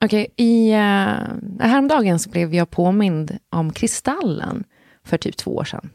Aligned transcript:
Okej, 0.00 0.26
i 0.36 0.70
uh, 0.70 0.78
häromdagen 1.60 2.18
så 2.18 2.30
blev 2.30 2.54
jag 2.54 2.70
påmind 2.70 3.38
om 3.50 3.72
Kristallen 3.72 4.64
för 5.04 5.18
typ 5.18 5.36
två 5.36 5.56
år 5.56 5.64
sedan. 5.64 5.90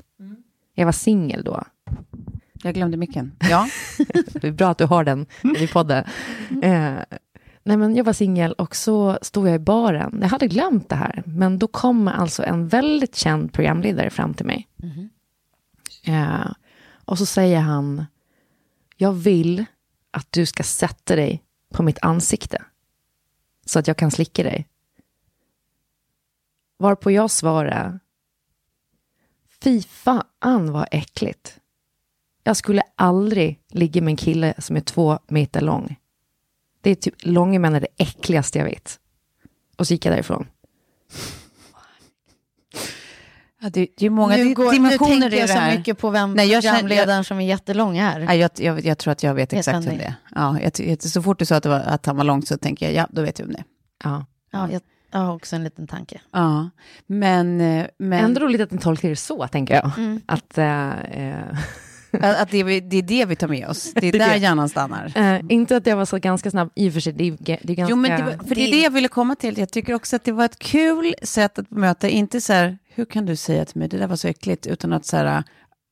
Jag 0.74 0.86
var 0.86 0.92
singel 0.92 1.44
då. 1.44 1.64
Jag 2.64 2.74
glömde 2.74 2.98
micken. 2.98 3.32
Ja. 3.50 3.68
det 4.34 4.48
är 4.48 4.52
bra 4.52 4.70
att 4.70 4.78
du 4.78 4.86
har 4.86 5.04
den 5.04 5.26
i 5.58 5.68
podden. 5.68 6.06
Uh, 6.52 7.00
nej, 7.64 7.78
men 7.78 7.96
jag 7.96 8.04
var 8.04 8.14
singel 8.14 8.54
och 8.54 8.76
så 8.76 9.20
stod 9.22 9.48
jag 9.48 9.56
i 9.56 9.60
baren. 9.60 10.20
Jag 10.22 10.30
hade 10.30 10.48
glömt 10.48 10.90
det 10.90 10.96
här, 10.96 11.24
men 11.26 11.60
då 11.60 11.68
kom 11.68 12.08
alltså 12.08 12.44
en 12.44 12.68
väldigt 12.68 13.16
känd 13.16 13.54
programledare 13.54 14.10
fram 14.10 14.34
till 14.34 14.46
mig. 14.46 14.68
Mhm. 14.76 15.10
Uh, 16.08 16.52
och 17.06 17.18
så 17.18 17.26
säger 17.26 17.60
han, 17.60 18.06
jag 18.98 19.14
vill 19.14 19.66
att 20.12 20.28
du 20.30 20.46
ska 20.46 20.64
sätta 20.64 21.16
dig 21.16 21.44
på 21.74 21.84
mitt 21.84 22.00
ansikte 22.02 22.62
så 23.72 23.80
att 23.80 23.88
jag 23.88 23.98
kan 23.98 24.12
slicka 24.12 24.44
dig. 24.44 24.68
Varpå 26.78 27.12
jag 27.12 27.32
svarade, 27.32 28.00
fy 29.64 29.82
fan 29.82 30.72
vad 30.72 30.88
äckligt. 30.92 31.60
Jag 32.44 32.58
skulle 32.58 32.82
aldrig 32.96 33.60
ligga 33.68 34.02
med 34.02 34.12
en 34.12 34.18
kille 34.18 34.54
som 34.58 34.76
är 34.76 34.82
två 34.82 35.20
meter 35.28 35.62
lång. 35.62 35.96
Det 36.82 36.90
är 36.90 36.96
typ, 36.96 37.16
långa 37.20 37.60
män 37.60 37.76
är 37.76 37.80
det 37.80 37.88
äckligaste 37.98 38.58
jag 38.58 38.66
vet. 38.66 39.00
Och 39.78 39.88
så 39.88 39.94
gick 39.94 40.06
jag 40.06 40.14
därifrån. 40.14 40.48
Ja, 43.64 43.70
det, 43.70 43.88
det 43.98 44.06
är 44.06 44.10
många 44.10 44.36
nu, 44.36 44.54
går, 44.54 44.66
nu 44.66 44.72
dimensioner 44.72 45.20
tänker 45.22 45.38
i 45.38 45.40
jag 45.40 45.50
så 45.50 45.56
här. 45.56 45.78
mycket 45.78 45.98
på 45.98 46.10
vem 46.10 46.34
Nej, 46.34 46.48
jag 46.52 46.64
programledaren 46.64 47.24
som 47.24 47.40
är 47.40 47.46
jättelång 47.46 47.98
är. 47.98 48.20
Nej, 48.20 48.40
jag, 48.40 48.52
jag, 48.58 48.86
jag 48.86 48.98
tror 48.98 49.12
att 49.12 49.24
jag 49.24 49.34
vet 49.34 49.54
exakt 49.54 49.88
vem 49.88 49.98
det 49.98 50.04
är. 50.04 50.14
Ja, 50.36 50.58
jag, 50.62 50.88
jag, 50.90 51.02
så 51.04 51.22
fort 51.22 51.40
du 51.40 51.46
sa 51.46 51.56
att, 51.56 51.64
det 51.64 51.70
var, 51.70 51.80
att 51.80 52.06
han 52.06 52.18
var 52.18 52.24
lång 52.24 52.42
så 52.42 52.58
tänker 52.58 52.86
jag, 52.86 52.96
ja, 52.96 53.08
då 53.12 53.22
vet 53.22 53.40
jag 53.40 53.46
vem 53.46 53.54
det 53.54 53.60
är. 53.60 53.66
Ja. 54.04 54.26
Ja, 54.52 54.70
jag, 54.72 54.82
jag 55.12 55.20
har 55.20 55.34
också 55.36 55.56
en 55.56 55.64
liten 55.64 55.88
tanke. 55.88 56.22
Ja, 56.32 56.70
men... 57.08 57.62
eh, 57.62 57.86
men 58.00 58.26
Ändå 58.26 58.42
roligt 58.42 58.62
att 58.62 58.72
ni 58.72 58.78
tolkar 58.78 59.10
det 59.10 59.16
så, 59.16 59.48
tänker 59.48 59.74
jag. 59.74 59.92
Mm. 59.98 60.22
Att, 60.26 60.58
eh, 60.58 60.90
att 62.12 62.50
det, 62.52 62.64
det 62.80 62.98
är 62.98 63.02
det 63.02 63.26
vi 63.26 63.36
tar 63.36 63.48
med 63.48 63.68
oss. 63.68 63.94
Det 63.94 64.08
är 64.08 64.12
Det 64.12 64.18
är 64.18 64.20
där 64.20 64.30
det. 64.30 64.38
hjärnan 64.38 64.70
stannar. 64.70 65.12
eh, 65.16 65.42
inte 65.50 65.78
att 65.78 65.86
jag 65.88 65.96
var 65.98 66.06
så 66.06 66.18
ganska 66.18 66.52
snabb, 66.52 66.72
i 66.76 66.90
och 66.90 66.94
för 66.94 67.00
sig, 67.00 67.14
det 67.14 67.24
är, 67.28 67.38
det 67.42 67.74
är 67.74 67.76
ganska... 67.76 67.90
Jo, 67.92 67.96
men 67.96 68.12
det, 68.12 68.24
var- 68.38 68.48
för 68.48 68.56
det 68.56 68.62
är 68.68 68.72
det 68.72 68.82
jag 68.82 68.92
ville 68.92 69.08
komma 69.08 69.36
till. 69.36 69.58
Jag 69.58 69.70
tycker 69.72 69.94
också 69.94 70.16
att 70.16 70.24
det 70.24 70.32
var 70.32 70.46
ett 70.46 70.60
kul 70.60 71.16
sätt 71.24 71.60
att 71.60 71.72
möta, 71.72 72.10
inte 72.10 72.42
så 72.42 72.54
här, 72.54 72.78
hur 72.96 73.06
kan 73.06 73.26
du 73.26 73.36
säga 73.36 73.66
till 73.66 73.80
mig, 73.80 73.88
det 73.88 73.98
där 73.98 74.08
var 74.08 74.16
så 74.16 74.28
äckligt, 74.28 74.68
utan 74.68 74.94
att 74.94 75.06
så 75.06 75.18
här, 75.18 75.44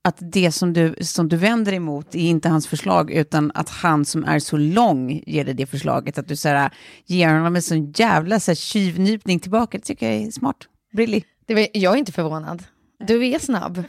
att 0.04 0.18
det 0.20 0.52
som 0.52 0.74
du, 0.74 0.96
som 1.02 1.30
du 1.30 1.38
vänder 1.38 1.74
emot 1.74 2.16
är 2.16 2.20
inte 2.20 2.50
hans 2.50 2.68
förslag, 2.68 3.12
utan 3.12 3.52
att 3.56 3.70
han 3.70 4.06
som 4.06 4.24
är 4.24 4.40
så 4.40 4.58
lång 4.58 5.24
ger 5.26 5.46
dig 5.46 5.54
det 5.54 5.66
förslaget, 5.66 6.18
att 6.18 6.28
du 6.28 6.36
så 6.36 6.50
här, 6.50 6.72
ger 7.06 7.28
honom 7.28 7.56
en 7.56 7.62
sån 7.62 7.92
jävla 7.92 8.40
så 8.40 8.52
här, 8.52 8.56
tjuvnypning 8.56 9.40
tillbaka. 9.40 9.78
Det 9.78 9.84
tycker 9.84 10.12
jag 10.12 10.22
är 10.22 10.32
smart. 10.32 10.58
Brillig. 10.94 11.26
Det 11.46 11.56
var, 11.56 11.68
jag 11.74 11.94
är 11.94 11.98
inte 11.98 12.12
förvånad. 12.12 12.64
Du 13.08 13.28
är 13.28 13.40
snabb. 13.40 13.84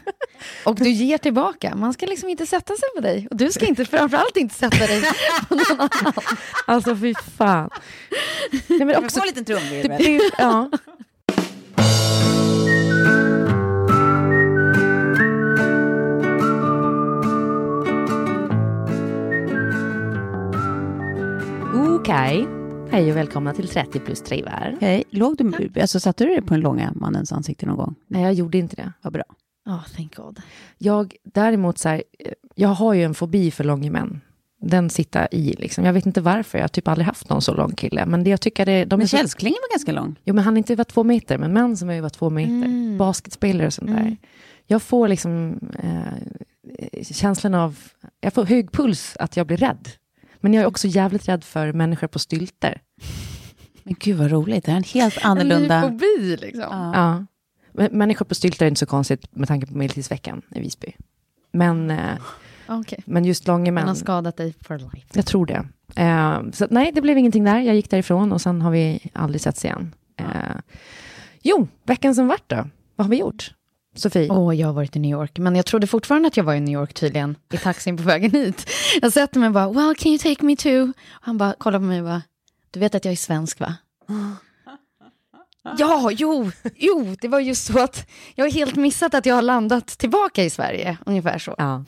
Och 0.64 0.74
du 0.74 0.90
ger 0.90 1.18
tillbaka. 1.18 1.76
Man 1.76 1.92
ska 1.92 2.06
liksom 2.06 2.28
inte 2.28 2.46
sätta 2.46 2.74
sig 2.74 2.88
på 2.96 3.00
dig. 3.00 3.28
Och 3.30 3.36
du 3.36 3.52
ska 3.52 3.66
inte, 3.66 3.84
framförallt 3.84 4.36
inte 4.36 4.54
sätta 4.54 4.86
dig 4.86 5.02
på 5.48 5.54
någon 5.54 5.80
annan. 5.80 6.12
Alltså 6.66 6.96
fy 6.96 7.14
fan. 7.36 7.70
Nej, 8.50 8.78
men 8.78 8.88
Jag 8.88 9.04
också, 9.04 9.20
får 9.20 9.26
en 9.26 9.34
liten 9.34 9.44
trumvirvel. 9.44 10.20
ja. 10.38 10.70
Hej 22.92 23.10
och 23.10 23.16
välkomna 23.16 23.52
till 23.52 23.68
30 23.68 24.00
plus 24.00 24.22
trivar. 24.22 24.76
Hej, 24.80 25.04
låg 25.10 25.36
du, 25.36 25.80
alltså, 25.80 26.00
satte 26.00 26.24
du 26.24 26.30
dig 26.30 26.42
på 26.42 26.54
den 26.54 26.60
långa 26.60 26.92
mannens 26.94 27.32
ansikte 27.32 27.66
någon 27.66 27.76
gång? 27.76 27.94
Nej, 28.06 28.22
jag 28.22 28.32
gjorde 28.32 28.58
inte 28.58 28.76
det. 28.76 28.92
Vad 29.02 29.12
bra. 29.12 29.24
Oh, 29.66 29.86
thank 29.96 30.16
God. 30.16 30.40
Jag 30.78 31.14
däremot 31.24 31.78
så 31.78 31.88
här, 31.88 32.02
jag 32.54 32.68
har 32.68 32.94
ju 32.94 33.02
en 33.02 33.14
fobi 33.14 33.50
för 33.50 33.64
långa 33.64 33.90
män. 33.90 34.20
Den 34.62 34.90
sitter 34.90 35.34
i 35.34 35.52
liksom. 35.58 35.84
Jag 35.84 35.92
vet 35.92 36.06
inte 36.06 36.20
varför, 36.20 36.58
jag 36.58 36.62
har 36.62 36.68
typ 36.68 36.88
aldrig 36.88 37.06
haft 37.06 37.28
någon 37.28 37.42
så 37.42 37.54
lång 37.54 37.72
kille. 37.72 38.06
Men 38.06 38.24
det 38.24 38.30
jag 38.30 38.40
tycker 38.40 38.66
det, 38.66 38.84
de 38.84 38.94
är 38.94 38.98
Men 38.98 39.08
så, 39.08 39.16
Källsklingen 39.16 39.58
var 39.62 39.74
ganska 39.74 39.92
lång. 39.92 40.16
Jo, 40.24 40.34
men 40.34 40.44
han 40.44 40.54
är 40.54 40.58
inte 40.58 40.72
över 40.72 40.84
två 40.84 41.04
meter, 41.04 41.38
men 41.38 41.52
män 41.52 41.76
som 41.76 41.90
är 41.90 41.94
över 41.98 42.08
två 42.08 42.30
meter. 42.30 42.98
Basketspelare 42.98 43.66
och 43.66 43.72
sånt 43.72 43.90
där. 43.90 44.16
Jag 44.66 44.82
får 44.82 45.08
liksom 45.08 45.60
eh, 45.82 47.02
känslan 47.02 47.54
av, 47.54 47.78
jag 48.20 48.32
får 48.32 48.44
hög 48.44 48.72
puls 48.72 49.16
att 49.20 49.36
jag 49.36 49.46
blir 49.46 49.56
rädd. 49.56 49.88
Men 50.40 50.54
jag 50.54 50.62
är 50.62 50.66
också 50.66 50.88
jävligt 50.88 51.28
rädd 51.28 51.44
för 51.44 51.72
människor 51.72 52.06
på 52.06 52.18
stylter. 52.18 52.80
Men 53.82 53.94
gud 53.98 54.16
vad 54.16 54.30
roligt, 54.30 54.64
det 54.64 54.72
är 54.72 54.76
en 54.76 54.82
helt 54.84 55.16
En 55.16 55.20
ny 55.20 55.24
annorlunda... 55.42 55.82
fobi 55.82 56.36
liksom. 56.40 56.60
Ja. 56.60 56.92
Ja. 56.94 57.24
Men 57.72 57.98
Människor 57.98 58.24
på 58.24 58.34
stylter 58.34 58.66
är 58.66 58.68
inte 58.68 58.78
så 58.78 58.86
konstigt 58.86 59.36
med 59.36 59.48
tanke 59.48 59.66
på 59.66 59.76
medeltidsveckan 59.76 60.42
i 60.54 60.60
Visby. 60.60 60.92
Men, 61.52 61.90
eh, 61.90 62.16
Okej. 62.68 63.02
men 63.04 63.24
just 63.24 63.46
långa 63.46 63.64
Han 63.66 63.74
män, 63.74 63.88
har 63.88 63.94
skadat 63.94 64.36
dig 64.36 64.54
for 64.60 64.78
life. 64.78 65.06
jag 65.12 65.26
tror 65.26 65.46
det. 65.46 65.66
Eh, 65.96 66.40
så 66.52 66.66
nej, 66.70 66.92
det 66.94 67.00
blev 67.00 67.18
ingenting 67.18 67.44
där. 67.44 67.58
Jag 67.60 67.74
gick 67.74 67.90
därifrån 67.90 68.32
och 68.32 68.40
sen 68.40 68.62
har 68.62 68.70
vi 68.70 69.10
aldrig 69.12 69.40
setts 69.40 69.64
igen. 69.64 69.94
Eh, 70.16 70.26
jo, 71.42 71.68
veckan 71.84 72.14
som 72.14 72.26
vart 72.28 72.48
då? 72.50 72.68
Vad 72.96 73.06
har 73.06 73.10
vi 73.10 73.16
gjort? 73.18 73.54
Sofie? 73.94 74.30
Åh, 74.30 74.56
jag 74.56 74.66
har 74.66 74.74
varit 74.74 74.96
i 74.96 74.98
New 74.98 75.10
York, 75.10 75.38
men 75.38 75.56
jag 75.56 75.66
trodde 75.66 75.86
fortfarande 75.86 76.28
att 76.28 76.36
jag 76.36 76.44
var 76.44 76.54
i 76.54 76.60
New 76.60 76.72
York 76.72 76.94
tydligen, 76.94 77.36
i 77.52 77.56
taxin 77.56 77.96
på 77.96 78.02
vägen 78.02 78.30
hit. 78.30 78.70
Jag 79.02 79.12
sätter 79.12 79.40
mig 79.40 79.46
och 79.46 79.52
bara, 79.52 79.72
well, 79.72 79.94
can 79.94 80.12
you 80.12 80.18
take 80.18 80.44
me 80.44 80.56
too? 80.56 80.82
Och 80.82 80.94
han 81.20 81.38
bara 81.38 81.54
kollar 81.58 81.78
på 81.78 81.84
mig 81.84 82.00
och 82.00 82.06
bara, 82.06 82.22
du 82.70 82.80
vet 82.80 82.94
att 82.94 83.04
jag 83.04 83.12
är 83.12 83.16
svensk 83.16 83.60
va? 83.60 83.74
Ja, 85.78 86.10
jo, 86.12 86.50
jo, 86.76 87.16
det 87.20 87.28
var 87.28 87.40
ju 87.40 87.54
så 87.54 87.82
att 87.82 88.08
jag 88.34 88.44
har 88.44 88.50
helt 88.50 88.76
missat 88.76 89.14
att 89.14 89.26
jag 89.26 89.34
har 89.34 89.42
landat 89.42 89.86
tillbaka 89.86 90.44
i 90.44 90.50
Sverige, 90.50 90.98
ungefär 91.06 91.38
så. 91.38 91.54
Ja. 91.58 91.84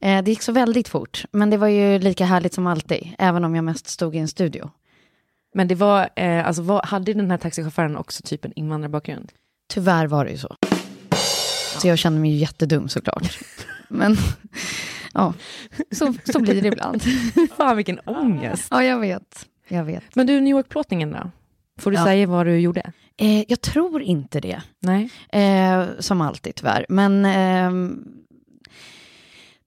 Eh, 0.00 0.22
det 0.22 0.30
gick 0.30 0.42
så 0.42 0.52
väldigt 0.52 0.88
fort, 0.88 1.24
men 1.30 1.50
det 1.50 1.56
var 1.56 1.68
ju 1.68 1.98
lika 1.98 2.24
härligt 2.24 2.54
som 2.54 2.66
alltid, 2.66 3.14
även 3.18 3.44
om 3.44 3.54
jag 3.54 3.64
mest 3.64 3.88
stod 3.88 4.16
i 4.16 4.18
en 4.18 4.28
studio. 4.28 4.70
Men 5.54 5.68
det 5.68 5.74
var, 5.74 6.08
eh, 6.16 6.46
alltså, 6.46 6.62
vad, 6.62 6.86
hade 6.86 7.14
den 7.14 7.30
här 7.30 7.38
taxichauffören 7.38 7.96
också 7.96 8.22
typ 8.22 8.44
en 8.44 8.52
invandrarbakgrund? 8.52 9.32
Tyvärr 9.68 10.06
var 10.06 10.24
det 10.24 10.30
ju 10.30 10.38
så. 10.38 10.56
Så 11.80 11.88
jag 11.88 11.98
kände 11.98 12.20
mig 12.20 12.30
ju 12.30 12.36
jättedum 12.36 12.88
såklart. 12.88 13.38
Men 13.88 14.16
Ja, 15.14 15.34
så, 15.92 16.14
så 16.24 16.40
blir 16.40 16.62
det 16.62 16.68
ibland. 16.68 17.02
Fan 17.56 17.76
vilken 17.76 17.98
ångest. 17.98 18.68
Ja, 18.70 18.84
jag 18.84 18.98
vet. 19.00 19.46
Jag 19.68 19.84
vet. 19.84 20.04
Men 20.14 20.26
du, 20.26 20.40
New 20.40 20.50
York-plåtningen 20.56 21.10
då? 21.10 21.30
Får 21.78 21.90
du 21.90 21.96
Ja. 21.96 22.04
säga 22.04 22.26
vad 22.26 22.46
du 22.46 22.58
gjorde? 22.58 22.92
Eh, 23.16 23.44
jag 23.48 23.60
tror 23.60 24.02
inte 24.02 24.40
det. 24.40 24.62
Nej. 24.80 25.10
Eh, 25.32 25.84
som 25.98 26.20
alltid 26.20 26.54
tyvärr. 26.54 26.86
Men 26.88 27.24
ehm, 27.24 28.04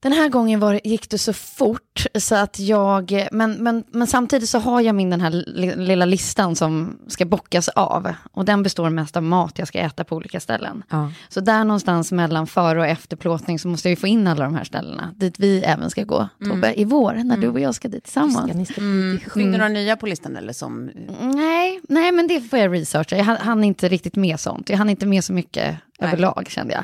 den 0.01 0.11
här 0.13 0.29
gången 0.29 0.59
var, 0.59 0.79
gick 0.83 1.09
det 1.09 1.17
så 1.17 1.33
fort 1.33 2.05
så 2.15 2.35
att 2.35 2.59
jag, 2.59 3.27
men, 3.31 3.51
men, 3.51 3.83
men 3.91 4.07
samtidigt 4.07 4.49
så 4.49 4.59
har 4.59 4.81
jag 4.81 4.95
min 4.95 5.09
den 5.09 5.21
här 5.21 5.29
li- 5.29 5.75
lilla 5.75 6.05
listan 6.05 6.55
som 6.55 6.97
ska 7.07 7.25
bockas 7.25 7.67
av. 7.69 8.13
Och 8.31 8.45
den 8.45 8.63
består 8.63 8.89
mest 8.89 9.17
av 9.17 9.23
mat 9.23 9.59
jag 9.59 9.67
ska 9.67 9.79
äta 9.79 10.03
på 10.03 10.15
olika 10.15 10.39
ställen. 10.39 10.83
Ja. 10.89 11.11
Så 11.29 11.39
där 11.39 11.63
någonstans 11.63 12.11
mellan 12.11 12.47
före 12.47 12.79
och 12.79 12.85
efter 12.87 13.17
plåtning 13.17 13.59
så 13.59 13.67
måste 13.67 13.87
jag 13.87 13.91
ju 13.91 13.95
få 13.95 14.07
in 14.07 14.27
alla 14.27 14.43
de 14.43 14.55
här 14.55 14.63
ställena. 14.63 15.13
Dit 15.15 15.39
vi 15.39 15.59
även 15.63 15.89
ska 15.89 16.03
gå, 16.03 16.29
Tobbe, 16.49 16.79
i 16.79 16.85
vår, 16.85 17.13
när 17.13 17.37
du 17.37 17.47
och 17.47 17.59
jag 17.59 17.75
ska 17.75 17.87
dit 17.87 18.03
tillsammans. 18.03 18.47
Ska 18.49 18.57
ni 18.57 18.65
ska 18.65 18.81
Mm. 18.81 19.19
Fick 19.19 19.33
du 19.33 19.45
några 19.45 19.67
nya 19.67 19.95
på 19.97 20.05
listan 20.07 20.35
eller 20.35 20.53
som... 20.53 20.91
Nej, 21.21 21.81
nej, 21.89 22.11
men 22.11 22.27
det 22.27 22.41
får 22.41 22.59
jag 22.59 22.73
researcha. 22.73 23.17
Jag 23.17 23.25
hann- 23.25 23.41
hann 23.41 23.63
inte 23.63 23.89
riktigt 23.89 24.15
med 24.15 24.39
sånt. 24.39 24.69
Jag 24.69 24.77
hann 24.77 24.89
inte 24.89 25.05
med 25.05 25.23
så 25.23 25.33
mycket 25.33 25.77
överlag 25.99 26.47
kände 26.49 26.73
jag. 26.73 26.83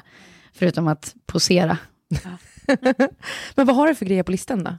Förutom 0.53 0.87
att 0.87 1.15
posera. 1.25 1.77
Men 3.55 3.65
vad 3.67 3.75
har 3.75 3.87
du 3.87 3.95
för 3.95 4.05
grejer 4.05 4.23
på 4.23 4.31
listan 4.31 4.63
då? 4.63 4.71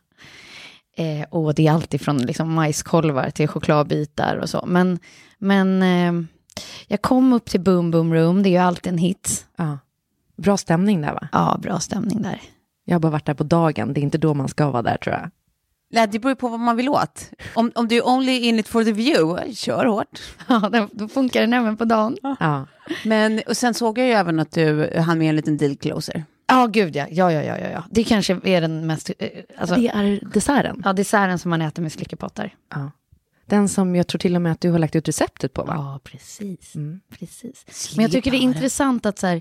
Eh, 1.05 1.26
och 1.31 1.55
det 1.55 1.67
är 1.67 1.73
alltid 1.73 2.00
från 2.00 2.19
liksom 2.19 2.52
majskolvar 2.55 3.31
till 3.31 3.49
chokladbitar 3.49 4.37
och 4.37 4.49
så. 4.50 4.64
Men, 4.67 4.99
men 5.38 5.82
eh, 5.82 6.12
jag 6.87 7.02
kom 7.02 7.32
upp 7.32 7.44
till 7.50 7.61
Boom 7.61 7.90
Boom 7.90 8.14
Room, 8.14 8.43
det 8.43 8.49
är 8.49 8.50
ju 8.50 8.56
alltid 8.56 8.93
en 8.93 8.99
hit. 8.99 9.46
Ja. 9.56 9.79
Bra 10.37 10.56
stämning 10.56 11.00
där 11.00 11.12
va? 11.12 11.29
Ja, 11.32 11.58
bra 11.62 11.81
stämning 11.81 12.23
där. 12.23 12.40
Jag 12.85 12.94
har 12.94 13.00
bara 13.00 13.12
varit 13.12 13.26
där 13.26 13.35
på 13.35 13.44
dagen, 13.44 13.93
det 13.93 14.00
är 14.00 14.02
inte 14.02 14.19
då 14.19 14.34
man 14.34 14.49
ska 14.49 14.70
vara 14.70 14.82
där 14.82 14.96
tror 14.96 15.14
jag. 15.17 15.31
Nej, 15.91 16.06
det 16.08 16.19
beror 16.19 16.31
ju 16.31 16.37
på 16.37 16.49
vad 16.49 16.61
man 16.61 16.76
vill 16.76 16.88
åt. 16.88 17.31
Om, 17.55 17.73
om 17.75 17.88
du 17.88 17.96
är 17.96 18.08
only 18.08 18.38
in 18.38 18.58
it 18.58 18.69
for 18.69 18.84
the 18.84 18.93
view, 18.93 19.55
kör 19.55 19.84
hårt. 19.84 20.20
Ja, 20.49 20.69
då- 20.73 20.88
då 20.93 21.08
funkar 21.08 21.41
den 21.41 21.52
även 21.52 21.76
på 21.76 21.84
dagen. 21.84 22.17
Ja. 22.41 22.67
Men 23.05 23.41
och 23.49 23.56
sen 23.56 23.75
såg 23.75 23.99
jag 23.99 24.06
ju 24.06 24.12
även 24.12 24.41
att 24.41 24.52
du 24.52 24.94
hann 24.99 25.19
med 25.19 25.29
en 25.29 25.37
liten 25.37 25.56
deal 25.56 25.76
closer. 25.76 26.25
Ja, 26.49 26.67
gud 26.67 26.97
ja. 26.97 27.06
Ja, 27.11 27.33
ja, 27.33 27.43
ja, 27.43 27.59
ja, 27.59 27.71
ja. 27.71 27.85
Det 27.91 28.05
kanske 28.05 28.41
är 28.45 28.61
den 28.61 28.87
mest... 28.87 29.11
Eh, 29.19 29.29
alltså, 29.59 29.75
Det 29.77 29.89
är 29.89 30.21
desserten. 30.35 30.83
ja, 30.85 30.93
desserten 30.93 31.39
som 31.39 31.50
man 31.50 31.62
äter 31.62 31.83
med 31.83 31.93
slickepottar. 31.93 32.55
Ja. 32.75 32.91
Den 33.47 33.69
som 33.69 33.97
jag 33.97 34.06
tror 34.06 34.19
till 34.19 34.37
och 34.37 34.43
med 34.43 34.53
att 34.53 34.61
du 34.61 34.71
har 34.71 34.79
lagt 34.79 34.97
ut 34.97 35.09
receptet 35.09 35.53
på 35.53 35.62
va? 35.65 35.75
Ja, 35.77 36.00
precis. 36.05 36.75
Mm. 36.75 37.00
precis. 37.19 37.97
Men 37.97 38.03
jag 38.03 38.12
tycker 38.12 38.31
det 38.31 38.37
är 38.37 38.41
intressant 38.43 39.06
att 39.06 39.19
så 39.19 39.27
här, 39.27 39.41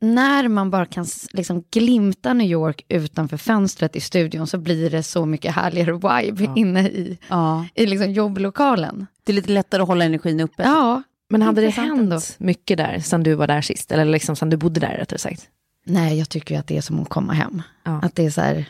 när 0.00 0.48
man 0.48 0.70
bara 0.70 0.86
kan 0.86 1.06
liksom 1.32 1.64
glimta 1.70 2.32
New 2.32 2.46
York 2.50 2.84
utanför 2.88 3.36
fönstret 3.36 3.96
i 3.96 4.00
studion 4.00 4.46
så 4.46 4.58
blir 4.58 4.90
det 4.90 5.02
så 5.02 5.26
mycket 5.26 5.54
härligare 5.54 5.92
vibe 5.92 6.52
inne 6.56 6.88
i, 6.88 7.18
Ja. 7.28 7.66
i 7.74 7.86
liksom 7.86 8.12
jobblokalen. 8.12 9.06
Det 9.24 9.32
är 9.32 9.34
lite 9.34 9.52
lättare 9.52 9.82
att 9.82 9.88
hålla 9.88 10.04
energin 10.04 10.40
uppe. 10.40 10.62
Ja, 10.62 11.02
men 11.30 11.42
hade 11.42 11.60
det 11.60 11.68
hänt 11.70 12.00
ändå. 12.00 12.20
mycket 12.38 12.78
där 12.78 12.98
sen 12.98 13.22
du 13.22 13.34
var 13.34 13.46
där 13.46 13.60
sist? 13.60 13.92
Eller 13.92 14.04
liksom 14.04 14.36
sen 14.36 14.50
du 14.50 14.56
bodde 14.56 14.80
där 14.80 14.96
rättare 14.96 15.18
sagt? 15.18 15.48
Nej, 15.88 16.18
jag 16.18 16.28
tycker 16.28 16.54
ju 16.54 16.58
att 16.58 16.66
det 16.66 16.76
är 16.76 16.80
som 16.80 17.02
att 17.02 17.08
komma 17.08 17.32
hem. 17.32 17.62
Ja. 17.82 18.00
Att 18.02 18.14
det 18.14 18.26
är 18.26 18.30
så 18.30 18.40
här... 18.40 18.64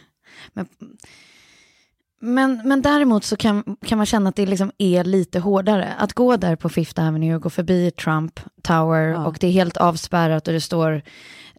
Men, 0.52 0.66
men, 2.20 2.60
men 2.64 2.82
däremot 2.82 3.24
så 3.24 3.36
kan, 3.36 3.76
kan 3.86 3.98
man 3.98 4.06
känna 4.06 4.28
att 4.28 4.36
det 4.36 4.46
liksom 4.46 4.72
är 4.78 5.04
lite 5.04 5.38
hårdare. 5.38 5.94
Att 5.98 6.12
gå 6.12 6.36
där 6.36 6.56
på 6.56 6.68
Fifth 6.68 7.00
Avenue 7.08 7.34
och 7.34 7.42
gå 7.42 7.50
förbi 7.50 7.90
Trump 7.90 8.40
Tower 8.62 9.08
Ja. 9.08 9.26
och 9.26 9.36
det 9.40 9.46
är 9.46 9.52
helt 9.52 9.76
avspärrat 9.76 10.48
och 10.48 10.54
det 10.54 10.60
står 10.60 11.02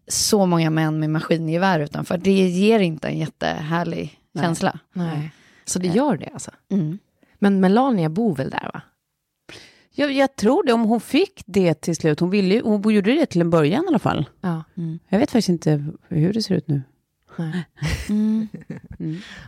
så 0.07 0.45
många 0.45 0.69
män 0.69 0.99
med 0.99 1.09
maskingevär 1.09 1.79
utanför. 1.79 2.17
Det 2.17 2.31
ger 2.49 2.79
inte 2.79 3.07
en 3.07 3.17
jättehärlig 3.17 4.19
Nej. 4.31 4.43
känsla. 4.45 4.79
Nej. 4.93 5.31
Så 5.65 5.79
det 5.79 5.87
gör 5.87 6.17
det 6.17 6.29
alltså? 6.33 6.51
Mm. 6.71 6.99
Men 7.39 7.59
Melania 7.59 8.09
bor 8.09 8.35
väl 8.35 8.49
där 8.49 8.69
va? 8.73 8.81
Jag, 9.99 10.11
jag 10.11 10.35
tror 10.35 10.63
det, 10.63 10.73
om 10.73 10.81
hon 10.81 11.01
fick 11.01 11.43
det 11.45 11.73
till 11.73 11.95
slut. 11.95 12.19
Hon, 12.19 12.29
ville, 12.29 12.61
hon 12.61 12.93
gjorde 12.93 13.11
det 13.11 13.25
till 13.25 13.41
en 13.41 13.49
början 13.49 13.83
i 13.83 13.87
alla 13.87 13.99
fall. 13.99 14.29
Ja. 14.41 14.63
Jag 15.09 15.19
vet 15.19 15.31
faktiskt 15.31 15.49
inte 15.49 15.85
hur 16.07 16.33
det 16.33 16.41
ser 16.41 16.55
ut 16.55 16.67
nu. 16.67 16.81
Mm. 18.09 18.47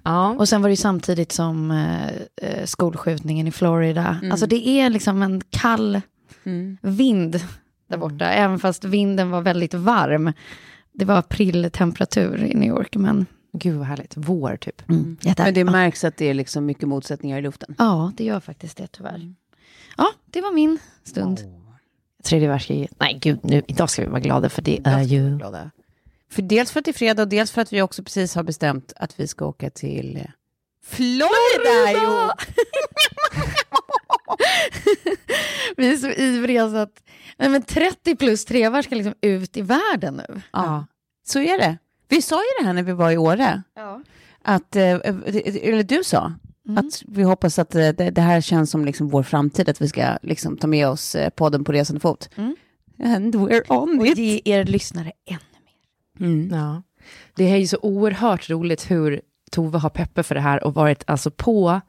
Ja. 0.03 0.30
Och 0.30 0.50
sen 0.50 0.62
var 0.62 0.69
det 0.69 0.74
ju 0.74 0.77
samtidigt 0.77 1.31
som 1.31 1.71
eh, 1.71 2.06
eh, 2.50 2.65
skolskjutningen 2.65 3.48
i 3.48 3.51
Florida. 3.51 4.19
Alltså 4.31 4.45
det 4.45 4.68
är 4.68 4.89
liksom 4.89 5.21
en 5.21 5.42
kall 5.50 6.01
vind 6.81 7.39
där 7.88 7.98
borta, 7.98 8.25
även 8.25 8.59
fast 8.59 8.83
vinden 8.83 9.30
var 9.30 9.42
väldigt 9.42 9.74
varm. 9.74 10.33
Det 10.94 11.06
var 11.06 11.18
apriltemperatur 11.18 12.44
i 12.44 12.56
New 12.56 12.69
York, 12.69 12.95
men... 12.95 13.25
Gud 13.53 13.77
vad 13.77 13.88
härligt. 13.88 14.13
Vår 14.18 14.57
typ. 14.57 14.89
Mm. 14.89 15.18
Men 15.38 15.53
det 15.53 15.63
märks 15.63 16.03
att 16.03 16.18
det 16.18 16.30
är 16.30 16.33
liksom 16.33 16.65
mycket 16.65 16.88
motsättningar 16.88 17.38
i 17.38 17.42
luften. 17.42 17.75
Ja, 17.77 18.12
det 18.18 18.24
gör 18.24 18.39
faktiskt 18.39 18.77
det 18.77 18.88
tyvärr. 18.88 19.33
Ja, 20.01 20.13
det 20.25 20.42
var 20.42 20.51
min 20.51 20.80
stund. 21.03 21.39
Tredje 22.24 22.48
världskriget. 22.48 22.92
Nej 23.00 23.18
gud, 23.21 23.39
nu, 23.44 23.63
idag 23.68 23.89
ska 23.89 24.01
vi 24.01 24.07
vara 24.07 24.19
glada 24.19 24.50
för 24.50 24.62
det 24.62 24.80
är 24.83 25.01
ju... 25.01 25.38
Glada. 25.38 25.71
För 26.31 26.42
dels 26.42 26.71
för 26.71 26.80
att 26.80 26.86
det 26.86 26.92
är 26.92 26.94
fredag 26.94 27.24
och 27.24 27.30
dels 27.30 27.51
för 27.51 27.62
att 27.62 27.74
vi 27.74 27.81
också 27.81 28.03
precis 28.03 28.36
har 28.36 28.44
bestämt 28.44 28.94
att 28.95 29.19
vi 29.19 29.27
ska 29.27 29.45
åka 29.45 29.69
till 29.69 30.18
eh, 30.18 30.24
Florida! 30.83 31.92
Jo. 31.94 32.30
Vi 35.77 35.94
är 35.94 35.98
så 35.98 36.09
ivriga 36.09 36.69
så 36.69 36.75
att 36.75 37.03
nej, 37.38 37.50
men 37.50 37.62
30 37.63 38.15
plus 38.15 38.45
trevar 38.45 38.81
ska 38.81 38.95
liksom 38.95 39.13
ut 39.21 39.57
i 39.57 39.62
världen 39.62 40.21
nu. 40.27 40.42
Ja, 40.51 40.86
så 41.24 41.39
är 41.39 41.57
det. 41.57 41.77
Vi 42.07 42.21
sa 42.21 42.36
ju 42.36 42.50
det 42.59 42.65
här 42.65 42.74
när 42.74 42.83
vi 42.83 42.92
var 42.92 43.12
i 43.12 43.18
Åre. 43.18 43.63
Ja. 43.75 44.01
Att, 44.42 44.75
eh, 44.75 44.92
eller 44.94 45.83
du 45.83 46.03
sa, 46.03 46.33
att 46.69 47.04
vi 47.08 47.24
hoppas 47.24 47.60
att 47.60 47.75
eh, 47.75 47.90
det, 47.90 48.10
det 48.10 48.22
här 48.22 48.42
känns 48.42 48.72
som 48.72 48.86
liksom 48.86 49.10
vår 49.10 49.24
framtid, 49.24 49.69
att 49.69 49.81
vi 49.81 49.88
ska 49.88 50.18
liksom 50.22 50.58
ta 50.58 50.68
med 50.68 50.88
oss 50.88 51.16
eh, 51.16 51.30
podden 51.30 51.63
på 51.63 51.72
resande 51.72 52.00
fot. 52.00 52.30
Mm. 52.36 52.56
And 53.04 53.36
we're 53.36 53.72
on 53.72 54.00
Och 54.00 54.08
it. 54.08 54.18
ge 54.18 54.42
er 54.46 54.63
lyssnare 54.63 55.12
ännu 55.25 55.40
mer. 56.19 56.28
Mm. 56.28 56.50
Ja. 56.60 56.84
Det 57.36 57.44
är 57.52 57.58
ju 57.58 57.68
så 57.68 57.78
oerhört 57.81 58.50
roligt 58.50 58.92
hur 58.92 59.22
Tove 59.52 59.78
har 59.78 59.90
peppar 59.90 60.24
för 60.24 60.36
det 60.36 60.42
här 60.42 60.63
och 60.63 60.74
varit 60.74 61.04
alltså 61.08 61.31
på 61.31 61.81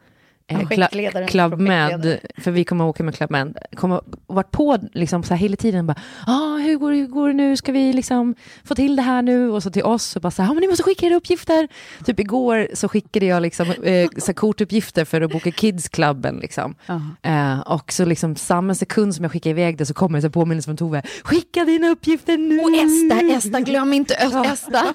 Projektledaren, 0.55 1.29
Cla- 1.29 1.31
Club 1.31 1.61
Med, 1.61 2.19
för 2.39 2.51
vi 2.51 2.65
kommer 2.65 2.85
att 2.85 2.89
åka 2.91 3.03
med 3.03 3.15
Club 3.15 3.31
Med, 3.31 3.59
kommer 3.75 4.01
varit 4.27 4.51
på 4.51 4.79
liksom 4.93 5.23
så 5.23 5.35
här 5.35 5.39
hela 5.41 5.57
tiden 5.57 5.87
bara, 5.87 5.97
ah, 6.27 6.57
hur, 6.57 6.77
går, 6.77 6.93
hur 6.93 7.07
går 7.07 7.29
det 7.29 7.35
nu, 7.35 7.57
ska 7.57 7.73
vi 7.73 7.93
liksom 7.93 8.35
få 8.65 8.75
till 8.75 8.97
det 8.97 9.03
här 9.03 9.23
nu? 9.23 9.51
Och 9.51 9.63
så 9.63 9.71
till 9.71 9.83
oss 9.85 10.17
och 10.17 10.23
bara 10.23 10.31
så 10.31 10.43
här, 10.43 10.51
ah, 10.51 10.55
men 10.55 10.61
ni 10.61 10.69
måste 10.69 10.83
skicka 10.83 11.07
era 11.07 11.15
uppgifter. 11.15 11.69
Typ 12.05 12.21
igår 12.21 12.69
så 12.75 12.89
skickade 12.89 13.27
jag 13.27 13.43
liksom 13.43 13.71
eh, 13.71 14.09
så 14.19 14.35
kortuppgifter 14.35 15.05
för 15.05 15.21
att 15.21 15.31
boka 15.33 15.51
Kids 15.51 15.89
Clubben 15.89 16.37
liksom. 16.37 16.75
Eh, 17.23 17.61
och 17.61 17.93
så 17.93 18.05
liksom 18.05 18.37
samma 18.37 18.75
sekund 18.75 19.15
som 19.15 19.25
jag 19.25 19.33
skickade 19.33 19.51
iväg 19.51 19.79
det 19.79 19.87
så 19.87 19.95
kommer 19.95 20.19
det 20.19 20.23
så 20.23 20.31
påminnelse 20.31 20.67
från 20.67 20.77
Tove, 20.77 21.03
skicka 21.25 21.65
dina 21.65 21.89
uppgifter 21.89 22.37
nu! 22.39 22.61
Och 22.61 22.71
Esta, 22.73 23.37
Esta, 23.37 23.61
glöm 23.61 23.93
inte 23.93 24.15
Esta. 24.15 24.95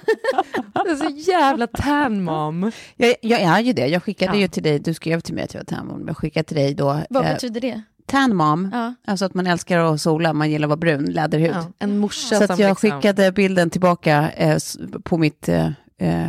Det 0.84 0.90
är 0.90 0.96
så 0.96 1.30
jävla 1.30 1.66
tan 1.66 2.22
mom. 2.24 2.72
Jag, 2.96 3.14
jag 3.20 3.40
är 3.40 3.60
ju 3.60 3.72
det. 3.72 3.86
Jag 3.86 4.02
skickade 4.02 4.32
Ja. 4.32 4.40
ju 4.40 4.48
till 4.48 4.62
dig, 4.62 4.78
du 4.78 4.94
skrev 4.94 5.20
till 5.20 5.34
mig 5.34 5.47
att 5.48 5.54
jag 5.54 5.60
var 5.60 5.76
tan 5.78 5.86
mom. 5.86 6.04
Jag 6.06 6.16
skickade 6.16 6.44
till 6.44 6.56
dig 6.56 6.74
då. 6.74 7.00
Vad 7.10 7.24
eh, 7.26 7.32
betyder 7.32 7.60
det? 7.60 7.82
tan 8.06 8.36
mom, 8.36 8.70
Ja. 8.72 8.94
alltså 9.06 9.24
att 9.24 9.34
man 9.34 9.46
älskar 9.46 9.78
att 9.78 10.00
sola, 10.00 10.32
man 10.32 10.50
gillar 10.50 10.66
att 10.66 10.68
vara 10.68 10.76
brun, 10.76 11.04
läderhud. 11.04 11.50
Ja, 11.54 11.66
en 11.78 11.98
morsa 11.98 12.36
Så 12.36 12.44
att 12.44 12.58
jag 12.58 12.68
liksom, 12.70 12.90
skickade 12.90 13.32
bilden 13.32 13.70
tillbaka 13.70 14.30
eh, 14.30 14.58
på 15.02 15.18
mitt, 15.18 15.48
eh, 15.48 15.66
eh, 15.98 16.26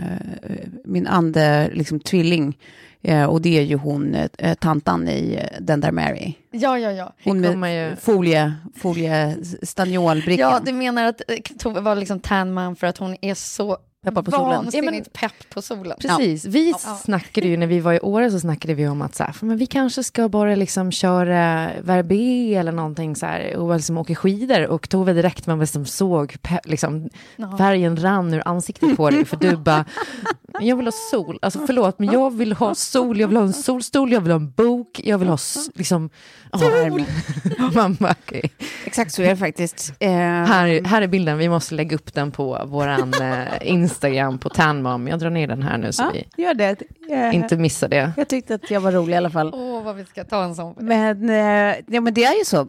min 0.86 1.08
ande, 1.08 1.70
liksom 1.74 2.00
tvilling. 2.00 2.58
Eh, 3.02 3.24
och 3.24 3.42
det 3.42 3.58
är 3.58 3.62
ju 3.62 3.76
hon, 3.76 4.16
eh, 4.38 4.54
tantan 4.54 5.08
i 5.08 5.40
Den 5.60 5.82
där 5.82 5.92
Mary. 5.92 6.34
Ja, 6.52 6.80
ja, 6.80 6.92
ja. 6.92 7.14
Hon 7.24 7.60
med 7.60 7.90
ju- 7.90 7.96
folie, 7.96 8.54
folie 8.78 9.38
stanniolbrickan. 9.64 10.52
Ja, 10.52 10.60
du 10.66 10.72
menar 10.74 11.04
att 11.06 11.22
Tove 11.60 11.82
var 11.82 11.96
liksom 11.96 12.20
tan 12.20 12.54
man 12.54 12.76
för 12.76 12.88
att 12.88 12.98
hon 12.98 13.16
är 13.22 13.34
så 13.34 13.78
Peppar 14.06 14.22
på 14.22 14.32
solen. 14.32 14.50
vansinnigt 14.64 15.14
pepp 15.14 15.50
på 15.54 15.62
solen. 15.62 15.98
Precis, 16.02 16.46
vi 16.46 16.74
snackade 17.04 17.48
ju 17.48 17.58
när 17.58 17.68
vi 17.68 17.80
var 17.80 17.94
i 17.94 18.00
Åre 18.00 18.32
så 18.32 18.40
snackade 18.40 18.74
vi 18.74 18.88
om 18.88 19.02
att 19.02 19.16
så 19.16 19.24
här, 19.24 19.32
"Fan, 19.32 19.50
men 19.50 19.58
vi 19.58 19.66
kanske 19.66 20.04
ska 20.04 20.30
bara 20.30 20.56
liksom 20.56 20.92
köra 20.92 21.70
Verbier 21.82 22.60
eller 22.60 22.72
någonting 22.72 23.16
så 23.16 23.26
här. 23.26 23.56
Och 23.56 23.76
liksom 23.76 23.98
åka 23.98 24.16
skidor. 24.16 24.68
Och 24.68 24.90
Tove 24.90 25.14
direkt 25.14 25.48
man 25.48 25.60
liksom 25.60 25.86
såg 25.86 26.36
liksom, 26.64 27.10
färgen 27.58 27.98
rann 27.98 28.34
ur 28.34 28.42
ansiktet 28.48 28.98
på 28.98 29.10
dig 29.10 29.26
för 29.26 29.38
du 29.38 29.58
bara 29.58 29.86
jag 30.60 30.76
vill 30.76 30.86
ha 30.88 30.92
sol, 31.12 31.40
alltså 31.42 31.60
förlåt 31.68 32.00
men 32.00 32.12
jag 32.12 32.34
vill 32.38 32.54
ha 32.54 32.76
sol, 32.76 33.20
jag 33.20 33.28
vill 33.28 33.38
ha 33.38 33.44
en 33.44 33.54
solstol, 33.54 34.12
jag 34.12 34.22
vill 34.22 34.32
ha 34.32 34.40
en 34.40 34.52
bok, 34.52 35.02
jag 35.04 35.18
vill 35.18 35.28
ha 35.28 35.38
liksom 35.76 36.10
sol. 36.60 37.04
Man 37.76 37.94
bara, 38.00 38.16
okej. 38.28 38.52
Exakt 38.86 39.12
så 39.14 39.22
är 39.22 39.30
det 39.30 39.38
faktiskt. 39.38 39.94
Eh, 40.00 40.10
Här, 40.12 40.84
här 40.84 41.02
är 41.02 41.08
bilden, 41.08 41.38
vi 41.38 41.50
måste 41.50 41.76
lägga 41.76 41.96
upp 41.96 42.14
den 42.14 42.32
på 42.32 42.62
våran 42.66 43.14
eh, 43.14 43.44
Instagram 43.62 44.40
på 44.40 44.50
Tanmom. 44.50 45.08
Jag 45.08 45.20
drar 45.20 45.30
ner 45.30 45.48
den 45.48 45.64
här 45.64 45.78
nu 45.78 45.92
så 45.92 46.04
ja, 46.04 46.12
vi 46.38 46.44
gör 46.44 46.54
det. 46.54 46.82
Eh, 47.12 47.36
inte 47.36 47.58
missar 47.58 47.88
det. 47.88 48.12
Jag 48.18 48.28
tyckte 48.28 48.56
att 48.56 48.72
jag 48.72 48.82
var 48.82 48.92
rolig 48.92 49.14
i 49.14 49.18
alla 49.18 49.30
fall. 49.30 49.52
Åh, 49.54 49.80
Åh, 49.80 49.86
vad 49.86 49.96
vi 49.96 50.06
ska 50.06 50.24
ta 50.24 50.44
en 50.44 50.56
sån. 50.56 50.76
Men, 50.80 51.30
ja, 51.88 52.02
men 52.02 52.14
det 52.14 52.24
är 52.24 52.38
ju 52.40 52.46
så. 52.46 52.64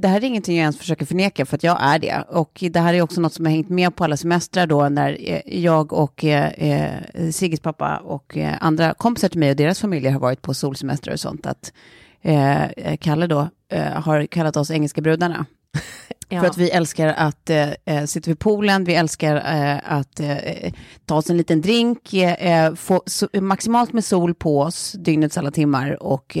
Det 0.00 0.08
här 0.08 0.16
är 0.16 0.24
ingenting 0.24 0.56
jag 0.56 0.62
ens 0.62 0.78
försöker 0.78 1.06
förneka, 1.06 1.46
för 1.46 1.56
att 1.56 1.62
jag 1.62 1.78
är 1.82 1.98
det. 1.98 2.24
Och 2.28 2.58
det 2.70 2.80
här 2.80 2.94
är 2.94 3.02
också 3.02 3.20
något 3.20 3.32
som 3.32 3.44
har 3.44 3.52
hängt 3.52 3.68
med 3.68 3.96
på 3.96 4.04
alla 4.04 4.16
semestrar 4.16 4.66
då, 4.66 4.88
när 4.88 5.40
jag 5.46 5.92
och 5.92 6.24
eh, 6.24 6.99
eh, 7.14 7.30
Sigges 7.30 7.60
pappa 7.60 7.96
och 7.96 8.36
eh, 8.36 8.56
andra 8.60 8.94
kompisar 8.94 9.28
till 9.28 9.40
mig 9.40 9.50
och 9.50 9.56
deras 9.56 9.80
familjer 9.80 10.12
har 10.12 10.20
varit 10.20 10.42
på 10.42 10.54
solsemester 10.54 11.12
och 11.12 11.20
sånt. 11.20 11.46
Att 11.46 11.72
eh, 12.22 12.96
Kalle 13.00 13.26
då 13.26 13.48
eh, 13.68 13.82
har 13.84 14.26
kallat 14.26 14.56
oss 14.56 14.70
engelska 14.70 15.00
brudarna. 15.00 15.46
Ja. 16.32 16.40
För 16.40 16.46
att 16.46 16.58
vi 16.58 16.70
älskar 16.70 17.06
att 17.06 17.50
eh, 17.50 17.70
eh, 17.84 18.04
sitta 18.04 18.30
vid 18.30 18.38
poolen, 18.38 18.84
vi 18.84 18.94
älskar 18.94 19.36
eh, 19.36 19.92
att 19.92 20.20
eh, 20.20 20.72
ta 21.06 21.14
oss 21.14 21.30
en 21.30 21.36
liten 21.36 21.60
drink, 21.60 22.14
eh, 22.14 22.74
få 22.74 23.02
so 23.06 23.40
maximalt 23.40 23.92
med 23.92 24.04
sol 24.04 24.34
på 24.34 24.60
oss 24.60 24.92
dygnets 24.92 25.38
alla 25.38 25.50
timmar 25.50 26.02
och 26.02 26.36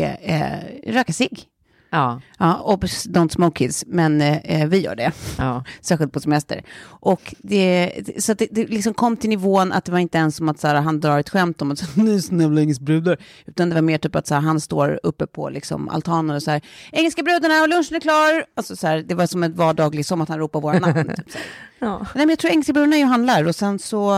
röka 0.86 1.12
cigg. 1.12 1.44
Ja, 1.90 2.20
Ja, 2.42 2.54
och 2.54 2.84
don't 2.84 3.28
smoke 3.28 3.58
kids, 3.58 3.84
men 3.86 4.20
eh, 4.20 4.68
vi 4.68 4.78
gör 4.78 4.96
det, 4.96 5.12
ja. 5.38 5.64
särskilt 5.80 6.12
på 6.12 6.20
semester. 6.20 6.62
Och 6.82 7.34
det, 7.38 7.92
så 8.18 8.34
det, 8.34 8.48
det 8.50 8.66
liksom 8.66 8.94
kom 8.94 9.16
till 9.16 9.30
nivån 9.30 9.72
att 9.72 9.84
det 9.84 9.92
var 9.92 9.98
inte 9.98 10.18
ens 10.18 10.36
som 10.36 10.48
att 10.48 10.60
så 10.60 10.68
här, 10.68 10.74
han 10.74 11.00
drar 11.00 11.18
ett 11.18 11.28
skämt 11.30 11.62
om 11.62 11.70
att 11.70 11.96
nu 11.96 12.14
är 12.14 12.18
snälla 12.18 12.60
engelska 12.60 12.84
brudar, 12.84 13.18
utan 13.46 13.68
det 13.68 13.74
var 13.74 13.82
mer 13.82 13.98
typ 13.98 14.16
att 14.16 14.26
så 14.26 14.34
här, 14.34 14.40
han 14.40 14.60
står 14.60 15.00
uppe 15.02 15.26
på 15.26 15.48
liksom, 15.48 15.88
altanen 15.88 16.36
och 16.36 16.42
så 16.42 16.50
här, 16.50 16.60
engelska 16.92 17.22
brudarna 17.22 17.62
och 17.62 17.68
lunchen 17.68 17.96
är 17.96 18.00
klar. 18.00 18.44
Alltså, 18.56 18.76
så 18.76 18.86
här, 18.86 18.98
det 18.98 19.14
var 19.14 19.26
som 19.26 19.42
ett 19.42 19.56
vardagligt, 19.56 20.06
som 20.06 20.20
att 20.20 20.28
han 20.28 20.38
ropar 20.38 20.60
våra 20.60 20.78
namn. 20.78 21.08
Typ, 21.16 21.26
ja. 21.78 21.98
Nej, 21.98 22.26
men 22.26 22.28
jag 22.28 22.38
tror 22.38 22.50
engelska 22.50 22.72
brudarna 22.72 22.96
är 22.96 23.00
ju 23.00 23.06
handlar 23.06 23.44
och 23.44 23.54
sen 23.54 23.78
så, 23.78 24.12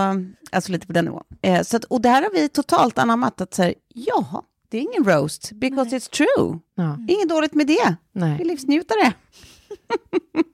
alltså 0.53 0.73
lite 0.73 0.87
på 0.87 0.93
den 0.93 1.05
nivån. 1.05 1.25
Eh, 1.43 1.63
så 1.63 1.77
att, 1.77 1.85
och 1.85 2.01
det 2.01 2.09
här 2.09 2.23
har 2.23 2.31
vi 2.31 2.49
totalt 2.49 2.99
anammat, 2.99 3.41
att 3.41 3.55
så 3.55 3.63
här, 3.63 3.75
ja, 3.95 4.43
det 4.73 4.79
är 4.79 4.83
ingen 4.83 5.05
roast, 5.05 5.53
because 5.53 5.97
it's 5.97 6.11
true. 6.11 6.59
ja. 6.75 6.99
Inget 7.09 7.29
dåligt 7.29 7.55
med 7.55 7.67
det. 7.67 7.97
Vi 8.13 8.21
är 8.21 8.27
Nej. 8.27 8.45
livsnjutare. 8.45 9.13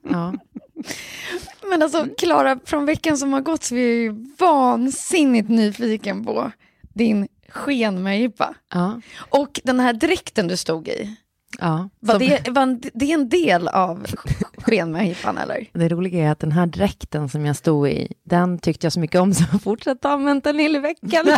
Ja. 0.09 0.33
Men 1.69 1.81
alltså, 1.81 2.07
Klara, 2.17 2.59
från 2.65 2.85
veckan 2.85 3.17
som 3.17 3.33
har 3.33 3.41
gått 3.41 3.63
så 3.63 3.75
är 3.75 3.79
jag 3.79 3.87
ju 3.97 4.25
vansinnigt 4.39 5.49
nyfiken 5.49 6.25
på 6.25 6.51
din 6.93 7.27
skenmöhippa. 7.49 8.53
Ja. 8.73 9.01
Och 9.29 9.59
den 9.63 9.79
här 9.79 9.93
dräkten 9.93 10.47
du 10.47 10.57
stod 10.57 10.87
i, 10.87 11.15
ja. 11.59 11.89
var 11.99 12.13
Som- 12.19 12.27
det, 12.27 12.49
var 12.49 12.79
det 12.93 13.11
en 13.11 13.29
del 13.29 13.67
av 13.67 14.07
skenmöhippan 14.57 15.37
eller? 15.37 15.69
Det 15.79 15.89
roliga 15.89 16.25
är 16.27 16.31
att 16.31 16.39
den 16.39 16.51
här 16.51 16.65
dräkten 16.65 17.29
som 17.29 17.45
jag 17.45 17.55
stod 17.55 17.89
i, 17.89 18.13
den 18.23 18.59
tyckte 18.59 18.85
jag 18.85 18.93
så 18.93 18.99
mycket 18.99 19.21
om 19.21 19.33
så 19.33 19.43
jag 19.51 19.61
fortsatte 19.61 20.09
använda 20.09 20.51
den 20.53 20.59
hela 20.61 20.79
veckan. 20.79 21.25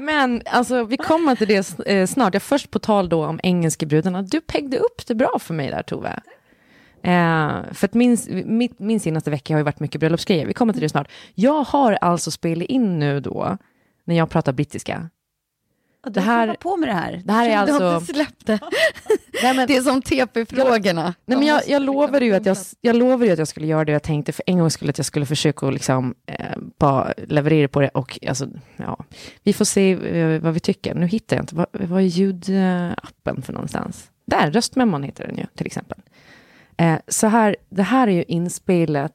Men 0.00 0.42
alltså, 0.46 0.84
vi 0.84 0.96
kommer 0.96 1.36
till 1.36 1.48
det 1.48 1.86
eh, 1.86 2.06
snart. 2.06 2.34
Jag 2.34 2.42
först 2.42 2.70
på 2.70 2.78
tal 2.78 3.08
då 3.08 3.26
om 3.26 3.40
engelska 3.42 3.86
brudarna. 3.86 4.22
Du 4.22 4.40
peggde 4.40 4.78
upp 4.78 5.06
det 5.06 5.14
bra 5.14 5.38
för 5.40 5.54
mig 5.54 5.70
där, 5.70 5.82
Tove. 5.82 6.20
Eh, 7.02 7.72
för 7.72 7.84
att 7.84 7.94
min, 7.94 8.18
min, 8.46 8.74
min 8.78 9.00
senaste 9.00 9.30
vecka 9.30 9.54
har 9.54 9.58
ju 9.58 9.64
varit 9.64 9.80
mycket 9.80 10.00
bröllopsgrejer. 10.00 10.46
Vi 10.46 10.54
kommer 10.54 10.72
till 10.72 10.82
det 10.82 10.88
snart. 10.88 11.08
Jag 11.34 11.62
har 11.62 11.92
alltså 11.92 12.30
spelat 12.30 12.68
in 12.68 12.98
nu 12.98 13.20
då, 13.20 13.58
när 14.04 14.16
jag 14.16 14.30
pratar 14.30 14.52
brittiska. 14.52 15.10
Det 16.10 16.20
här- 16.20 16.54
på 16.60 16.76
med 16.76 16.88
det 16.88 16.92
här. 16.92 17.22
Det 17.24 17.32
här 17.32 17.48
är 17.48 17.66
Du 17.66 17.72
alltså... 17.72 17.94
inte 17.94 18.12
släppt 18.14 18.46
det. 18.46 18.58
Nej, 19.42 19.56
men- 19.56 19.66
Det 19.68 19.76
är 19.76 19.82
som 19.82 20.02
TP-frågorna. 20.02 21.14
Nej, 21.26 21.38
men 21.38 21.46
jag, 21.46 21.54
måste 21.54 21.70
jag 21.72 21.82
lovade 21.82 22.24
ju 22.24 22.34
att 22.34 22.46
jag, 22.46 22.56
jag 22.80 22.96
lovade 22.96 23.26
ju 23.26 23.32
att 23.32 23.38
jag 23.38 23.48
skulle 23.48 23.66
göra 23.66 23.84
det 23.84 23.92
jag 23.92 24.02
tänkte 24.02 24.32
för 24.32 24.42
en 24.46 24.58
gång 24.58 24.70
skulle 24.70 24.90
att 24.90 24.98
jag 24.98 25.06
skulle 25.06 25.26
försöka 25.26 25.70
liksom, 25.70 26.14
eh, 26.26 26.56
bara 26.78 27.12
leverera 27.28 27.68
på 27.68 27.80
det 27.80 27.88
och 27.88 28.18
alltså, 28.28 28.48
ja, 28.76 29.04
vi 29.42 29.52
får 29.52 29.64
se 29.64 29.92
eh, 30.20 30.40
vad 30.40 30.54
vi 30.54 30.60
tycker. 30.60 30.94
Nu 30.94 31.06
hittar 31.06 31.36
jag 31.36 31.42
inte, 31.42 31.54
vad, 31.54 31.66
vad 31.72 32.00
är 32.00 32.06
ljudappen 32.06 33.42
för 33.42 33.52
någonstans? 33.52 34.10
Där, 34.26 34.50
röstmemon 34.50 35.02
heter 35.02 35.26
den 35.26 35.36
ju 35.36 35.46
till 35.56 35.66
exempel. 35.66 35.98
Eh, 36.78 36.96
så 37.08 37.26
här, 37.26 37.56
det 37.68 37.82
här 37.82 38.08
är 38.08 38.12
ju 38.12 38.22
inspelat 38.28 39.12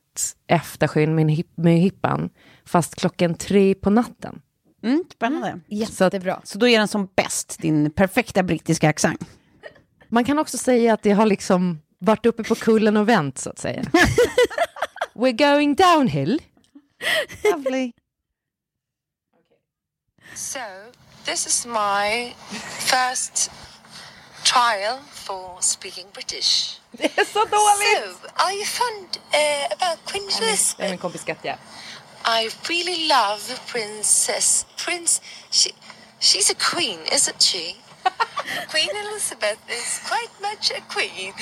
efter 0.47 0.87
skyn 0.87 1.15
med, 1.15 1.31
hip, 1.31 1.47
med 1.55 1.77
hippan, 1.79 2.29
fast 2.65 2.95
klockan 2.95 3.33
tre 3.35 3.73
på 3.73 3.89
natten. 3.89 4.41
Mm, 4.83 5.03
spännande. 5.13 5.59
Jättebra. 5.67 6.41
Så 6.43 6.57
då 6.57 6.67
är 6.67 6.79
den 6.79 6.87
som 6.87 7.09
bäst, 7.15 7.57
din 7.59 7.91
perfekta 7.91 8.43
brittiska 8.43 8.89
accent. 8.89 9.21
Man 10.09 10.25
kan 10.25 10.39
också 10.39 10.57
säga 10.57 10.93
att 10.93 11.03
det 11.03 11.11
har 11.11 11.25
liksom 11.25 11.81
varit 11.99 12.25
uppe 12.25 12.43
på 12.43 12.55
kullen 12.55 12.97
och 12.97 13.09
vänt 13.09 13.37
så 13.37 13.49
att 13.49 13.59
säga. 13.59 13.81
We're 15.13 15.31
going 15.51 15.75
downhill. 15.75 16.41
Lovely. 17.43 17.91
So, 20.35 20.59
this 21.25 21.47
is 21.47 21.65
my 21.65 22.33
first 22.79 23.51
trial 24.43 24.97
for 25.13 25.61
speaking 25.61 26.05
British. 26.13 26.79
Det 26.91 27.17
är 27.17 27.25
så 27.25 27.39
dåligt! 27.39 28.17
So, 28.21 28.27
are 28.35 28.53
you 28.53 28.65
fond 28.65 29.17
uh, 29.33 29.65
about 29.77 30.05
Queen 30.05 30.27
Det 30.39 30.45
är 30.45 30.47
Elizabeth? 30.47 30.89
min 30.89 30.97
kompis 30.97 31.23
Katja. 31.23 31.57
I 32.25 32.49
really 32.69 33.07
love 33.07 33.47
the 33.47 33.59
Princess 33.67 34.65
Prince. 34.77 35.21
She, 35.49 35.71
she's 36.19 36.49
a 36.49 36.55
queen, 36.55 36.99
isn't 37.11 37.41
she? 37.41 37.77
queen 38.69 38.89
Elizabeth 38.95 39.59
is 39.69 40.01
quite 40.07 40.29
much 40.41 40.71
a 40.71 40.81
queen. 40.89 41.33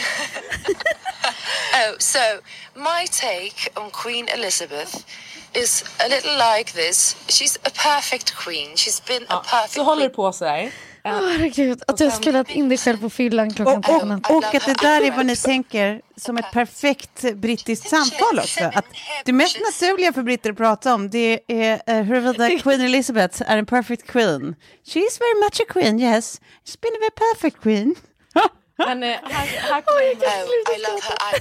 oh, 1.75 1.95
so 2.00 2.39
my 2.75 3.05
take 3.12 3.71
on 3.77 3.91
Queen 3.91 4.27
Elizabeth 4.29 5.05
is 5.53 5.83
a 6.03 6.09
little 6.09 6.38
like 6.38 6.74
this. 6.74 7.15
She's 7.27 7.57
a 7.65 7.71
perfect 7.71 8.36
queen. 8.36 8.75
She's 8.75 9.00
been 9.00 9.24
a 9.24 9.36
ah, 9.36 9.39
perfect 9.39 9.74
Så 9.74 9.83
håller 9.83 10.09
queen. 10.09 10.09
det 10.09 10.15
på. 10.15 10.24
Åh, 10.27 10.71
herregud, 11.12 11.84
att 11.88 11.98
du 11.98 12.04
har 12.04 12.12
spelat 12.12 12.50
in 12.50 12.70
dig 12.70 12.78
själv 12.78 12.98
på 12.98 13.10
fyllan 13.10 13.54
klockan 13.54 14.12
Och, 14.12 14.32
och, 14.32 14.38
och 14.38 14.56
att 14.56 14.66
det 14.66 14.78
där 14.82 15.01
är 15.01 15.12
vad 15.12 15.25
ni 15.25 15.36
tänker 15.36 16.01
som 16.16 16.38
ett 16.38 16.51
perfekt 16.54 17.34
brittiskt 17.36 17.89
samtal 17.89 18.39
också. 18.39 18.63
Att 18.63 18.86
det 19.25 19.34
mest 19.34 19.58
naturliga 19.60 20.13
för 20.13 20.24
britter 20.24 20.50
att 20.50 20.58
prata 20.58 20.94
om 20.94 21.10
det 21.10 21.39
är 21.48 21.82
eh, 21.86 22.04
huruvida 22.04 22.50
Queen 22.60 22.82
Elizabeth 22.82 23.42
är 23.46 23.58
en 23.58 23.66
perfect 23.66 24.08
queen. 24.08 24.56
She 24.86 25.00
is 25.00 25.20
very 25.20 25.44
much 25.44 25.62
a 25.62 25.74
queen, 25.74 26.00
yes. 26.00 26.42
She's 26.66 26.82
been 26.82 26.92
a 26.94 27.00
very 27.00 27.34
perfect 27.34 27.62
queen. 27.63 27.96
Men 28.88 29.03
eh, 29.03 29.09
här, 29.24 29.48
här 29.48 29.81
kommer 29.81 30.01
Oh, 30.01 30.75
I 30.75 30.79
love 30.88 31.01
her. 31.01 31.38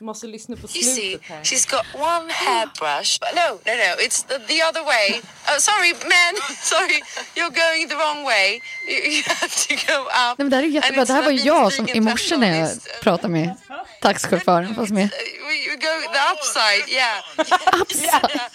I, 0.00 0.04
måste 0.04 0.26
lyssna 0.26 0.56
på 0.56 0.62
You 0.62 0.68
see, 0.68 1.10
slutet 1.10 1.28
här. 1.28 1.42
she's 1.42 1.70
got 1.70 1.86
one 1.94 2.32
hairbrush. 2.32 3.20
But 3.20 3.34
no, 3.34 3.48
no, 3.66 3.72
no, 3.84 3.90
it's 4.04 4.22
the, 4.28 4.38
the 4.38 4.62
other 4.68 4.84
way. 4.84 5.20
Oh, 5.48 5.58
sorry, 5.58 5.92
men. 5.92 6.32
Sorry, 6.74 6.98
you're 7.36 7.54
going 7.64 7.88
the 7.88 7.94
wrong 7.96 8.24
way. 8.24 8.60
You, 8.88 8.98
you 9.12 9.22
have 9.26 9.54
to 9.68 9.74
go 9.92 9.98
up. 10.02 10.34
Nej, 10.38 10.44
men 10.44 10.50
det 10.50 10.56
här 10.56 10.62
är 10.62 10.68
jättebra. 10.68 11.04
Det 11.04 11.12
här 11.12 11.22
var 11.22 11.30
the 11.38 11.46
jag 11.46 11.72
som 11.72 11.88
i 11.88 12.00
morse 12.00 12.36
när 12.36 12.58
jag 12.60 12.70
pratade 13.02 13.32
med 13.32 13.54
taxichauffören. 14.00 14.74
Fast 14.74 14.92
med 14.92 15.04
Uh, 15.04 15.10
We 15.48 15.56
we 15.70 15.76
go 15.76 15.94
the 16.16 16.22
upside, 16.32 16.88
yeah. 16.88 17.18
upside. 17.82 18.30
yeah. 18.34 18.48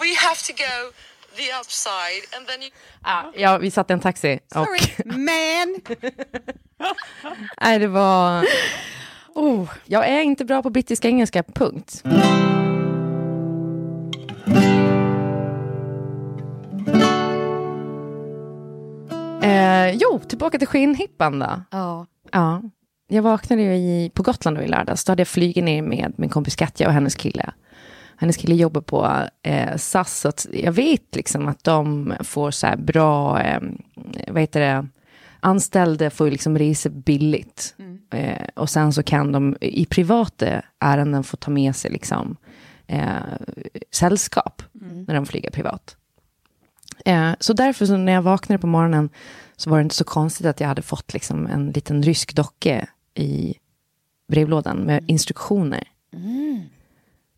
We 0.00 0.14
have 0.14 0.40
to 0.48 0.52
go 0.52 0.92
the 1.36 1.52
upside, 1.60 2.22
and 2.36 2.46
then 2.46 2.62
you. 2.62 2.70
Ah, 3.02 3.24
ja, 3.34 3.58
vi 3.58 3.70
satte 3.70 3.92
en 3.92 4.00
taxi 4.00 4.38
och 4.44 4.66
Sorry, 4.66 4.80
man. 5.04 5.80
nej, 7.60 7.78
det 7.78 7.88
var... 7.88 8.44
Oh, 9.34 9.70
jag 9.84 10.08
är 10.08 10.20
inte 10.20 10.44
bra 10.44 10.62
på 10.62 10.70
brittiska 10.70 11.08
engelska, 11.08 11.42
punkt. 11.42 12.02
Eh, 19.42 19.90
jo, 19.90 20.20
tillbaka 20.28 20.58
till 20.58 20.68
skinnhippan 20.68 21.38
då. 21.38 21.62
Ja. 21.70 22.06
Ja, 22.32 22.62
jag 23.08 23.22
vaknade 23.22 23.62
ju 23.62 23.74
i, 23.74 24.10
på 24.14 24.22
Gotland 24.22 24.56
då 24.56 24.62
i 24.62 24.68
lördags. 24.68 25.04
Då 25.04 25.12
hade 25.12 25.20
jag 25.20 25.28
flugit 25.28 25.64
ner 25.64 25.82
med 25.82 26.12
min 26.16 26.30
kompis 26.30 26.56
Katja 26.56 26.86
och 26.86 26.92
hennes 26.92 27.14
kille. 27.14 27.52
Hennes 28.18 28.36
kille 28.36 28.54
jobbar 28.54 28.80
på 28.80 29.28
eh, 29.42 29.76
SAS, 29.76 30.20
så 30.20 30.28
att 30.28 30.46
jag 30.52 30.72
vet 30.72 31.16
liksom 31.16 31.48
att 31.48 31.64
de 31.64 32.14
får 32.20 32.50
så 32.50 32.66
här 32.66 32.76
bra, 32.76 33.42
eh, 33.42 33.60
vad 34.28 34.40
heter 34.40 34.60
det, 34.60 34.88
anställda 35.40 36.10
får 36.10 36.30
liksom 36.30 36.58
resa 36.58 36.88
billigt. 36.88 37.74
Eh, 38.12 38.48
och 38.54 38.70
sen 38.70 38.92
så 38.92 39.02
kan 39.02 39.32
de 39.32 39.56
i 39.60 39.86
privata 39.86 40.62
ärenden 40.80 41.24
få 41.24 41.36
ta 41.36 41.50
med 41.50 41.76
sig 41.76 41.90
liksom 41.90 42.36
eh, 42.86 43.16
sällskap 43.92 44.62
när 45.06 45.14
de 45.14 45.26
flyger 45.26 45.50
privat. 45.50 45.96
Eh, 47.04 47.30
så 47.40 47.52
därför 47.52 47.86
så 47.86 47.96
när 47.96 48.12
jag 48.12 48.22
vaknade 48.22 48.58
på 48.58 48.66
morgonen 48.66 49.10
så 49.56 49.70
var 49.70 49.78
det 49.78 49.82
inte 49.82 49.94
så 49.94 50.04
konstigt 50.04 50.46
att 50.46 50.60
jag 50.60 50.68
hade 50.68 50.82
fått 50.82 51.12
liksom 51.12 51.46
en 51.46 51.70
liten 51.70 52.02
rysk 52.02 52.34
docka 52.34 52.86
i 53.14 53.54
brevlådan 54.28 54.76
med 54.78 55.04
instruktioner. 55.06 55.88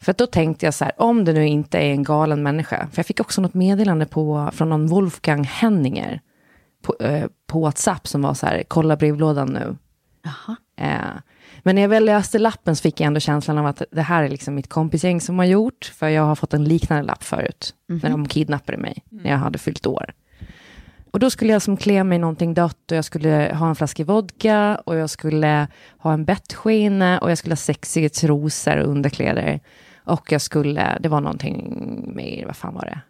För 0.00 0.12
då 0.12 0.26
tänkte 0.26 0.66
jag 0.66 0.74
så 0.74 0.84
här, 0.84 0.92
om 0.96 1.24
det 1.24 1.32
nu 1.32 1.46
inte 1.46 1.78
är 1.78 1.90
en 1.90 2.02
galen 2.02 2.42
människa, 2.42 2.76
för 2.76 2.98
jag 2.98 3.06
fick 3.06 3.20
också 3.20 3.40
något 3.40 3.54
meddelande 3.54 4.06
på, 4.06 4.50
från 4.52 4.68
någon 4.68 4.86
Wolfgang 4.86 5.44
Henninger 5.44 6.20
på, 6.82 6.96
eh, 7.00 7.26
på 7.46 7.60
WhatsApp 7.60 8.08
som 8.08 8.22
var 8.22 8.34
så 8.34 8.46
här, 8.46 8.62
kolla 8.68 8.96
brevlådan 8.96 9.48
nu. 9.48 9.76
Eh, 10.76 11.18
men 11.62 11.74
när 11.74 11.82
jag 11.82 11.88
väl 11.88 12.04
läste 12.04 12.38
lappen 12.38 12.76
så 12.76 12.82
fick 12.82 13.00
jag 13.00 13.06
ändå 13.06 13.20
känslan 13.20 13.58
av 13.58 13.66
att 13.66 13.82
det 13.90 14.02
här 14.02 14.22
är 14.22 14.28
liksom 14.28 14.54
mitt 14.54 14.68
kompisgäng 14.68 15.20
som 15.20 15.38
har 15.38 15.46
gjort, 15.46 15.92
för 15.94 16.08
jag 16.08 16.22
har 16.22 16.34
fått 16.34 16.54
en 16.54 16.64
liknande 16.64 17.02
lapp 17.04 17.24
förut, 17.24 17.74
när 17.86 18.10
de 18.10 18.28
kidnappade 18.28 18.78
mig, 18.78 19.04
när 19.08 19.30
jag 19.30 19.38
hade 19.38 19.58
fyllt 19.58 19.86
år. 19.86 20.12
Och 21.10 21.18
då 21.18 21.30
skulle 21.30 21.52
jag 21.52 21.62
som 21.62 21.76
klä 21.76 22.04
mig 22.04 22.18
någonting 22.18 22.54
dött 22.54 22.90
och 22.90 22.96
jag 22.96 23.04
skulle 23.04 23.54
ha 23.54 23.68
en 23.68 23.76
flaska 23.76 24.04
vodka 24.04 24.80
och 24.84 24.96
jag 24.96 25.10
skulle 25.10 25.66
ha 25.98 26.12
en 26.12 26.24
bettskena 26.24 27.18
och 27.18 27.30
jag 27.30 27.38
skulle 27.38 27.52
ha 27.52 27.56
sexiga 27.56 28.08
trosor 28.08 28.76
och 28.76 28.88
underkläder. 28.88 29.60
Och 30.08 30.32
jag 30.32 30.40
skulle, 30.40 30.98
det 31.00 31.08
var 31.08 31.20
någonting 31.20 32.12
mer, 32.16 32.46
vad 32.46 32.56
fan 32.56 32.74
var 32.74 32.80
det? 32.82 33.00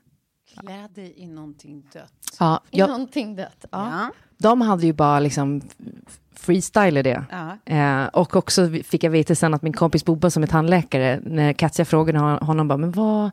Klä 0.60 0.88
dig 0.94 1.14
i 1.16 1.26
någonting 1.26 1.82
dött. 1.92 2.12
Ja, 2.38 2.60
I 2.70 2.78
jag, 2.78 2.88
Någonting 2.90 3.36
dött. 3.36 3.64
Ja. 3.70 3.88
Ja. 3.90 4.10
de 4.38 4.60
hade 4.60 4.86
ju 4.86 4.92
bara 4.92 5.20
liksom 5.20 5.62
freestyle 6.34 6.96
i 6.96 7.02
det. 7.02 7.24
Ja. 7.30 7.74
Eh, 7.74 8.06
och 8.06 8.36
också 8.36 8.70
fick 8.84 9.04
jag 9.04 9.10
veta 9.10 9.34
sen 9.34 9.54
att 9.54 9.62
min 9.62 9.72
kompis 9.72 10.04
Bobba 10.04 10.30
som 10.30 10.42
är 10.42 10.46
tandläkare, 10.46 11.20
när 11.24 11.52
Katja 11.52 11.84
frågade 11.84 12.18
hon- 12.18 12.38
honom, 12.46 12.68
bara, 12.68 12.76
men 12.76 12.92
vad, 12.92 13.30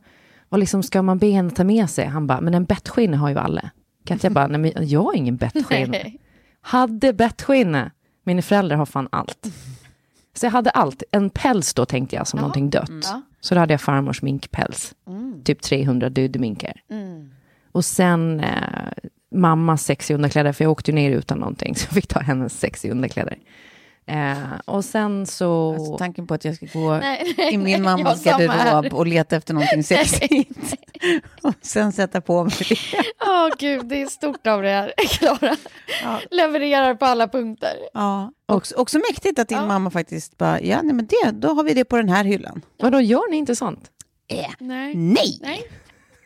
vad 0.50 0.60
liksom 0.60 0.84
ska 0.84 1.02
man 1.02 1.18
be 1.18 1.32
henne 1.32 1.52
ta 1.52 1.64
med 1.64 1.90
sig? 1.90 2.06
Han 2.06 2.28
bara, 2.28 2.42
men 2.42 2.54
en 2.54 2.66
bettskinna 2.66 3.18
har 3.18 3.30
ju 3.30 3.38
alla. 3.38 3.70
Katja 4.06 4.30
bara, 4.30 4.48
nej 4.48 4.60
men 4.60 4.88
jag 4.88 5.04
har 5.04 5.14
ingen 5.16 5.36
bettskinna. 5.38 5.88
Nej. 5.92 6.20
Hade 6.62 7.14
bettskinna, 7.14 7.92
mina 8.24 8.42
föräldrar 8.42 8.78
har 8.78 8.86
fan 8.86 9.08
allt. 9.12 9.48
Så 10.36 10.46
jag 10.46 10.52
hade 10.52 10.70
allt, 10.70 11.04
en 11.12 11.30
päls 11.30 11.74
då 11.74 11.86
tänkte 11.86 12.16
jag 12.16 12.28
som 12.28 12.40
någonting 12.40 12.70
dött. 12.70 12.90
Ja. 13.04 13.22
Så 13.42 13.54
då 13.56 13.60
hade 13.60 13.74
jag 13.74 13.82
farmors 13.82 14.22
minkpäls, 14.22 14.96
typ 15.44 15.62
300 15.62 16.10
dödminkar. 16.10 16.82
Och 17.72 17.86
sen 17.86 18.40
eh, 18.40 18.92
mammas 19.36 19.84
sexiga 19.84 20.16
underkläder, 20.16 20.52
för 20.54 20.64
jag 20.64 20.72
åkte 20.72 20.92
ju 20.92 20.96
ner 20.96 21.12
utan 21.12 21.38
någonting, 21.40 21.76
så 21.76 21.86
jag 21.86 21.94
fick 21.94 22.08
ta 22.08 22.20
hennes 22.20 22.60
sexiga 22.60 22.92
underkläder. 22.92 23.38
Eh, 24.08 24.38
och 24.66 24.86
sen 24.86 25.26
så... 25.26 25.74
Alltså, 25.74 25.98
tanken 25.98 26.28
på 26.28 26.34
att 26.34 26.46
jag 26.46 26.56
ska 26.56 26.66
gå 26.74 26.98
Nej, 26.98 27.34
nej, 27.38 27.54
i 27.54 27.58
min 27.58 27.84
mammas 27.84 28.24
garderob 28.24 28.94
och 28.94 29.08
leta 29.08 29.36
efter 29.36 29.54
någonting 29.54 29.84
sexigt. 29.98 30.52
och 31.42 31.54
sen 31.62 31.92
sätta 31.92 32.22
på 32.22 32.44
mig 32.44 32.54
det. 32.70 32.76
Åh 33.28 33.50
gud, 33.60 33.86
det 33.86 34.02
är 34.02 34.06
stort 34.08 34.48
av 34.48 34.62
det 34.62 34.70
här, 34.70 34.94
Klara. 35.10 35.56
Levererar 36.32 36.96
på 36.96 37.06
alla 37.06 37.28
punkter. 37.28 37.74
Ja. 37.94 38.32
Också, 38.48 38.76
också 38.76 38.98
mäktigt 38.98 39.40
att 39.40 39.48
din 39.48 39.58
Ja. 39.58 39.66
mamma 39.66 39.92
faktiskt 39.92 40.38
bara, 40.38 40.62
ja 40.62 40.82
nej 40.82 40.96
men 40.96 41.06
det, 41.08 41.32
då 41.32 41.48
har 41.54 41.64
vi 41.64 41.74
det 41.74 41.86
på 41.86 41.98
den 41.98 42.10
här 42.10 42.24
hyllan. 42.24 42.62
Vadå, 42.78 43.02
gör 43.02 43.32
ni 43.32 43.38
inte 43.38 43.56
sånt? 43.56 43.92
Nej. 44.60 44.96
Nej! 44.96 45.40
Nej. 45.42 45.64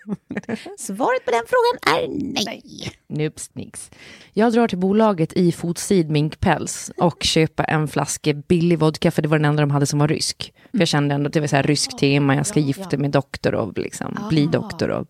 Svaret 0.77 1.25
på 1.25 1.31
den 1.31 1.43
frågan 1.47 1.95
är 1.95 2.07
nej. 2.45 2.91
Noops, 3.07 3.49
nix. 3.53 3.91
Jag 4.33 4.53
drar 4.53 4.67
till 4.67 4.77
bolaget 4.77 5.33
i 5.33 5.51
fotsid 5.51 6.09
minkpäls 6.09 6.91
och 6.97 7.23
köper 7.23 7.65
en 7.69 7.87
flaska 7.87 8.33
billig 8.33 8.79
vodka, 8.79 9.11
för 9.11 9.21
det 9.21 9.27
var 9.27 9.37
den 9.37 9.45
enda 9.45 9.61
de 9.61 9.71
hade 9.71 9.85
som 9.85 9.99
var 9.99 10.07
rysk. 10.07 10.53
För 10.71 10.79
jag 10.79 10.87
kände 10.87 11.15
ändå 11.15 11.27
att 11.27 11.33
det 11.33 11.39
var 11.39 11.47
så 11.47 11.55
här 11.55 11.63
rysk 11.63 11.97
tema, 11.97 12.35
jag 12.35 12.45
ska 12.45 12.59
gifta 12.59 12.97
mig 12.97 13.09
doktorov, 13.09 13.73
liksom, 13.77 14.19
bli 14.29 14.45
doktorov. 14.45 15.07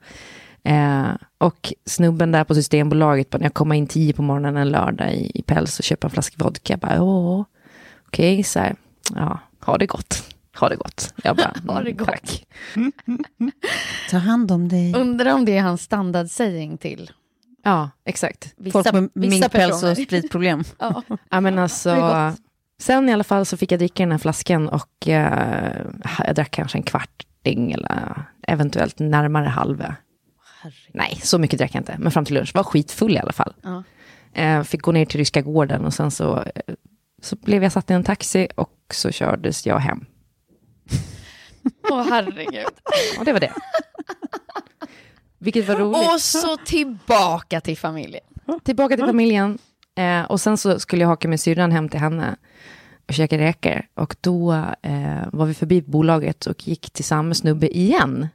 Eh, 0.64 1.08
och 1.38 1.74
snubben 1.86 2.32
där 2.32 2.44
på 2.44 2.56
Systembolaget, 2.56 3.30
bara, 3.30 3.38
när 3.38 3.46
jag 3.46 3.54
kommer 3.54 3.76
in 3.76 3.88
tio 3.88 4.14
på 4.14 4.22
morgonen 4.22 4.58
en 4.58 4.70
lördag 4.70 5.14
i, 5.14 5.32
i 5.34 5.42
päls 5.42 5.80
och 5.80 5.86
köper 5.86 6.08
en 6.08 6.12
flaska 6.12 6.36
vodka, 6.44 6.74
jag 6.74 6.80
bara, 6.80 7.04
åh, 7.04 7.44
okej, 8.08 8.44
så 8.44 8.60
här, 8.60 8.76
ja, 9.16 9.40
ha 9.60 9.78
det 9.78 9.86
gott. 9.86 10.36
Ha 10.60 10.70
det 10.70 10.76
gott. 10.76 11.14
Jag 11.24 11.36
bara, 11.36 11.54
Ha 11.68 11.82
det 11.82 11.92
mm, 11.92 11.98
gott. 11.98 12.08
Tack. 12.08 12.46
Ta 14.10 14.18
hand 14.18 14.52
om 14.52 14.68
dig. 14.70 14.94
Undrar 14.96 15.34
om 15.34 15.46
det 15.46 15.58
är 15.58 15.62
hans 15.62 15.82
standardsägning 15.82 16.78
till 16.78 17.12
Ja, 17.64 17.90
exakt. 18.06 18.54
vissa, 18.58 18.84
Folk 18.84 18.94
med 18.94 19.10
vissa 19.14 19.30
minkpäls 19.30 19.72
personer. 19.82 19.92
och 19.92 19.98
spritproblem. 19.98 20.64
Ja. 20.80 21.04
Ja 21.30 21.42
men 21.42 21.60
alltså, 21.60 22.34
sen 22.80 23.10
i 23.10 23.14
alla 23.14 23.24
fall 23.24 23.46
så 23.46 23.58
fick 23.58 23.72
jag 23.72 23.80
dricka 23.80 24.04
den 24.04 24.12
här 24.12 24.18
flaskan 24.20 24.70
och 24.70 25.08
eh, 25.08 25.86
jag 26.26 26.36
drack 26.36 26.52
kanske 26.52 26.78
en 26.78 26.84
kvarting 26.84 27.72
eller 27.72 28.24
eventuellt 28.48 29.00
närmare 29.00 29.48
halva. 29.48 29.96
Nej, 30.94 31.20
så 31.24 31.38
mycket 31.38 31.60
drack 31.60 31.76
jag 31.76 31.80
inte, 31.82 31.96
men 32.00 32.12
fram 32.12 32.26
till 32.26 32.36
lunch 32.36 32.52
var 32.56 32.64
skitfull 32.64 33.16
i 33.16 33.20
alla 33.20 33.32
fall. 33.32 33.54
Ja. 33.62 33.84
Eh, 34.34 34.64
fick 34.64 34.82
gå 34.82 34.92
ner 34.92 35.06
till 35.06 35.18
Ryska 35.20 35.42
gården 35.42 35.86
och 35.86 35.94
sen 35.94 36.12
så, 36.12 36.38
eh, 36.38 36.74
så 37.22 37.36
blev 37.36 37.64
jag 37.64 37.72
satt 37.72 37.92
i 37.92 37.94
en 37.94 38.04
taxi 38.04 38.48
och 38.56 38.76
så 38.94 39.12
kördes 39.12 39.66
jag 39.66 39.80
hem. 39.80 40.06
Åh 41.90 42.04
herregud. 42.10 42.66
Och 43.20 43.26
det 43.26 43.34
var 43.34 43.40
det. 43.40 43.54
Vilket 45.38 45.68
var 45.68 45.76
roligt. 45.76 46.14
Och 46.14 46.22
så 46.22 46.58
tillbaka 46.58 47.62
till 47.62 47.78
familjen. 47.78 48.24
Tillbaka 48.64 48.96
till 48.96 49.06
familjen. 49.06 49.58
Eh, 49.96 50.22
och 50.22 50.42
sen 50.42 50.58
så 50.58 50.80
skulle 50.80 51.02
jag 51.02 51.10
haka 51.10 51.28
med 51.28 51.40
syrran 51.40 51.72
hem 51.72 51.90
till 51.90 52.00
henne 52.00 52.36
och 53.08 53.14
käka 53.14 53.38
räkor. 53.38 53.82
Och 53.94 54.16
då 54.22 54.54
eh, 54.82 55.24
var 55.32 55.46
vi 55.46 55.54
förbi 55.54 55.82
bolaget 55.82 56.46
och 56.46 56.68
gick 56.68 56.90
till 56.92 57.04
samma 57.06 57.34
snubbe 57.34 57.78
igen. 57.78 58.28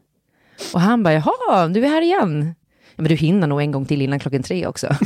Och 0.74 0.80
han 0.80 1.02
bara, 1.02 1.14
jaha, 1.14 1.68
du 1.68 1.84
är 1.84 1.88
här 1.88 2.02
igen. 2.02 2.54
Men 2.96 3.04
du 3.08 3.14
hinner 3.14 3.46
nog 3.46 3.60
en 3.60 3.72
gång 3.72 3.84
till 3.86 4.02
innan 4.02 4.18
klockan 4.18 4.42
tre 4.42 4.66
också. 4.66 4.88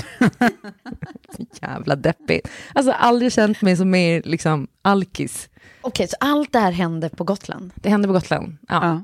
Jävla 1.63 1.97
deppigt. 1.97 2.49
Alltså 2.75 2.93
aldrig 2.93 3.33
känt 3.33 3.63
mig 3.63 3.77
som 3.77 3.91
mer 3.91 4.23
liksom 4.25 4.69
alkis. 4.83 5.49
Okej, 5.81 6.09
så 6.09 6.17
allt 6.21 6.53
det 6.53 6.59
här 6.59 6.73
hände 6.73 7.09
på 7.09 7.25
Gotland? 7.25 7.71
Det 7.75 7.89
hände 7.91 8.09
på 8.09 8.15
Gotland. 8.15 8.57
Ja. 8.69 8.87
Ja. 8.87 9.03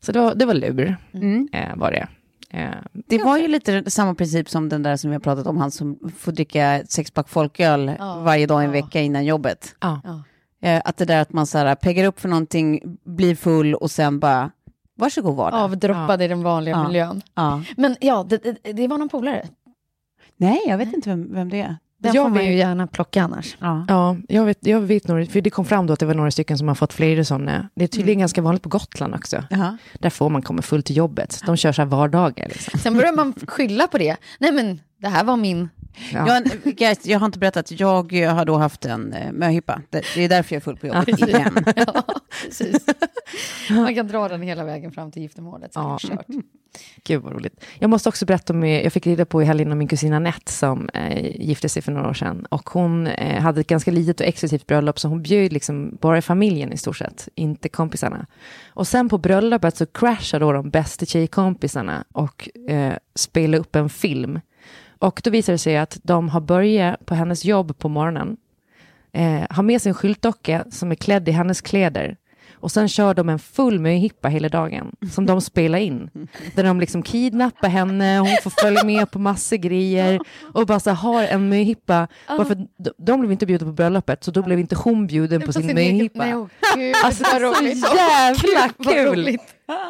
Så 0.00 0.12
det 0.12 0.18
var, 0.20 0.34
det 0.34 0.46
var 0.46 0.54
lur, 0.54 0.96
Mm. 1.14 1.48
eh, 1.52 1.76
var 1.76 1.90
det. 1.90 2.08
Eh, 2.50 2.70
Det 2.92 3.18
var 3.24 3.38
ju 3.38 3.48
lite 3.48 3.90
samma 3.90 4.14
princip 4.14 4.48
som 4.50 4.68
den 4.68 4.82
där 4.82 4.96
som 4.96 5.10
vi 5.10 5.14
har 5.14 5.20
pratat 5.20 5.46
om, 5.46 5.56
han 5.56 5.70
som 5.70 5.98
får 6.18 6.32
dricka 6.32 6.82
sexpack 6.88 7.28
folköl 7.28 7.92
Ja. 7.98 8.20
varje 8.20 8.46
dag 8.46 8.58
en 8.60 8.66
Ja. 8.66 8.72
vecka 8.72 9.00
innan 9.00 9.24
jobbet. 9.24 9.74
ja. 9.80 10.00
Ja. 10.04 10.22
Eh, 10.68 10.82
Att 10.84 10.96
det 10.96 11.04
där 11.04 11.20
att 11.22 11.32
man 11.32 11.46
så 11.46 11.58
här, 11.58 11.74
peggar 11.74 12.04
upp 12.04 12.20
för 12.20 12.28
någonting, 12.28 12.80
blir 13.04 13.34
full 13.34 13.74
och 13.74 13.90
sen 13.90 14.18
bara, 14.20 14.50
varsågod 15.02 15.36
var 15.36 15.50
det. 15.50 15.56
Avdroppade 15.56 16.24
i 16.24 16.28
den 16.28 16.42
vanliga 16.42 16.74
Ja. 16.76 16.86
miljön. 16.88 17.22
Ja. 17.34 17.62
Men 17.76 17.96
ja, 18.00 18.26
det, 18.28 18.38
det, 18.62 18.72
det 18.72 18.88
var 18.88 18.98
någon 18.98 19.08
polare. 19.08 19.46
Nej, 20.36 20.60
jag 20.66 20.78
vet 20.78 20.92
inte 20.92 21.08
vem, 21.10 21.34
vem 21.34 21.48
det 21.48 21.60
är. 21.60 21.76
Den 21.98 22.14
Jag 22.14 22.24
får 22.24 22.30
man 22.30 22.44
ju 22.46 22.54
gärna 22.54 22.86
plocka 22.86 23.22
annars. 23.22 23.56
Ja. 23.60 23.84
Ja, 23.88 24.16
jag 24.28 24.44
vet, 24.44 24.66
jag 24.66 24.80
vet 24.80 25.08
några, 25.08 25.26
för 25.26 25.40
det 25.40 25.50
kom 25.50 25.64
fram 25.64 25.86
då 25.86 25.92
att 25.92 25.98
det 26.00 26.06
var 26.06 26.14
några 26.14 26.30
stycken 26.30 26.58
som 26.58 26.68
har 26.68 26.74
fått 26.74 26.92
flera 26.92 27.24
sådana. 27.24 27.68
Det 27.74 27.84
är 27.84 27.88
tydligen 27.88 28.12
Mm. 28.12 28.20
ganska 28.20 28.42
vanligt 28.42 28.62
på 28.62 28.68
Gotland 28.68 29.14
också. 29.14 29.44
Jaha. 29.50 29.78
Där 29.98 30.10
får 30.10 30.30
man 30.30 30.42
komma 30.42 30.62
full 30.62 30.82
till 30.82 30.96
jobbet. 30.96 31.40
De 31.46 31.56
kör 31.56 31.72
så 31.72 31.82
här 31.82 31.86
vardagar 31.88 32.48
liksom. 32.48 32.80
Sen 32.80 32.96
börjar 32.96 33.12
man 33.12 33.34
skylla 33.46 33.86
på 33.86 33.98
det. 33.98 34.16
Nej 34.38 34.52
men, 34.52 34.80
det 34.98 35.08
här 35.08 35.24
var 35.24 35.36
min... 35.36 35.68
Ja. 36.12 36.26
Jag, 36.28 36.74
guys, 36.76 37.06
jag 37.06 37.18
har 37.18 37.26
inte 37.26 37.38
berättat, 37.38 37.80
jag 37.80 38.22
eh, 38.22 38.34
har 38.34 38.44
då 38.44 38.56
haft 38.56 38.84
en 38.84 39.12
eh, 39.12 39.32
möhippa. 39.32 39.82
Det, 39.90 40.02
det 40.14 40.24
är 40.24 40.28
därför 40.28 40.54
jag 40.54 40.60
är 40.60 40.64
full 40.64 40.76
på 40.76 40.86
jobbet 40.86 41.28
igen. 41.28 41.64
Ja, 41.76 42.04
precis. 42.42 42.86
Man 43.70 43.94
kan 43.94 44.08
dra 44.08 44.28
den 44.28 44.42
hela 44.42 44.64
vägen 44.64 44.92
fram 44.92 45.10
till 45.10 45.22
giftermålet. 45.22 45.72
Ja. 45.74 45.98
kört. 46.00 46.26
Gud 47.04 47.22
vad 47.22 47.32
roligt. 47.32 47.64
Jag 47.78 47.90
måste 47.90 48.08
också 48.08 48.26
berätta 48.26 48.52
om, 48.52 48.64
jag 48.66 48.92
fick 48.92 49.06
reda 49.06 49.24
på 49.24 49.42
i 49.42 49.44
helgen 49.44 49.72
om 49.72 49.78
min 49.78 49.88
kusin 49.88 50.12
Anette 50.12 50.52
som 50.52 50.88
eh, 50.94 51.40
gifte 51.40 51.68
sig 51.68 51.82
för 51.82 51.92
några 51.92 52.08
år 52.08 52.14
sedan. 52.14 52.46
Och 52.50 52.70
hon 52.70 53.06
eh, 53.06 53.42
hade 53.42 53.60
ett 53.60 53.66
ganska 53.66 53.90
litet 53.90 54.20
och 54.20 54.26
exklusivt 54.26 54.66
bröllop, 54.66 54.98
så 54.98 55.08
hon 55.08 55.22
bjöd 55.22 55.52
liksom 55.52 55.98
bara 56.00 56.18
i 56.18 56.22
familjen 56.22 56.72
i 56.72 56.76
stort 56.76 56.96
sett, 56.96 57.28
inte 57.34 57.68
kompisarna. 57.68 58.26
Och 58.68 58.86
sen 58.86 59.08
på 59.08 59.18
bröllopet 59.18 59.76
så 59.76 59.86
crashade 59.86 60.44
då 60.44 60.52
de 60.52 60.70
bästa 60.70 61.06
tjejkompisarna 61.06 62.04
och 62.12 62.48
eh, 62.68 62.94
spelade 63.14 63.58
upp 63.58 63.76
en 63.76 63.88
film. 63.88 64.40
Och 65.02 65.20
då 65.24 65.30
visade 65.30 65.54
det 65.54 65.58
sig 65.58 65.76
att 65.76 65.98
de 66.02 66.28
har 66.28 66.40
börjat 66.40 67.06
på 67.06 67.14
hennes 67.14 67.44
jobb 67.44 67.78
på 67.78 67.88
morgonen, 67.88 68.36
eh, 69.12 69.40
har 69.50 69.62
med 69.62 69.82
sig 69.82 69.90
en 69.90 69.94
skyltdocka 69.94 70.64
som 70.70 70.90
är 70.90 70.94
klädd 70.94 71.28
i 71.28 71.32
hennes 71.32 71.60
kläder. 71.60 72.16
Och 72.52 72.72
sen 72.72 72.88
kör 72.88 73.14
de 73.14 73.28
en 73.28 73.38
full 73.38 73.80
möhippa 73.80 74.28
hela 74.28 74.48
dagen 74.48 74.92
som 75.12 75.26
de 75.26 75.40
spelar 75.40 75.78
in. 75.78 76.10
Där 76.54 76.64
de 76.64 76.80
liksom 76.80 77.02
kidnappar 77.02 77.68
henne, 77.68 78.18
hon 78.18 78.36
får 78.42 78.50
följa 78.50 78.84
med 78.84 79.10
på 79.10 79.18
massor 79.18 79.56
grejer 79.56 80.20
och 80.54 80.66
bara 80.66 80.80
så 80.80 80.90
har 80.90 81.22
en 81.22 81.48
möhippa. 81.48 82.08
Bara 82.28 82.44
för 82.44 82.66
de, 82.98 83.20
blev 83.20 83.32
inte 83.32 83.46
bjudna 83.46 83.66
på 83.66 83.72
bröllopet 83.72 84.24
så 84.24 84.30
då 84.30 84.42
blev 84.42 84.58
inte 84.60 84.74
hon 84.76 85.06
bjuden 85.06 85.40
på 85.40 85.52
sin 85.52 85.66
möhippa. 85.74 86.24
Alltså 87.04 87.22
det 87.22 87.70
är 87.70 87.74
så 87.74 87.96
jävla 87.96 88.68
kul! 88.92 89.38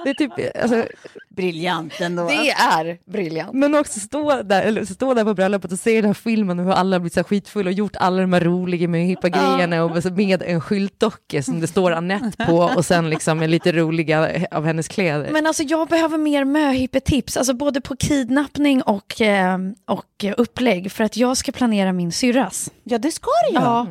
Det 0.05 0.11
är 0.11 0.15
typ, 0.15 0.33
alltså, 0.63 0.87
Briljant 1.29 2.01
ändå. 2.01 2.29
Det 2.29 2.51
är 2.51 2.99
briljant. 3.11 3.53
men 3.53 3.75
också 3.75 4.01
stå 4.01 4.43
där, 4.43 4.63
eller 4.63 4.85
stå 4.85 5.15
där 5.15 5.25
på 5.25 5.35
bröllopet 5.35 5.73
och 5.73 5.79
se 5.79 5.97
den 5.97 6.05
här 6.05 6.15
filmen 6.15 6.59
och 6.59 6.65
hur 6.65 6.73
alla 6.73 6.95
har 6.97 7.01
blivit 7.01 7.15
så 7.15 7.25
skitfulla 7.25 7.69
och 7.69 7.75
gjort 7.75 7.97
alla 7.97 8.21
de 8.21 8.33
här 8.33 8.41
roliga 8.41 8.89
möhippa-grejerna 8.89 9.85
och 9.85 10.03
så 10.03 10.11
med 10.11 10.43
en 10.43 10.61
skyltdocka 10.61 11.43
som 11.43 11.61
det 11.61 11.67
står 11.67 11.93
Annette 11.93 12.47
på 12.47 12.57
och 12.57 12.85
sen 12.85 13.11
liksom 13.11 13.41
lite 13.41 13.73
roliga 13.73 14.47
av 14.51 14.65
hennes 14.65 14.89
kläder. 14.89 15.31
Men 15.33 15.47
alltså 15.47 15.63
jag 15.63 15.89
behöver 15.89 16.19
mer 16.19 16.45
möhippetips, 16.45 17.37
alltså 17.37 17.55
både 17.55 17.81
på 17.81 17.97
kidnappning 17.97 18.83
och, 18.83 19.21
eh, 19.21 19.59
och 19.87 20.25
upplägg 20.37 20.93
för 20.93 21.05
att 21.05 21.17
jag 21.17 21.37
ska 21.37 21.53
planera 21.53 21.93
min 21.93 22.13
syrras. 22.13 22.71
Ja, 22.85 22.99
det 22.99 23.11
ska 23.11 23.31
det 23.47 23.59
ju. 23.59 23.65
Ja. 23.65 23.87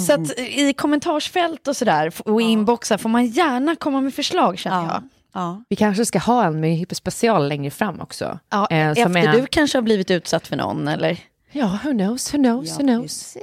Så 0.00 0.12
att 0.12 0.38
i 0.38 0.72
kommentarsfält 0.72 1.68
och 1.68 1.76
sådär 1.76 2.12
och 2.24 2.42
i 2.42 2.44
inboxar 2.44 2.98
får 2.98 3.08
man 3.08 3.26
gärna 3.26 3.76
komma 3.76 4.00
med 4.00 4.14
förslag 4.14 4.58
känner 4.58 4.76
jag. 4.82 4.86
Ja. 4.86 5.02
ja. 5.34 5.62
Vi 5.68 5.76
kanske 5.76 6.06
ska 6.06 6.18
ha 6.18 6.44
en 6.44 6.60
möhippa 6.60 6.94
special 6.94 7.48
längre 7.48 7.70
fram 7.70 8.00
också. 8.00 8.38
Ja, 8.50 8.66
Eh, 8.70 8.94
som 8.94 9.16
efter 9.16 9.28
är- 9.34 9.40
du 9.40 9.46
kanske 9.46 9.78
har 9.78 9.82
blivit 9.82 10.10
utsatt 10.10 10.46
för 10.46 10.56
någon 10.56 10.88
eller? 10.88 11.18
Ja, 11.52 11.78
who 11.84 11.90
knows, 11.90 12.34
who 12.34 12.38
knows, 12.38 12.78
who 12.78 12.82
knows. 12.82 13.36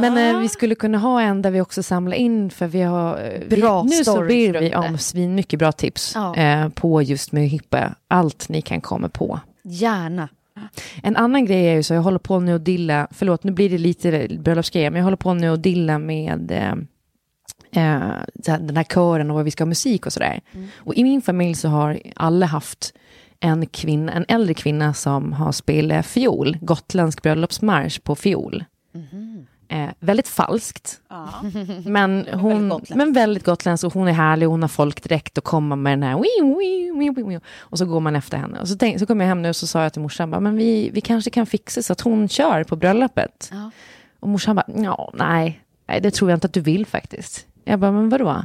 Men 0.00 0.18
eh, 0.18 0.38
vi 0.40 0.48
skulle 0.48 0.74
kunna 0.74 0.98
ha 0.98 1.20
en 1.22 1.42
där 1.42 1.50
vi 1.50 1.60
också 1.60 1.82
samlar 1.82 2.16
in, 2.16 2.50
för 2.50 2.66
vi 2.66 2.82
har... 2.82 3.18
eh, 3.50 3.58
Bra 3.60 3.82
vi, 3.82 3.88
Nu 3.98 4.04
så 4.04 4.20
ber 4.20 4.60
vi 4.60 4.74
om 4.74 4.98
svinmycket 4.98 5.58
bra 5.58 5.72
tips 5.72 6.12
Ja. 6.14 6.36
eh, 6.36 6.68
på 6.68 7.02
just 7.02 7.32
möhippa. 7.32 7.94
Allt 8.08 8.48
ni 8.48 8.62
kan 8.62 8.80
komma 8.80 9.08
på. 9.08 9.40
Gärna. 9.64 10.28
En 11.02 11.16
annan 11.16 11.44
grej 11.44 11.66
är 11.66 11.74
ju 11.74 11.82
så, 11.82 11.94
jag 11.94 12.02
håller 12.02 12.18
på 12.18 12.40
nu 12.40 12.54
att 12.54 12.64
dilla, 12.64 13.08
förlåt 13.10 13.44
nu 13.44 13.52
blir 13.52 13.70
det 13.70 13.78
lite 13.78 14.28
bröllopsgrejer, 14.40 14.90
men 14.90 14.98
jag 14.98 15.04
håller 15.04 15.16
på 15.16 15.34
nu 15.34 15.48
att 15.48 15.62
dilla 15.62 15.98
med 15.98 16.50
eh, 16.50 16.72
eh, 17.84 18.58
den 18.60 18.76
här 18.76 18.84
kören 18.84 19.30
och 19.30 19.36
vad 19.36 19.44
vi 19.44 19.50
ska 19.50 19.64
ha 19.64 19.68
musik 19.68 20.06
och 20.06 20.12
sådär. 20.12 20.40
Och 20.76 20.94
i 20.94 21.02
min 21.02 21.22
familj 21.22 21.54
så 21.54 21.68
har 21.68 22.00
alla 22.16 22.46
haft 22.46 22.94
en, 23.40 23.66
kvinna, 23.66 24.12
en 24.12 24.24
äldre 24.28 24.54
kvinna 24.54 24.94
som 24.94 25.32
har 25.32 25.52
spelat 25.52 26.06
fiol, 26.06 26.58
gotländsk 26.60 27.22
bröllopsmarsch 27.22 28.02
på 28.02 28.14
fiol. 28.14 28.64
Eh, 29.70 29.88
väldigt 30.00 30.28
falskt. 30.28 31.00
Men, 31.84 32.26
hon, 32.32 32.68
gotländskt. 32.68 32.94
men 32.94 33.12
väldigt 33.12 33.44
gotländsk 33.44 33.84
och 33.84 33.94
hon 33.94 34.08
är 34.08 34.12
härlig 34.12 34.46
hon 34.46 34.62
har 34.62 34.68
folkdräkt 34.68 35.38
och 35.38 35.44
kommer 35.44 35.76
med 35.76 35.92
den 35.92 36.02
här 36.02 36.18
wii, 36.18 36.56
wii, 36.58 36.90
wii, 36.98 37.10
wii, 37.10 37.24
wii. 37.28 37.40
och 37.58 37.78
så 37.78 37.84
går 37.84 38.00
man 38.00 38.16
efter 38.16 38.38
henne. 38.38 38.60
Och 38.60 38.68
så, 38.68 38.76
tänk, 38.76 38.98
så 38.98 39.06
kom 39.06 39.20
jag 39.20 39.28
hem 39.28 39.42
nu 39.42 39.48
och 39.48 39.56
så 39.56 39.66
sa 39.66 39.82
jag 39.82 39.92
till 39.92 40.02
morsan, 40.02 40.30
bara, 40.30 40.40
men 40.40 40.56
vi, 40.56 40.90
vi 40.92 41.00
kanske 41.00 41.30
kan 41.30 41.46
fixa 41.46 41.82
så 41.82 41.92
att 41.92 42.00
hon 42.00 42.28
kör 42.28 42.64
på 42.64 42.76
bröllopet. 42.76 43.50
Och 44.20 44.28
morsan 44.28 44.56
bara, 44.56 44.66
ja, 44.76 45.12
nej, 45.14 45.60
nej, 45.88 46.00
det 46.00 46.10
tror 46.10 46.30
jag 46.30 46.36
inte 46.36 46.46
att 46.46 46.52
du 46.52 46.60
vill 46.60 46.86
faktiskt. 46.86 47.46
Jag 47.64 47.78
bara, 47.78 47.92
men 47.92 48.08
vadå? 48.08 48.44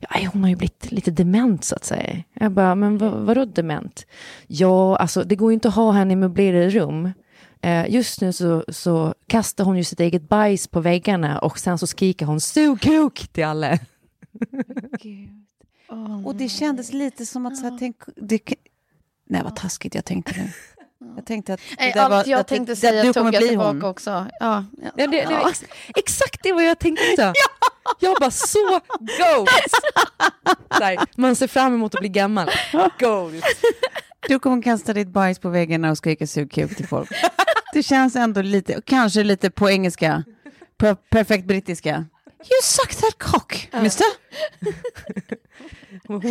Ja, 0.00 0.08
hon 0.32 0.42
har 0.42 0.50
ju 0.50 0.56
blivit 0.56 0.92
lite 0.92 1.10
dement 1.10 1.64
så 1.64 1.74
att 1.74 1.84
säga. 1.84 2.16
Jag 2.32 2.52
bara, 2.52 2.74
men 2.74 2.98
vad, 2.98 3.12
vadå 3.12 3.44
dement? 3.44 4.06
Ja, 4.46 4.96
alltså 4.96 5.24
det 5.24 5.36
går 5.36 5.50
ju 5.50 5.54
inte 5.54 5.68
att 5.68 5.74
ha 5.74 5.92
henne 5.92 6.12
i 6.12 6.16
möblerade 6.16 6.70
rum. 6.70 7.12
Eh, 7.62 7.90
just 7.90 8.20
nu 8.20 8.32
så, 8.32 8.64
så 8.68 9.14
kastar 9.26 9.64
hon 9.64 9.76
ju 9.76 9.84
sitt 9.84 10.00
eget 10.00 10.28
bajs 10.28 10.68
på 10.68 10.80
väggarna 10.80 11.38
och 11.38 11.58
sen 11.58 11.78
så 11.78 11.86
skriker 11.86 12.26
hon 12.26 12.40
sug 12.40 12.80
kuk 12.80 13.28
till 13.32 13.44
alla. 13.44 13.78
Och 16.24 16.34
det 16.36 16.48
kändes 16.48 16.92
lite 16.92 17.26
som 17.26 17.46
att... 17.46 17.56
Så 17.56 17.62
här, 17.62 17.76
tänk, 17.78 17.96
det, 18.16 18.40
nej, 19.26 19.42
vad 19.44 19.56
taskigt 19.56 19.94
jag 19.94 20.04
tänkte 20.04 20.32
nu. 20.36 20.50
Jag 21.16 21.24
tänkte 21.26 21.54
att 21.54 21.60
det 21.60 21.76
Nej, 21.78 21.92
där 21.92 22.08
var- 22.08 22.16
allt 22.16 22.26
jag 22.26 22.40
att 22.40 22.48
det- 22.48 22.54
tänkte 22.54 22.72
att 22.72 22.78
säga 22.78 23.02
du 23.02 23.12
tog 23.12 23.14
kommer 23.14 23.32
jag 23.32 23.40
bli 23.40 23.48
tillbaka 23.48 23.70
hon. 23.70 23.84
också. 23.84 24.10
Ja, 24.10 24.26
ja. 24.40 24.64
Ja, 24.96 25.06
det, 25.06 25.06
det 25.06 25.26
var 25.26 25.48
ex, 25.50 25.64
exakt 25.96 26.42
det 26.42 26.52
vad 26.52 26.64
jag 26.64 26.78
tänkte. 26.78 27.32
Jag 28.00 28.16
bara, 28.20 28.30
så 28.30 28.80
goals! 28.98 29.72
Man 31.16 31.36
ser 31.36 31.46
fram 31.46 31.74
emot 31.74 31.94
att 31.94 32.00
bli 32.00 32.08
gammal. 32.08 32.50
Goals. 33.00 33.42
Du 34.28 34.38
kommer 34.38 34.62
kasta 34.62 34.92
ditt 34.92 35.08
bajs 35.08 35.38
på 35.38 35.48
väggarna 35.48 35.90
och 35.90 35.98
skrika 35.98 36.26
sug 36.26 36.50
kuk 36.52 36.76
till 36.76 36.86
folk. 36.88 37.10
Det 37.72 37.82
känns 37.82 38.16
ändå 38.16 38.42
lite, 38.42 38.80
kanske 38.84 39.24
lite 39.24 39.50
på 39.50 39.70
engelska, 39.70 40.24
per, 40.76 40.94
perfekt 40.94 41.46
brittiska. 41.46 42.06
You 42.40 42.62
suck 42.62 42.94
that 42.94 43.18
cock, 43.18 43.68
mister. 43.82 44.06
Och 46.08 46.22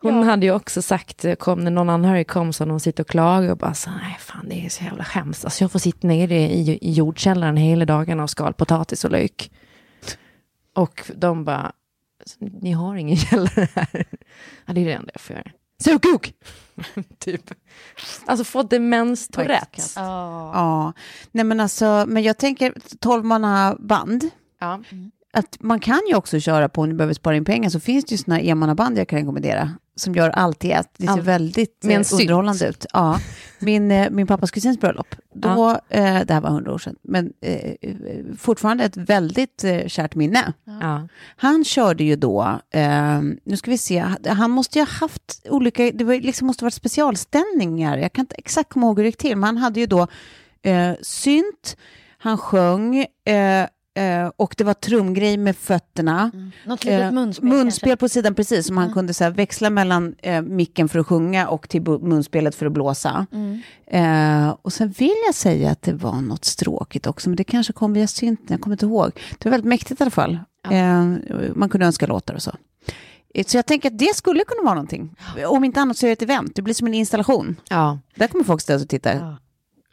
Hon, 0.00 0.14
hon 0.14 0.22
hade 0.26 0.46
ju 0.46 0.52
också 0.52 0.82
sagt, 0.82 1.24
kom, 1.38 1.64
när 1.64 1.70
någon 1.70 1.90
anhörig 1.90 2.28
kom 2.28 2.52
så 2.52 2.64
hon 2.64 2.80
sitter 2.80 3.02
och 3.02 3.08
klagar 3.08 3.50
och 3.50 3.56
bara 3.58 3.74
så 3.74 3.90
nej 3.90 4.16
fan 4.20 4.48
det 4.48 4.66
är 4.66 4.68
så 4.68 4.84
jävla 4.84 5.02
hemskt. 5.04 5.44
Alltså 5.44 5.64
jag 5.64 5.72
får 5.72 5.78
sitta 5.78 6.08
nere 6.08 6.34
i, 6.36 6.78
i 6.82 6.92
jordkällaren 6.92 7.56
hela 7.56 7.84
dagarna 7.84 8.22
och 8.22 8.30
skal 8.30 8.52
potatis 8.54 9.04
och 9.04 9.10
lök. 9.10 9.50
Och 10.74 11.10
de 11.14 11.44
bara, 11.44 11.72
ni 12.38 12.72
har 12.72 12.96
ingen 12.96 13.16
källare 13.26 13.68
här. 13.74 14.04
Ja 14.66 14.72
det 14.72 14.80
är 14.80 14.84
det 14.84 14.92
enda 14.92 15.10
jag 15.14 15.20
får 15.20 15.36
göra. 15.36 15.50
Sug 15.84 16.02
kuk! 16.02 16.34
typ. 17.18 17.50
Alltså 18.26 18.44
få 18.44 18.62
demens 18.62 19.28
Tourettes. 19.28 19.96
Ja, 19.96 20.92
nej 21.32 21.44
men 21.44 21.60
alltså, 21.60 22.04
men 22.08 22.22
jag 22.22 22.38
tänker 22.38 22.74
tolvmanna 23.00 23.76
band. 23.78 24.30
Ja. 24.60 24.80
Att 25.36 25.56
man 25.60 25.80
kan 25.80 26.00
ju 26.08 26.14
också 26.14 26.40
köra 26.40 26.68
på, 26.68 26.80
om 26.80 26.88
ni 26.88 26.94
behöver 26.94 27.14
spara 27.14 27.36
in 27.36 27.44
pengar, 27.44 27.70
så 27.70 27.80
finns 27.80 28.04
det 28.04 28.12
ju 28.12 28.18
såna 28.18 28.40
enmannaband 28.40 28.98
jag 28.98 29.08
kan 29.08 29.18
rekommendera. 29.18 29.70
Som 29.98 30.14
gör 30.14 30.30
allt 30.30 30.64
i 30.64 30.72
ett. 30.72 30.90
Det 30.96 31.06
ser 31.06 31.12
Allt. 31.12 31.22
väldigt 31.24 31.84
eh, 31.84 32.02
synt. 32.02 32.20
underhållande 32.20 32.68
ut. 32.68 32.86
Ja. 32.92 33.20
Min, 33.58 33.90
eh, 33.90 34.10
min 34.10 34.26
pappas 34.26 34.50
kusins 34.50 34.80
bröllop, 34.80 35.14
då, 35.34 35.70
eh, 35.88 36.20
det 36.26 36.34
här 36.34 36.40
var 36.40 36.50
hundra 36.50 36.74
år 36.74 36.78
sedan, 36.78 36.96
men 37.02 37.32
eh, 37.40 37.74
fortfarande 38.38 38.84
ett 38.84 38.96
väldigt 38.96 39.64
eh, 39.64 39.86
kärt 39.86 40.14
minne. 40.14 40.52
Ja. 40.64 41.08
Han 41.36 41.64
körde 41.64 42.04
ju 42.04 42.16
då, 42.16 42.60
eh, 42.70 43.20
nu 43.44 43.56
ska 43.56 43.70
vi 43.70 43.78
se, 43.78 44.04
han 44.26 44.50
måste 44.50 44.78
ju 44.78 44.84
ha 44.84 44.92
haft 44.92 45.46
olika, 45.48 45.90
det 45.94 46.04
var, 46.04 46.14
liksom 46.14 46.46
måste 46.46 46.64
varit 46.64 46.74
specialställningar, 46.74 47.98
jag 47.98 48.12
kan 48.12 48.22
inte 48.22 48.34
exakt 48.34 48.68
komma 48.70 48.86
ihåg 48.86 48.98
hur 48.98 49.04
det 49.04 49.08
gick 49.08 49.16
till, 49.16 49.36
men 49.36 49.44
han 49.44 49.56
hade 49.56 49.80
ju 49.80 49.86
då 49.86 50.06
synt, 51.00 51.76
han 52.18 52.38
sjöng, 52.38 52.98
eh, 53.24 53.66
eh, 53.96 54.30
och 54.36 54.54
det 54.58 54.64
var 54.64 54.74
trumgrej 54.74 55.36
med 55.36 55.56
fötterna. 55.56 56.30
Något 56.66 56.84
litet 56.84 57.00
Eh, 57.02 57.12
munspel, 57.12 57.48
munspel 57.48 57.88
kanske. 57.90 57.96
på 58.00 58.08
sidan, 58.08 58.34
precis, 58.34 58.66
som 58.66 58.76
han 58.76 58.92
kunde 58.92 59.14
så 59.14 59.24
här, 59.24 59.30
växla 59.30 59.70
mellan 59.70 60.14
eh, 60.22 60.42
micken 60.42 60.88
för 60.88 60.98
att 60.98 61.06
sjunga 61.06 61.48
och 61.48 61.68
till 61.68 61.82
munspelet 61.82 62.54
för 62.54 62.66
att 62.66 62.72
blåsa. 62.72 63.26
Eh, 63.86 64.48
och 64.62 64.72
sen 64.72 64.88
vill 64.90 65.14
jag 65.26 65.34
säga 65.34 65.70
att 65.70 65.82
det 65.82 65.92
var 65.92 66.20
något 66.20 66.44
stråkigt 66.44 67.06
också, 67.06 67.28
men 67.28 67.36
det 67.36 67.44
kanske 67.44 67.72
kom 67.72 67.92
via 67.92 68.06
synten, 68.06 68.46
jag 68.48 68.60
kommer 68.60 68.74
inte 68.74 68.86
ihåg. 68.86 69.10
Det 69.38 69.44
var 69.44 69.50
väldigt 69.50 69.68
mäktigt 69.68 70.00
i 70.00 70.04
alla 70.04 70.10
fall. 70.10 70.38
Eh, 70.70 71.04
man 71.54 71.68
kunde 71.68 71.86
önska 71.86 72.06
låtar 72.06 72.34
och 72.34 72.42
så. 72.42 72.50
Eh, 73.34 73.44
Så 73.44 73.56
jag 73.56 73.66
tänker 73.66 73.90
att 73.90 73.98
det 73.98 74.16
skulle 74.16 74.44
kunna 74.44 74.62
vara 74.62 74.74
någonting. 74.74 75.16
Om 75.46 75.64
inte 75.64 75.80
annat 75.80 75.96
så 75.96 76.06
är 76.06 76.08
det 76.08 76.12
ett 76.12 76.22
event, 76.22 76.52
det 76.54 76.62
blir 76.62 76.74
som 76.74 76.86
en 76.86 76.94
installation. 76.94 77.56
ja. 77.68 77.98
Där 78.14 78.26
kommer 78.28 78.44
folk 78.44 78.60
stå 78.60 78.74
och 78.74 78.88
titta. 78.88 79.36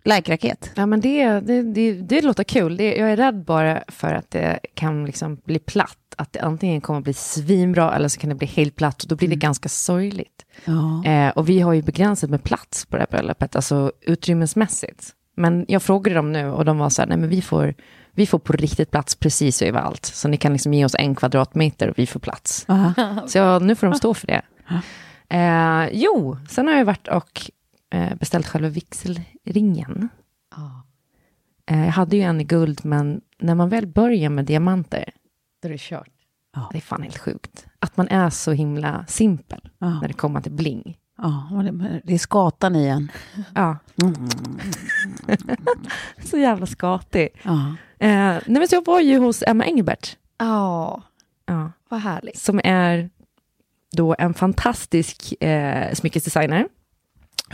Like-raket. 0.06 0.72
Ja, 0.76 0.86
men 0.86 1.02
det, 1.02 1.40
det, 1.40 1.62
det, 1.62 1.94
det 1.94 2.22
låter 2.22 2.44
kul. 2.44 2.78
Det, 2.78 2.96
jag 2.96 3.12
är 3.12 3.18
rädd 3.18 3.44
bara 3.44 3.84
för 3.88 4.14
att 4.14 4.32
det 4.32 4.60
kan 4.74 5.06
liksom 5.06 5.36
bli 5.46 5.60
platt. 5.60 5.98
Att 6.18 6.34
det 6.34 6.40
antingen 6.40 6.82
kommer 6.82 7.02
bli 7.02 7.14
svinbra 7.14 7.96
eller 7.96 8.08
så 8.08 8.20
kan 8.20 8.30
det 8.30 8.36
bli 8.36 8.48
helt 8.48 8.76
platt. 8.76 9.04
Och 9.04 9.08
då 9.08 9.16
blir 9.16 9.28
det 9.28 9.36
ganska 9.36 9.70
sorgligt. 9.70 10.46
Ja. 10.66 11.06
Eh, 11.06 11.30
och 11.30 11.50
vi 11.50 11.60
har 11.60 11.74
ju 11.74 11.82
begränsat 11.82 12.30
med 12.30 12.44
plats 12.44 12.86
på 12.86 12.96
det 12.96 13.02
här 13.02 13.18
bröllopet, 13.18 13.56
alltså 13.56 13.92
utrymmesmässigt. 14.02 15.10
Men 15.36 15.66
jag 15.68 15.84
frågade 15.84 16.16
dem 16.16 16.32
nu 16.32 16.50
och 16.50 16.66
de 16.66 16.78
var 16.78 16.90
så 16.90 17.02
här, 17.02 17.10
nej 17.10 17.18
men 17.18 17.30
vi 17.30 17.42
får, 17.42 17.74
vi 18.12 18.28
får 18.28 18.40
på 18.40 18.54
riktigt 18.54 18.92
plats 18.92 19.16
precis 19.16 19.62
överallt. 19.62 20.06
Så 20.06 20.28
ni 20.28 20.38
kan 20.38 20.54
liksom 20.54 20.74
ge 20.74 20.86
oss 20.86 20.96
en 21.00 21.16
kvadratmeter 21.16 21.90
och 21.90 22.00
vi 22.00 22.08
får 22.08 22.20
plats. 22.20 22.66
Så 23.28 23.38
jag, 23.38 23.62
nu 23.62 23.76
får 23.76 23.88
de 23.88 23.96
stå 23.96 24.14
för 24.14 24.28
det. 24.28 24.42
Eh, 25.30 25.90
jo, 25.92 26.38
sen 26.50 26.68
har 26.68 26.76
jag 26.76 26.86
varit 26.86 27.08
och 27.08 27.52
beställt 28.20 28.48
själva 28.48 28.70
vigselringen. 28.70 30.10
Eh, 31.66 31.86
jag 31.86 31.92
hade 31.92 32.16
ju 32.16 32.22
en 32.22 32.42
i 32.42 32.44
guld, 32.44 32.86
men 32.86 33.22
när 33.40 33.56
man 33.56 33.70
väl 33.70 33.88
börjar 33.88 34.30
med 34.30 34.46
diamanter, 34.46 35.10
Då 35.62 35.68
är 35.68 35.72
det 35.72 35.80
kört. 35.80 36.10
det 36.72 36.78
är 36.78 36.82
fan 36.82 37.02
helt 37.02 37.18
sjukt. 37.18 37.66
Att 37.80 37.98
man 37.98 38.08
är 38.08 38.30
så 38.30 38.52
himla 38.52 39.06
simpel 39.08 39.70
Ja. 39.78 40.00
när 40.00 40.08
det 40.08 40.14
kommer 40.14 40.42
till 40.42 40.52
bling. 40.52 40.98
Ja, 41.18 41.64
det- 42.04 42.14
är 42.14 42.18
skatan 42.18 42.76
igen. 42.76 43.12
Ja. 43.56 43.78
så 46.24 46.38
jävla 46.38 46.66
skatig. 46.66 47.30
Ja. 47.44 47.76
Eh, 48.00 48.10
nej 48.10 48.42
men 48.48 48.68
jag 48.72 48.86
var 48.86 49.00
ju 49.00 49.18
hos 49.18 49.44
Emma 49.48 49.66
Engelbert, 49.66 50.18
Ja, 50.38 51.02
ja, 51.46 51.72
vad 51.90 52.00
härligt. 52.00 52.38
som 52.40 52.62
är 52.64 53.10
då 53.92 54.16
en 54.20 54.34
fantastisk 54.34 55.44
eh, 55.44 55.94
smyckesdesigner. 55.94 56.68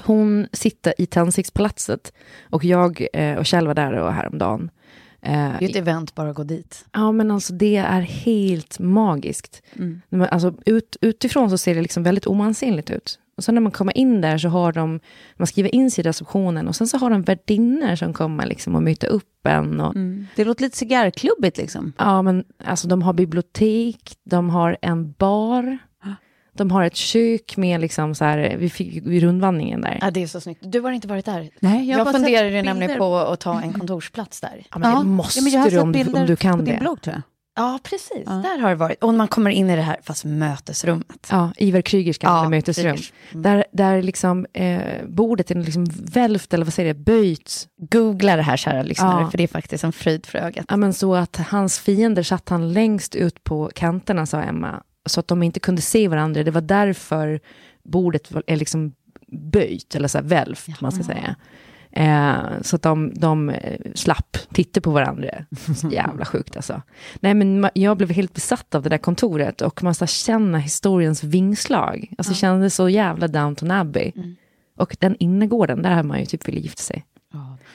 Hon 0.06 0.48
sitter 0.54 0.94
i 0.98 1.06
Tändstickspalatset 1.06 2.14
och 2.50 2.66
jag 2.66 3.08
eh, 3.14 3.36
och 3.38 3.46
Kjell 3.46 3.68
var 3.68 3.74
där 3.74 3.94
och 3.94 4.14
häromdagen. 4.14 4.70
Eh, 5.22 5.32
Det 5.60 5.66
är 5.66 5.70
ett 5.70 5.76
event 5.76 6.16
bara 6.16 6.30
att 6.30 6.36
gå 6.36 6.44
dit. 6.44 6.86
Ja, 6.92 7.12
men 7.12 7.32
alltså 7.32 7.54
det 7.54 7.76
är 7.76 8.02
helt 8.02 8.80
magiskt. 8.80 9.62
Mm. 9.76 10.02
Alltså, 10.32 10.54
ut, 10.66 10.98
utifrån 11.02 11.50
så 11.50 11.58
ser 11.58 11.76
det 11.76 11.82
liksom 11.82 12.04
väldigt 12.04 12.28
oansenligt 12.28 12.90
ut. 12.90 13.20
Och 13.38 13.44
sen 13.44 13.56
när 13.56 13.62
man 13.62 13.72
kommer 13.72 13.98
in 13.98 14.22
där 14.22 14.38
så 14.38 14.50
har 14.50 14.72
de, 14.74 15.00
man 15.38 15.48
skriver 15.48 15.76
in 15.76 15.92
sig 15.92 16.02
i 16.06 16.08
receptionen 16.08 16.68
och 16.68 16.76
sen 16.76 16.88
så 16.88 16.98
har 16.98 17.10
de 17.10 17.22
värdinnor 17.22 17.96
som 17.96 18.14
kommer 18.14 18.46
liksom 18.46 18.76
och 18.76 18.84
möter 18.84 19.08
upp 19.08 19.48
en. 19.48 19.80
Och, 19.82 19.96
Mm. 19.96 20.28
Det 20.36 20.46
låter 20.46 20.64
lite 20.64 20.78
cigarrklubbigt 20.78 21.58
liksom. 21.58 21.94
Ja, 21.98 22.22
men 22.22 22.44
alltså 22.64 22.88
de 22.88 23.02
har 23.02 23.14
bibliotek, 23.14 24.16
de 24.24 24.50
har 24.50 24.78
en 24.82 25.12
bar, 25.12 25.78
de 26.60 26.72
har 26.72 26.84
ett 26.84 26.96
kök 26.96 27.58
med 27.58 27.82
liksom 27.82 28.16
så 28.16 28.26
här, 28.26 28.56
vi 28.60 28.70
fick 28.70 29.06
vid 29.08 29.24
rundvandringen 29.24 29.82
där. 29.82 29.98
Ja, 30.02 30.12
det 30.12 30.24
är 30.24 30.28
så 30.28 30.42
snyggt. 30.42 30.60
Du 30.64 30.80
har 30.80 30.92
inte 30.92 31.08
varit 31.08 31.26
där? 31.26 31.50
Nej, 31.60 31.88
jag 31.88 31.96
har 31.96 32.00
jag 32.00 32.06
bara 32.06 32.14
funderar 32.14 32.46
ju 32.46 32.52
sett 32.58 32.66
nämligen 32.66 32.88
bilder. 32.88 32.98
på 32.98 33.18
att 33.18 33.40
ta 33.40 33.62
en 33.62 33.74
kontorsplats 33.74 34.42
där. 34.42 34.64
Ja, 34.72 34.78
men 34.80 35.00
det 35.00 35.04
måste 35.06 35.42
men 35.42 35.52
jag 35.52 35.60
har 35.60 35.66
du 35.66 35.72
sett 35.72 35.82
om, 35.84 35.92
du 35.92 36.04
bilder 36.04 36.22
om 36.22 36.28
du 36.28 36.36
på 36.36 36.42
kan 36.42 36.66
din 36.66 36.74
det. 36.76 36.80
blogg 36.82 37.02
tror 37.02 37.14
jag. 37.16 37.22
Ja, 37.56 37.80
precis. 37.84 38.26
Där 38.26 38.58
har 38.60 38.70
det 38.70 38.76
varit. 38.76 39.04
Och 39.04 39.14
man 39.14 39.28
kommer 39.28 39.52
in 39.52 39.70
i 39.70 39.76
det 39.76 39.82
här, 39.82 39.98
fast 40.04 40.26
mötesrummet. 40.26 41.28
Ja, 41.32 41.52
Ivar 41.58 41.82
Krygers 41.82 42.18
gamla 42.18 42.44
Ja, 42.44 42.50
mötesrum. 42.50 42.96
Krygers. 42.96 43.14
Mm. 43.32 43.42
Där, 43.44 43.66
där 43.72 44.02
liksom 44.02 44.46
eh, 44.54 44.80
bordet 45.08 45.52
är 45.52 45.56
liksom 45.56 45.86
välvt, 46.14 46.54
eller 46.54 46.66
vad 46.66 46.74
säger 46.74 46.94
det, 46.94 47.00
böjts. 47.00 47.68
Googla 47.92 48.36
det 48.36 48.42
här, 48.42 48.58
kära 48.58 48.84
lyssnare, 48.84 49.22
Ja. 49.24 49.30
för 49.32 49.38
det 49.38 49.44
är 49.44 49.48
faktiskt 49.48 49.84
en 49.84 49.92
fröjd 49.92 50.26
för 50.26 50.38
ögat. 50.38 50.66
Ja, 50.70 50.78
men 50.78 50.94
så 50.94 51.16
att 51.16 51.38
hans 51.38 51.80
fiender 51.80 52.24
satt 52.24 52.50
han 52.50 52.74
längst 52.74 53.16
ut 53.16 53.44
på 53.44 53.72
kanterna, 53.76 54.26
sa 54.26 54.42
Emma. 54.42 54.84
Så 55.10 55.20
att 55.20 55.28
de 55.28 55.44
inte 55.44 55.60
kunde 55.60 55.82
se 55.82 56.08
varandra. 56.08 56.44
Det 56.44 56.52
var 56.52 56.62
därför 56.62 57.40
bordet 57.84 58.32
är 58.48 58.56
liksom 58.56 58.94
böjt, 59.28 59.96
eller 59.96 60.08
så 60.08 60.18
här 60.18 60.26
välvt, 60.26 60.82
man 60.82 60.92
ska 60.92 61.04
säga. 61.04 61.36
Eh, 61.92 62.62
så 62.62 62.76
att 62.76 62.82
de, 62.82 63.14
de 63.14 63.50
eh, 63.50 63.80
slapp 63.96 64.38
titta 64.54 64.82
på 64.82 64.92
varandra. 64.92 65.30
Så 65.76 65.90
jävla 65.92 66.26
sjukt 66.26 66.56
alltså. 66.56 66.82
Nej, 67.20 67.34
men 67.34 67.70
jag 67.74 67.98
blev 67.98 68.12
helt 68.12 68.34
besatt 68.34 68.76
av 68.76 68.84
det 68.84 68.90
där 68.90 68.98
kontoret 68.98 69.62
och 69.62 69.84
man 69.84 69.96
ska 69.96 70.08
känna 70.08 70.58
historiens 70.58 71.24
vingslag. 71.24 72.14
Alltså 72.18 72.34
kände 72.34 72.70
så 72.70 72.90
jävla 72.90 73.28
Downton 73.28 73.72
Abbey. 73.72 74.12
Och 74.78 74.98
den 75.00 75.16
innergården, 75.20 75.82
där 75.82 75.92
har 75.92 76.04
man 76.04 76.20
ju 76.20 76.26
typ 76.26 76.48
velat 76.48 76.64
gifta 76.64 76.82
sig. 76.82 77.06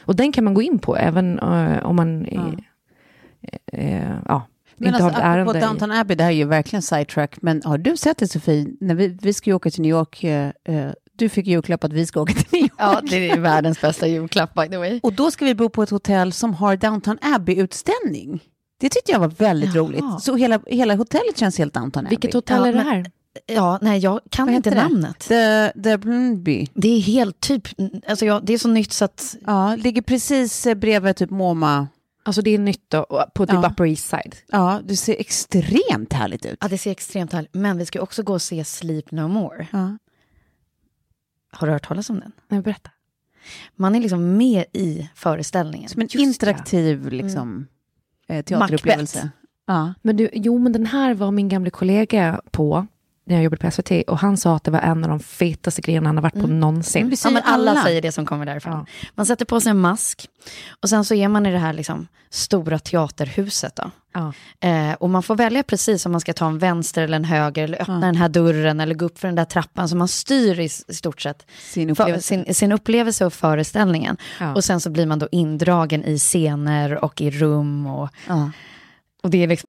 Och 0.05 0.17
den 0.17 0.33
kan 0.33 0.45
man 0.45 0.55
gå 0.55 0.63
in 0.63 0.79
på 0.79 0.97
även 0.97 1.39
eh, 1.39 1.85
om 1.85 1.97
man 1.97 2.27
är, 2.27 2.65
eh, 3.73 4.17
ja, 4.25 4.47
Men 4.77 4.89
inte 4.89 5.05
alltså, 5.05 5.21
har 5.21 5.39
apropå 5.39 5.59
Downton 5.59 5.91
Abbey, 5.91 6.15
det 6.15 6.25
här 6.25 6.31
är 6.31 6.35
ju 6.35 6.45
verkligen 6.45 6.83
sidetrack, 6.83 7.37
men 7.43 7.63
har 7.65 7.79
du 7.79 7.97
sett 7.97 8.19
det 8.19 8.29
Sofie? 8.29 8.67
När 8.81 8.95
vi, 8.95 9.19
vi 9.23 9.33
ska 9.33 9.51
ju 9.51 9.55
åka 9.57 9.71
till 9.71 9.83
New 9.83 9.91
York, 9.91 10.25
eh, 10.25 10.51
eh, 10.69 10.91
du 11.17 11.29
fick 11.29 11.47
julklapp 11.47 11.85
att 11.85 11.93
vi 11.93 12.07
ska 12.07 12.21
åka 12.21 12.33
till 12.33 12.47
New 12.53 12.63
York. 12.63 12.73
Ja, 12.79 13.01
det 13.11 13.31
är 13.31 13.41
världens 13.41 13.81
bästa 13.81 14.07
julklapp 14.07 14.55
by 14.55 14.69
the 14.69 14.77
way. 14.77 15.01
Och 15.03 15.13
då 15.13 15.31
ska 15.31 15.45
vi 15.45 15.55
bo 15.55 15.69
på 15.69 15.83
ett 15.83 15.91
hotell 15.91 16.33
som 16.33 16.55
har 16.55 16.77
Downton 16.77 17.19
Abbey-utställning. 17.21 18.41
Det 18.81 18.89
tyckte 18.89 19.13
jag 19.13 19.19
var 19.19 19.29
väldigt 19.29 19.75
Jaha. 19.75 19.85
roligt. 19.85 20.05
Så 20.21 20.37
hela, 20.37 20.61
hela 20.67 20.95
hotellet 20.95 21.39
känns 21.39 21.59
helt 21.59 21.75
Downton 21.75 22.07
Abbey. 22.07 22.11
Vilket 22.11 22.35
hotell 22.35 22.61
Ja, 22.61 22.67
är 22.67 22.73
det 22.73 22.81
här? 22.81 23.11
Ja, 23.47 23.79
nej, 23.83 23.99
jag 23.99 24.21
kan 24.31 24.47
Vad 24.47 24.55
inte 24.55 24.75
namnet. 24.75 25.19
The, 25.19 25.73
the 25.83 25.99
Blunby. 25.99 26.67
Det 26.75 26.89
är 26.89 27.01
helt 27.01 27.41
typ, 27.41 27.69
alltså 28.09 28.27
jag, 28.27 28.47
det 28.47 28.55
är 28.55 28.59
så 28.59 28.69
nytt 28.69 28.93
så 28.93 29.05
att, 29.05 29.37
Ja, 29.47 29.77
ligger 29.77 30.03
precis 30.03 30.67
bredvid 30.77 31.17
typ 31.17 31.31
MoMA. 31.31 31.89
Alltså 32.27 32.43
det 32.43 32.51
är 32.51 32.59
nytt 32.59 32.91
då, 32.91 33.27
på 33.35 33.47
typ 33.47 33.55
Ja. 33.63 33.69
Upper 33.71 33.87
East 33.87 34.09
Side. 34.09 34.37
Ja, 34.47 34.81
det 34.85 34.97
ser 34.97 35.17
extremt 35.21 36.13
härligt 36.13 36.47
ut. 36.47 36.59
ja 36.61 36.69
det 36.69 36.79
ser 36.79 36.91
extremt 36.91 37.33
härligt 37.33 37.55
Men 37.55 37.79
vi 37.79 37.87
ska 37.87 38.01
också 38.01 38.23
gå 38.23 38.33
och 38.33 38.43
se 38.43 38.65
Sleep 38.65 39.11
No 39.11 39.29
More. 39.29 39.67
Ja. 39.73 39.99
Har 41.53 41.67
du 41.67 41.73
hört 41.73 41.89
talas 41.89 42.11
om 42.11 42.21
den? 42.21 42.33
Nej, 42.49 42.61
berätta. 42.63 42.91
Man 43.77 43.95
är 43.95 44.01
liksom 44.01 44.37
med 44.37 44.65
i 44.73 45.11
föreställningen. 45.15 45.89
Som 45.89 46.01
en 46.03 46.09
Just 46.11 46.15
interaktiv 46.27 47.09
liksom, 47.09 47.67
eh, 48.29 48.45
teaterupplevelse. 48.45 49.31
Ja. 49.67 49.95
Men 50.03 50.17
du, 50.17 50.29
jo, 50.33 50.59
men 50.59 50.73
den 50.73 50.87
här 50.87 51.15
var 51.15 51.31
min 51.31 51.49
gamla 51.49 51.71
kollega 51.71 52.41
på 52.51 52.87
när 53.27 53.35
jag 53.35 53.45
jobbade 53.45 53.61
på 53.63 53.71
SVT 53.71 53.91
och 54.09 54.19
han 54.19 54.37
sa 54.37 54.57
att 54.57 54.65
det 54.65 54.71
var 54.71 54.81
en 54.81 55.05
av 55.05 55.11
de 55.11 55.21
fetaste 55.21 55.81
grejerna 55.83 56.09
han 56.09 56.17
har 56.17 56.23
varit 56.23 56.41
på 56.41 56.47
någonsin. 56.47 57.03
Men 57.03 57.11
vi 57.11 57.13
Ja, 57.13 57.17
säger 57.17 57.35
men 57.35 57.43
alla, 57.43 57.71
alla. 57.71 57.83
säger 57.83 58.03
det 58.03 58.13
som 58.13 58.27
kommer 58.27 58.47
därifrån. 58.47 58.73
Ja. 58.73 58.87
Man 59.15 59.27
sätter 59.27 59.45
på 59.45 59.61
sig 59.61 59.71
en 59.71 59.79
mask 59.81 60.29
och 60.81 60.89
sen 60.89 61.05
så 61.05 61.15
är 61.15 61.29
man 61.29 61.47
i 61.47 61.53
det 61.53 61.59
här 61.59 61.73
liksom 61.73 62.07
stora 62.31 62.79
teaterhuset. 62.79 63.77
Då. 63.77 63.91
Ja. 64.15 64.33
Eh, 64.69 64.93
och 64.95 65.11
man 65.11 65.23
får 65.23 65.37
välja 65.37 65.63
precis 65.63 66.07
om 66.07 66.13
man 66.13 66.21
ska 66.21 66.33
ta 66.33 66.47
en 66.47 66.59
vänster 66.59 67.03
eller 67.03 67.17
en 67.17 67.25
höger 67.25 67.65
eller 67.65 67.83
öppna 67.83 68.01
den 68.01 68.17
här 68.17 68.29
dörren 68.29 68.81
eller 68.81 68.95
gå 68.95 69.05
upp 69.05 69.19
för 69.19 69.29
den 69.29 69.35
där 69.35 69.45
trappan. 69.45 69.89
Så 69.89 69.97
man 69.97 70.09
styr 70.09 70.61
i, 70.61 70.69
stort 70.69 71.21
sett 71.21 71.47
Sin 71.61 71.97
för, 71.97 72.03
upplevelse. 72.05 72.29
sin, 72.45 72.55
sin 72.55 72.73
upplevelse 72.73 73.27
och 73.27 73.33
föreställningen. 73.33 74.17
Ja. 74.41 74.55
Och 74.55 74.65
sen 74.65 74.81
så 74.81 74.91
blir 74.91 75.07
man 75.07 75.19
då 75.19 75.29
indragen 75.33 76.05
i 76.05 76.19
scener 76.19 77.05
och 77.05 77.21
i 77.21 77.31
rum. 77.31 77.87
Och, 77.87 78.09
Ja. 78.29 78.51
och 79.23 79.31
det 79.31 79.43
är 79.43 79.47
liksom 79.47 79.69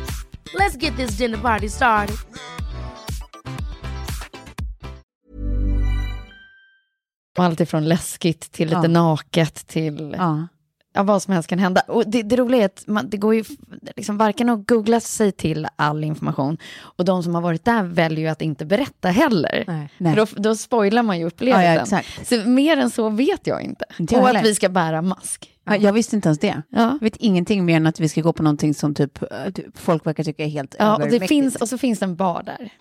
Let's 0.53 0.75
get 0.77 0.95
this 0.97 1.17
dinner 1.17 1.37
party 1.37 1.69
started. 1.69 2.15
allt 7.37 7.59
ifrån 7.59 7.85
läskigt 7.87 8.51
till 8.51 8.67
lite 8.69 8.81
Ja. 8.81 8.87
naket 8.87 9.67
till 9.67 10.15
Ja. 10.17 10.47
Ja, 10.93 11.03
vad 11.03 11.21
som 11.21 11.33
helst 11.33 11.49
kan 11.49 11.59
hända. 11.59 11.81
Och 11.87 12.03
det, 12.07 12.23
det 12.23 12.35
roliga 12.35 12.61
är 12.61 12.65
att 12.65 12.83
man, 12.87 13.09
det 13.09 13.17
går 13.17 13.35
ju 13.35 13.43
liksom 13.95 14.17
varken 14.17 14.49
att 14.49 14.67
googla 14.67 14.99
sig 14.99 15.31
till 15.31 15.67
all 15.75 16.03
information 16.03 16.57
och 16.79 17.05
de 17.05 17.23
som 17.23 17.35
har 17.35 17.41
varit 17.41 17.65
där 17.65 17.83
väljer 17.83 18.19
ju 18.19 18.27
att 18.27 18.41
inte 18.41 18.65
berätta 18.65 19.09
heller. 19.09 19.63
Nej. 19.67 19.89
Nej. 19.97 20.15
För 20.15 20.35
då, 20.35 20.41
då 20.41 20.55
spoilar 20.55 21.03
man 21.03 21.19
ju 21.19 21.25
upplevelsen. 21.25 21.99
Ja, 21.99 22.23
ja. 22.29 22.43
Så 22.43 22.49
mer 22.49 22.77
än 22.77 22.89
så 22.89 23.09
vet 23.09 23.47
jag 23.47 23.61
inte. 23.61 23.85
Inte 23.99 24.15
och 24.15 24.29
att 24.29 24.45
vi 24.45 24.55
ska 24.55 24.69
bära 24.69 25.01
mask. 25.01 25.51
Ja, 25.63 25.75
jag 25.75 25.93
visste 25.93 26.15
inte 26.15 26.29
ens 26.29 26.39
det. 26.39 26.61
Ja. 26.69 26.81
Jag 26.81 26.99
vet 26.99 27.15
ingenting 27.15 27.65
mer 27.65 27.77
än 27.77 27.87
att 27.87 27.99
vi 27.99 28.09
ska 28.09 28.21
gå 28.21 28.33
på 28.33 28.43
någonting 28.43 28.73
som 28.73 28.95
typ, 28.95 29.21
eh, 29.21 29.51
typ 29.53 29.77
folk 29.77 30.05
verkar 30.05 30.23
tycka 30.23 30.43
är 30.43 30.47
helt 30.47 30.75
Ja, 30.79 30.95
och, 30.95 31.09
det 31.09 31.27
finns, 31.27 31.55
och 31.55 31.69
så 31.69 31.77
finns 31.77 31.99
det 31.99 32.05
en 32.05 32.15
bar 32.15 32.43
där. 32.43 32.73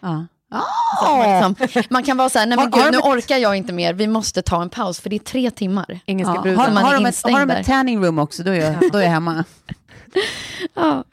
Att 0.51 1.41
man, 1.43 1.55
liksom, 1.61 1.83
man 1.91 2.03
kan 2.03 2.17
vara 2.17 2.29
så 2.29 2.39
här, 2.39 2.47
nej 2.47 2.57
men 2.59 2.71
gud, 2.71 2.93
nu 2.93 2.99
orkar 2.99 3.37
jag 3.37 3.57
inte 3.57 3.73
mer, 3.73 3.95
vi 3.95 4.07
måste 4.07 4.43
ta 4.43 4.63
en 4.63 4.71
paus, 4.71 5.01
för 5.01 5.11
det 5.11 5.17
är 5.17 5.21
tre 5.21 5.51
timmar. 5.51 6.01
Engelska 6.07 6.35
Ja. 6.37 6.43
brudar. 6.43 6.69
Har, 6.71 6.83
har, 6.83 6.95
de 6.95 7.07
ett, 7.07 7.23
har 7.23 7.47
de 7.47 7.51
ett 7.51 7.67
tanning 7.67 8.05
room 8.05 8.19
också, 8.19 8.43
då 8.43 8.51
är 8.51 8.57
jag, 8.57 8.93
då 8.93 8.99
är 8.99 9.03
jag 9.03 9.11
hemma. 9.11 9.45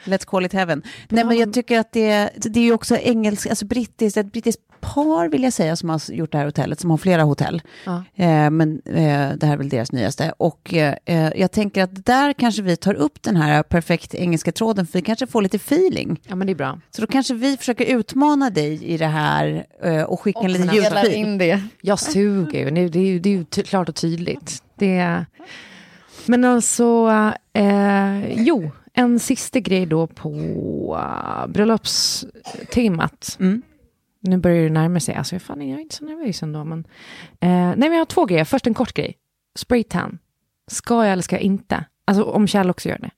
Let's 0.04 0.26
call 0.26 0.45
it 0.45 0.54
heaven. 0.54 0.84
Nej, 1.10 1.23
men 1.23 1.38
jag 1.38 1.54
tycker 1.54 1.80
att 1.80 1.91
det, 1.91 2.30
det 2.36 2.60
är 2.60 2.63
ju 2.63 2.73
också 2.73 2.97
engelsk, 2.97 3.47
alltså 3.47 3.65
brittiskt, 3.65 4.17
ett 4.17 4.32
brittiskt 4.32 4.62
par 4.82 5.30
vill 5.30 5.44
jag 5.44 5.54
säga 5.54 5.76
som 5.76 5.90
har 5.90 6.12
gjort 6.12 6.32
det 6.32 6.38
här 6.38 6.46
hotellet, 6.46 6.80
som 6.80 6.90
har 6.92 6.98
flera 6.98 7.24
hotell. 7.24 7.62
Ja. 7.86 8.04
Eh, 8.16 8.50
men 8.50 8.82
eh, 8.86 9.30
det 9.38 9.44
här 9.46 9.54
är 9.54 9.58
väl 9.58 9.70
deras 9.70 9.92
nyaste. 9.92 10.34
Och 10.38 10.74
eh, 10.74 10.96
eh, 11.06 11.32
jag 11.36 11.52
tänker 11.52 11.84
att 11.84 12.06
där 12.06 12.34
kanske 12.34 12.62
vi 12.62 12.78
tar 12.78 12.94
upp 12.94 13.22
den 13.24 13.36
här 13.36 13.63
perfekt 13.63 14.16
engelska 14.16 14.52
tråden, 14.52 14.88
för 14.88 14.94
vi 14.94 15.02
kanske 15.02 15.28
får 15.28 15.42
lite 15.42 15.58
feeling. 15.58 16.22
Ja, 16.28 16.36
men 16.36 16.48
det 16.48 16.54
är 16.54 16.56
bra. 16.56 16.80
Så 16.92 17.02
då 17.02 17.08
kanske 17.08 17.34
vi 17.34 17.58
försöker 17.58 17.86
utmana 17.86 18.50
dig 18.50 18.84
i 18.86 18.98
det 18.98 19.06
här 19.08 19.66
eh, 19.84 20.02
och 20.04 20.20
skicka 20.22 20.40
en 20.40 20.52
liten 20.54 20.76
ljudfil. 20.76 21.13
in 21.13 21.38
det. 21.38 21.62
Jag 21.82 22.00
suger 22.00 22.60
ju, 22.60 22.70
det, 22.72 22.88
det, 22.90 23.00
är 23.00 23.04
ju- 23.06 23.20
det 23.20 23.30
är 23.30 23.34
ju 23.38 23.44
ty- 23.44 23.63
klart 23.63 23.90
och 23.90 23.96
tydligt. 23.96 24.63
Det 24.76 24.98
är... 24.98 25.26
Men 26.26 26.44
alltså, 26.46 27.10
eh, 27.54 28.32
jo, 28.44 28.72
en 28.94 29.20
sista 29.20 29.60
grej 29.60 29.86
då 29.86 30.08
på 30.08 30.32
bröllopstemat. 31.48 33.38
Mm. 33.40 33.62
Nu 34.19 34.38
börjar 34.38 34.63
det 34.63 34.69
närma 34.69 34.99
sig, 34.99 35.15
alltså 35.15 35.39
fan, 35.39 35.69
jag 35.69 35.77
är 35.77 35.82
inte 35.82 35.95
så 35.95 36.06
nervös 36.06 36.43
ändå. 36.43 36.63
Men, 36.63 36.80
eh, 37.39 37.49
nej, 37.49 37.75
men 37.77 37.91
jag 37.91 37.99
har 37.99 38.06
två 38.06 38.25
grejer. 38.25 38.45
Först 38.45 38.67
en 38.67 38.73
kort 38.73 38.93
grej. 38.93 39.17
Spraytan. 39.60 40.17
Ska 40.71 41.03
jag 41.03 41.12
eller 41.13 41.23
ska 41.23 41.36
jag 41.36 41.41
inte? 41.43 41.86
Alltså 42.06 42.23
om 42.23 42.47
Kjell 42.47 42.69
också 42.69 42.89
gör 42.89 42.97
det. 42.99 43.10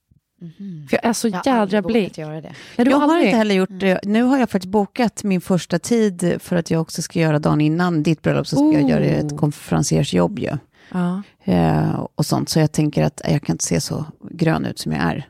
För 0.90 0.98
jag 0.98 1.06
är 1.06 1.14
så 1.14 1.28
Jag 1.28 1.34
har 1.46 1.60
jädra 1.60 1.82
vågat 1.82 2.18
göra 2.18 2.42
det. 2.42 2.54
Nej, 2.78 2.88
Jag 2.90 2.98
har 2.98 3.04
aldrig- 3.04 3.26
inte 3.26 3.38
heller 3.38 3.56
gjort 3.56 3.70
det. 3.80 4.00
Nu 4.04 4.24
har 4.24 4.38
jag 4.40 4.50
faktiskt 4.50 4.72
bokat 4.72 5.24
min 5.24 5.42
första 5.42 5.80
tid 5.80 6.36
för 6.40 6.56
att 6.56 6.72
jag 6.72 6.82
också 6.82 7.02
ska 7.02 7.20
göra 7.20 7.40
dagen 7.40 7.62
innan 7.62 8.04
ditt 8.04 8.22
bröllop 8.22 8.48
så 8.48 8.56
ska 8.56 8.80
jag 8.80 8.90
göra 8.90 9.04
ett 9.04 9.32
Oh. 9.32 9.38
konferenciersjobb 9.38 10.40
ju. 10.40 10.58
Ja. 10.92 11.22
Eh, 11.44 12.06
och 12.16 12.26
sånt. 12.26 12.50
Så 12.50 12.60
jag 12.60 12.72
tänker 12.72 13.04
att 13.04 13.22
jag 13.30 13.42
kan 13.44 13.54
inte 13.54 13.64
se 13.66 13.82
så 13.82 14.06
grön 14.32 14.66
ut 14.66 14.80
som 14.80 14.92
jag 14.92 15.02
är. 15.02 15.28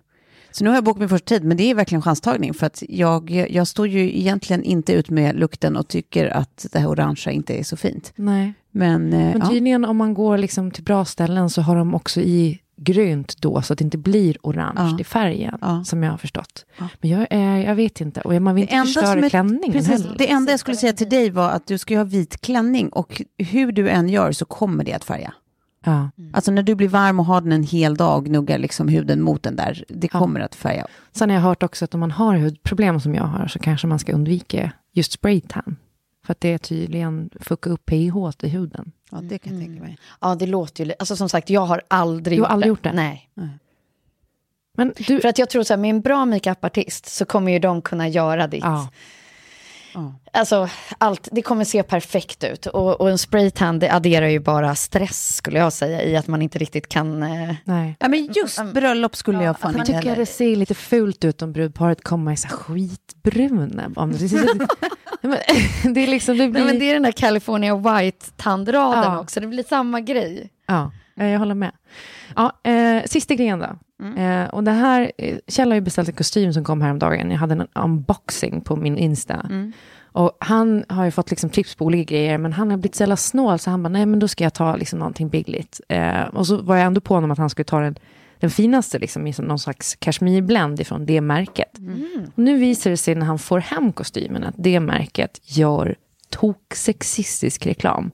Så 0.51 0.63
nu 0.63 0.69
har 0.69 0.77
jag 0.77 0.83
bokat 0.83 0.99
min 0.99 1.09
första 1.09 1.25
tid, 1.27 1.43
men 1.43 1.57
det 1.57 1.63
är 1.63 1.75
verkligen 1.75 2.01
chanstagning. 2.01 2.53
För 2.53 2.65
att 2.67 2.83
jag, 2.89 3.45
jag 3.49 3.67
står 3.67 3.87
ju 3.87 4.17
egentligen 4.19 4.63
inte 4.63 4.93
ut 4.93 5.09
med 5.09 5.35
lukten 5.39 5.75
och 5.77 5.87
tycker 5.87 6.27
att 6.27 6.65
det 6.71 6.79
här 6.79 6.87
orangea 6.89 7.31
inte 7.33 7.53
är 7.59 7.63
så 7.63 7.77
fint. 7.77 8.13
Nej. 8.15 8.53
Men, 8.71 9.13
eh, 9.13 9.19
Men 9.19 9.39
ja. 9.39 9.49
tydligen 9.49 9.85
om 9.85 9.97
man 9.97 10.13
går 10.13 10.37
liksom 10.37 10.71
till 10.71 10.83
bra 10.83 11.05
ställen 11.05 11.49
så 11.49 11.61
har 11.61 11.75
de 11.75 11.95
också 11.95 12.21
i 12.21 12.59
grönt 12.81 13.41
då 13.41 13.61
så 13.61 13.73
att 13.73 13.79
det 13.79 13.83
inte 13.85 13.97
blir 13.97 14.37
orange 14.41 14.73
Ja. 14.91 14.97
i 14.99 15.03
färgen 15.03 15.57
Ja. 15.61 15.83
som 15.85 16.03
jag 16.03 16.11
har 16.11 16.17
förstått. 16.17 16.65
Ja. 16.77 16.87
Men 17.01 17.11
jag, 17.11 17.27
eh, 17.31 17.65
jag 17.65 17.75
vet 17.75 18.01
inte 18.01 18.21
och 18.21 18.41
man 18.41 18.55
vill 18.55 18.63
inte 18.63 18.77
förstöra 18.83 19.19
är- 19.25 19.29
klänningen 19.29 19.71
precis, 19.71 19.89
heller. 19.91 20.15
det 20.17 20.31
enda 20.31 20.51
jag 20.51 20.59
skulle 20.59 20.77
säga 20.77 20.93
till 20.93 21.09
dig 21.09 21.29
var 21.29 21.49
att 21.49 21.67
du 21.67 21.77
ska 21.77 21.97
ha 21.97 22.03
vit 22.03 22.41
klänning 22.41 22.89
och 22.89 23.21
hur 23.37 23.71
du 23.71 23.89
än 23.89 24.09
gör 24.09 24.31
så 24.31 24.45
kommer 24.45 24.83
det 24.83 24.93
att 24.93 25.03
färga. 25.03 25.33
Ja. 25.91 26.09
Alltså 26.33 26.51
när 26.51 26.63
du 26.63 26.75
blir 26.75 26.87
varm 26.87 27.19
och 27.19 27.25
har 27.25 27.41
den 27.41 27.51
en 27.51 27.63
hel 27.63 27.95
dag, 27.95 28.25
gnuggar 28.25 28.57
liksom 28.57 28.87
huden 28.87 29.21
mot 29.21 29.43
den 29.43 29.55
där, 29.55 29.83
det 29.87 30.09
Ja. 30.13 30.19
kommer 30.19 30.39
att 30.39 30.55
färga. 30.55 30.87
Sen 31.11 31.29
har 31.29 31.35
jag 31.35 31.43
hört 31.43 31.63
också 31.63 31.85
att 31.85 31.93
om 31.93 31.99
man 31.99 32.11
har 32.11 32.37
hudproblem 32.37 32.99
som 32.99 33.15
jag 33.15 33.23
har 33.23 33.47
så 33.47 33.59
kanske 33.59 33.87
man 33.87 33.99
ska 33.99 34.11
undvika 34.13 34.71
just 34.91 35.11
spraytan. 35.11 35.75
För 36.25 36.31
att 36.31 36.41
det 36.41 36.53
är 36.53 36.57
tydligen 36.57 37.29
fuckar 37.39 37.71
upp 37.71 37.85
pH 37.85 38.45
i 38.45 38.47
huden. 38.47 38.91
Ja, 39.11 39.17
det 39.21 39.37
kan 39.37 39.53
jag 39.53 39.61
tänka 39.67 39.81
mig. 39.83 39.97
Ja, 40.21 40.35
det 40.35 40.45
låter 40.45 40.85
ju... 40.85 40.93
Alltså 40.99 41.15
som 41.15 41.29
sagt, 41.29 41.49
jag 41.49 41.65
har 41.65 41.81
aldrig 41.87 42.37
Du 42.37 42.41
har 42.41 42.47
gjort 42.47 42.53
aldrig 42.53 42.65
det. 42.67 42.69
gjort 42.69 42.83
det? 42.83 42.93
Nej. 42.93 43.29
Men 44.77 44.93
du... 45.07 45.19
För 45.19 45.29
att 45.29 45.37
jag 45.37 45.49
tror 45.49 45.63
så 45.63 45.73
här, 45.73 45.77
med 45.81 45.89
en 45.89 46.01
bra 46.01 46.25
makeupartist 46.25 47.05
så 47.05 47.25
kommer 47.25 47.51
ju 47.51 47.59
de 47.59 47.81
kunna 47.81 48.07
göra 48.07 48.47
ditt. 48.47 48.63
Ja. 48.63 48.89
Alltså, 50.33 50.69
allt, 50.97 51.27
det 51.31 51.41
kommer 51.41 51.63
se 51.63 51.83
perfekt 51.83 52.43
ut. 52.43 52.65
Och, 52.65 53.01
och 53.01 53.09
en 53.09 53.17
spraytan, 53.17 53.79
det 53.79 53.89
adderar 53.89 54.27
ju 54.27 54.39
bara 54.39 54.75
stress, 54.75 55.35
skulle 55.35 55.59
jag 55.59 55.73
säga, 55.73 56.03
i 56.03 56.15
att 56.15 56.27
man 56.27 56.41
inte 56.41 56.59
riktigt 56.59 56.89
kan... 56.89 57.23
Eh, 57.23 57.55
Nej. 57.63 57.95
Ja, 57.99 58.07
men 58.07 58.29
just 58.35 58.63
bröllop 58.73 59.15
skulle 59.15 59.43
jag 59.43 59.59
fan 59.59 59.71
Jag 59.71 59.81
inte 59.81 59.85
tycker 59.93 60.01
heller. 60.09 60.15
det 60.15 60.25
ser 60.25 60.55
lite 60.55 60.73
fult 60.75 61.25
ut 61.25 61.41
om 61.41 61.53
brudparet 61.53 62.03
kommer 62.03 62.31
i 62.31 62.37
så 62.37 62.47
skitbruna. 62.47 63.91
Om 63.95 64.11
det, 64.11 64.17
det 65.93 66.03
är 66.03 66.07
liksom, 66.07 66.37
det 66.37 66.47
blir... 66.47 66.61
Nej, 66.61 66.71
men 66.71 66.79
det 66.79 66.89
är 66.89 66.93
den 66.93 67.03
där 67.03 67.11
California 67.11 67.75
White-tandraden 67.75 69.03
Ja. 69.03 69.19
också, 69.19 69.39
det 69.39 69.47
blir 69.47 69.63
samma 69.63 70.01
grej. 70.01 70.49
Ja, 70.67 70.81
eh, 70.83 70.89
jag 71.27 71.39
håller 71.39 71.55
med. 71.55 71.71
Ja, 72.35 72.59
eh, 72.63 73.03
sista 73.05 73.35
grejen 73.35 73.59
då. 73.59 73.75
Eh, 74.21 74.49
och 74.49 74.63
det 74.63 74.71
här, 74.71 75.11
eh, 75.17 75.37
Kjell 75.47 75.69
har 75.69 75.75
ju 75.75 75.81
beställt 75.81 76.09
en 76.09 76.15
kostym 76.15 76.53
som 76.53 76.63
kom 76.63 76.81
häromdagen. 76.81 77.31
Jag 77.31 77.37
hade 77.37 77.53
en 77.53 77.67
unboxing 77.75 78.61
på 78.61 78.75
min 78.75 78.97
Insta. 78.97 79.49
Och 80.11 80.37
han 80.39 80.83
har 80.89 81.05
ju 81.05 81.11
fått 81.11 81.29
liksom 81.29 81.49
tips 81.49 81.75
på 81.75 81.85
olika 81.85 82.15
grejer, 82.15 82.37
men 82.37 82.53
han 82.53 82.69
har 82.69 82.77
blivit 82.77 82.95
så 82.95 83.03
jävla 83.03 83.17
snål, 83.17 83.59
så 83.59 83.69
han 83.69 83.83
bara, 83.83 83.89
nej 83.89 84.05
men 84.05 84.19
då 84.19 84.27
ska 84.27 84.43
jag 84.43 84.53
ta 84.53 84.75
liksom 84.75 84.99
någonting 84.99 85.29
billigt. 85.29 85.81
Eh, 85.89 86.21
och 86.21 86.47
så 86.47 86.61
var 86.61 86.75
jag 86.75 86.85
ändå 86.85 87.01
på 87.01 87.13
honom 87.13 87.31
att 87.31 87.37
han 87.37 87.49
skulle 87.49 87.65
ta 87.65 87.79
den, 87.79 87.95
den 88.39 88.49
finaste, 88.49 88.99
liksom, 88.99 89.27
i 89.27 89.33
någon 89.37 89.59
slags 89.59 89.95
kashmirblend 89.95 90.79
ifrån 90.79 91.05
det 91.05 91.21
märket. 91.21 91.77
Och 92.35 92.43
nu 92.43 92.57
visar 92.57 92.89
det 92.89 92.97
sig 92.97 93.15
när 93.15 93.25
han 93.25 93.39
får 93.39 93.59
hem 93.59 93.93
kostymen 93.93 94.43
att 94.43 94.55
det 94.57 94.79
märket 94.79 95.41
gör 95.43 95.95
toksexistisk 96.29 97.65
reklam. 97.65 98.11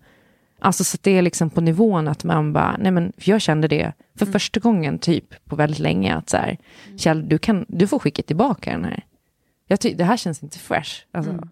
Alltså 0.60 0.84
så 0.84 0.98
det 1.02 1.12
är 1.12 1.22
liksom 1.22 1.50
på 1.50 1.62
nivån 1.62 2.08
att 2.08 2.24
man 2.24 2.54
bara, 2.54 2.78
nej 2.80 2.92
men 2.92 3.14
jag 3.16 3.42
kände 3.42 3.68
det 3.68 3.94
för 4.20 4.26
första 4.26 4.60
gången 4.60 5.00
typ 5.00 5.46
på 5.46 5.56
väldigt 5.56 5.80
länge 5.80 6.16
att 6.16 6.30
så 6.30 6.38
här, 6.38 6.58
Kjell 6.98 7.30
du, 7.30 7.38
kan, 7.38 7.66
du 7.68 7.88
får 7.88 8.00
skicka 8.00 8.22
tillbaka 8.24 8.72
den 8.72 8.86
här. 8.86 9.06
Jag 9.68 9.80
ty- 9.80 9.94
det 9.94 10.04
här 10.04 10.18
känns 10.18 10.44
inte 10.44 10.60
fresh. 10.60 10.92
Alltså, 11.12 11.48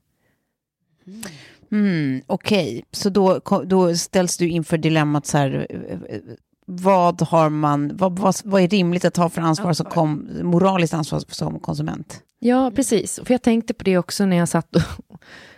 Mm, 1.72 2.22
Okej, 2.28 2.86
så 2.92 3.10
då, 3.10 3.40
då 3.66 3.96
ställs 3.96 4.38
du 4.38 4.48
inför 4.50 4.78
dilemmat 4.78 5.26
så 5.26 5.38
här, 5.38 5.68
eh, 5.70 6.16
eh, 6.16 6.22
vad 6.66 7.22
har 7.22 7.50
man, 7.50 7.98
vad, 7.98 8.20
vad, 8.20 8.36
vad 8.44 8.62
är 8.62 8.68
rimligt 8.68 9.06
att 9.06 9.14
ta 9.14 9.30
för 9.30 9.42
ansvar 9.42 9.74
som 9.74 9.86
kom, 9.86 10.30
moraliskt 10.44 10.94
ansvar 10.94 11.24
som 11.28 11.60
konsument? 11.60 12.22
Ja, 12.40 12.72
precis. 12.76 13.20
För 13.26 13.34
jag 13.34 13.42
tänkte 13.42 13.74
på 13.74 13.84
det 13.84 13.98
också 13.98 14.26
när 14.26 14.38
jag 14.38 14.50
satt 14.50 14.76
och... 14.76 14.82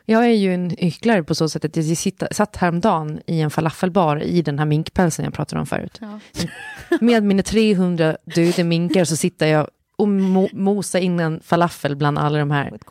Jag 0.06 0.26
är 0.26 0.34
ju 0.34 0.54
en 0.54 0.70
hycklare 0.70 1.24
på 1.24 1.36
så 1.36 1.50
sätt 1.50 1.66
att 1.66 1.76
jag 1.76 1.98
sitta, 1.98 2.28
satt 2.32 2.56
häromdagen 2.56 3.20
i 3.28 3.42
en 3.42 3.50
falafelbar 3.52 4.24
i 4.24 4.42
den 4.42 4.60
här 4.60 4.66
minkpälsen 4.66 5.26
jag 5.26 5.34
pratade 5.34 5.60
om 5.60 5.66
förut. 5.66 6.02
Med 7.02 7.24
mina 7.24 7.44
300 7.44 8.18
döda 8.36 8.64
minkar 8.64 9.06
så 9.06 9.16
sitter 9.16 9.48
jag 9.48 9.68
och 9.98 10.08
mo 10.08 10.48
mosar 10.54 11.00
in 11.00 11.20
en 11.20 11.40
falafel 11.44 11.96
bland 11.96 12.18
alla 12.20 12.40
de 12.40 12.52
här 12.52 12.72
Ett 12.76 12.86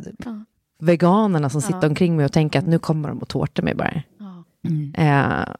typ. 0.00 0.26
veganerna 0.78 1.50
som 1.50 1.62
sitter 1.62 1.86
omkring 1.88 2.16
mig 2.16 2.24
och 2.24 2.32
tänker 2.32 2.58
att 2.58 2.66
nu 2.66 2.78
kommer 2.78 3.08
de 3.08 3.22
att 3.22 3.28
tårta 3.28 3.62
mig 3.62 3.74
bara. 3.74 4.02
Eh, 4.94 5.54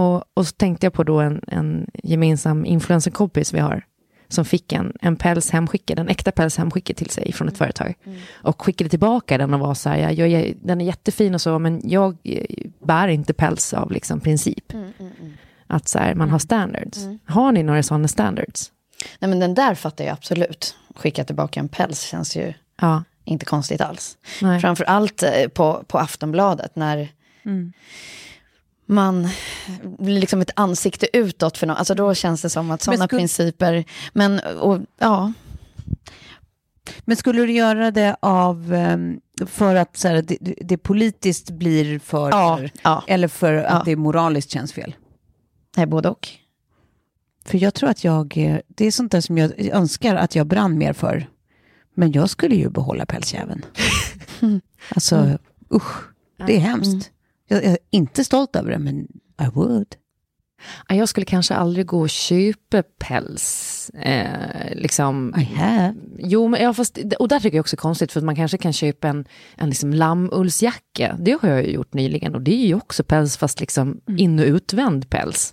och, 0.00 0.24
och 0.34 0.46
så 0.46 0.52
tänkte 0.52 0.86
jag 0.86 0.92
på 0.92 1.04
då 1.04 1.20
en, 1.20 1.40
en 1.46 1.90
gemensam 2.02 2.64
influencerkompis 2.64 3.54
vi 3.54 3.58
har, 3.58 3.84
som 4.28 4.44
fick 4.44 4.72
en, 4.72 4.92
en 5.00 5.16
päls 5.16 5.50
hemskickad, 5.50 5.98
en 5.98 6.08
äkta 6.08 6.32
päls 6.32 6.56
hemskickad 6.56 6.96
till 6.96 7.10
sig 7.10 7.32
från 7.32 7.48
ett 7.48 7.58
företag. 7.58 7.94
Och 8.32 8.62
skickade 8.62 8.90
tillbaka 8.90 9.38
den 9.38 9.54
och 9.54 9.60
var 9.60 9.74
så 9.74 9.88
här, 9.88 9.98
ja, 9.98 10.10
jag, 10.10 10.28
är- 10.28 10.54
den 10.62 10.80
är 10.80 10.84
jättefin 10.84 11.34
och 11.34 11.40
så, 11.40 11.58
men 11.58 11.80
jag 11.84 12.16
eh, 12.24 12.44
bär 12.86 13.08
inte 13.08 13.32
päls 13.32 13.74
av 13.74 13.92
liksom 13.92 14.20
princip. 14.20 14.72
Att 15.66 15.88
så 15.88 15.98
här, 15.98 16.14
man 16.14 16.30
har 16.30 16.38
standards. 16.38 16.98
Har 17.26 17.52
ni 17.52 17.62
några 17.62 17.82
sådana 17.82 18.08
standards? 18.08 18.72
Nej, 19.18 19.28
men 19.28 19.38
den 19.40 19.54
där 19.54 19.74
fattar 19.74 20.04
jag 20.04 20.12
absolut. 20.12 20.76
Skicka 20.94 21.24
tillbaka 21.24 21.60
en 21.60 21.68
päls 21.68 22.00
känns 22.02 22.36
ju 22.36 22.52
Ja. 22.80 23.04
inte 23.24 23.44
konstigt 23.46 23.80
alls. 23.80 24.16
Nej. 24.42 24.60
Framför 24.60 24.84
allt 24.84 25.22
eh, 25.22 25.48
på, 25.54 25.84
på 25.86 25.98
Aftonbladet 25.98 26.76
när 26.76 27.08
man 28.86 29.28
blir 29.98 30.20
liksom 30.20 30.40
ett 30.40 30.50
ansikte 30.56 31.16
utåt 31.16 31.58
för 31.58 31.66
något. 31.66 31.78
Alltså 31.78 31.94
då 31.94 32.14
känns 32.14 32.42
det 32.42 32.50
som 32.50 32.70
att 32.70 32.82
sådana 32.82 33.06
skulle- 33.06 33.18
principer, 33.20 33.84
men 34.12 34.40
och, 34.60 34.80
ja, 34.98 35.32
Men 37.04 37.16
skulle 37.16 37.42
du 37.46 37.52
göra 37.52 37.90
det 37.90 38.16
av, 38.20 38.74
ehm, 38.74 39.20
för 39.46 39.74
att 39.74 39.96
så 39.96 40.08
här, 40.08 40.22
det, 40.22 40.38
det- 40.60 40.76
politiskt 40.78 41.50
blir 41.50 41.98
för, 41.98 42.30
Ja, 42.30 42.60
ja. 42.82 43.04
eller 43.06 43.28
för 43.28 43.54
att 43.54 43.72
Ja. 43.72 43.82
det 43.84 43.96
moraliskt 43.96 44.50
känns 44.50 44.72
fel? 44.72 44.94
nej, 45.76 45.86
både 45.86 46.08
och. 46.08 46.28
För 47.44 47.58
jag 47.58 47.74
tror 47.74 47.88
att 47.90 48.04
jag, 48.04 48.36
eh, 48.38 48.58
det 48.68 48.86
är 48.86 48.90
sånt 48.90 49.12
där 49.12 49.20
som 49.20 49.38
jag 49.38 49.60
önskar 49.60 50.16
att 50.16 50.34
jag 50.34 50.46
brann 50.46 50.78
mer 50.78 50.92
för. 50.92 51.26
Men 51.94 52.12
jag 52.12 52.30
skulle 52.30 52.54
ju 52.54 52.70
behålla 52.70 53.06
pälsjäveln. 53.06 53.64
alltså, 54.94 55.38
usch, 55.74 55.92
det 56.46 56.56
är 56.56 56.60
hemskt. 56.60 57.10
Jag, 57.48 57.64
jag 57.64 57.72
är 57.72 57.78
inte 57.90 58.24
stolt 58.24 58.56
över 58.56 58.70
det, 58.70 58.78
men 58.78 58.96
I 59.40 59.48
would. 59.54 59.86
Ja, 60.88 60.94
Jag 60.94 61.08
skulle 61.08 61.26
kanske 61.26 61.54
aldrig 61.54 61.86
gå 61.86 62.00
och 62.00 62.10
köpa 62.10 62.82
päls. 62.98 63.90
Eh, 63.90 64.74
liksom. 64.74 65.34
I 65.38 65.44
have. 65.44 65.94
Jo, 66.18 66.48
men 66.48 66.62
ja, 66.62 66.74
fast, 66.74 66.98
och 67.18 67.28
där 67.28 67.40
tycker 67.40 67.56
jag 67.56 67.62
också 67.62 67.76
konstigt, 67.76 68.12
för 68.12 68.20
att 68.20 68.24
man 68.24 68.36
kanske 68.36 68.58
kan 68.58 68.72
köpa 68.72 69.08
en, 69.08 69.24
en 69.56 69.68
liksom 69.68 69.92
lammullsjacka. 69.94 71.16
Det 71.20 71.38
har 71.42 71.48
jag 71.48 71.64
ju 71.66 71.72
gjort 71.72 71.94
nyligen, 71.94 72.34
och 72.34 72.40
det 72.42 72.54
är 72.54 72.66
ju 72.66 72.74
också 72.74 73.04
päls, 73.04 73.36
fast 73.36 73.60
liksom 73.60 74.00
in 74.18 74.38
och 74.38 74.44
utvänd 74.46 75.10
päls. 75.10 75.52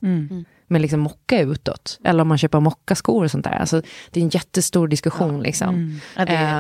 Med 0.68 0.82
liksom 0.82 1.00
mocka 1.00 1.42
utåt. 1.42 2.00
Eller 2.04 2.22
om 2.22 2.28
man 2.28 2.38
köper 2.38 2.60
mockaskor 2.60 3.24
och 3.24 3.32
sånt 3.32 3.44
där. 3.44 3.52
Alltså, 3.52 3.82
det 4.12 4.20
är 4.20 4.24
en 4.24 4.30
jättestor 4.30 4.88
diskussion. 4.88 5.42
Liksom. 5.44 6.00
Ja, 6.16 6.26
det- 6.26 6.34
Eh, 6.34 6.60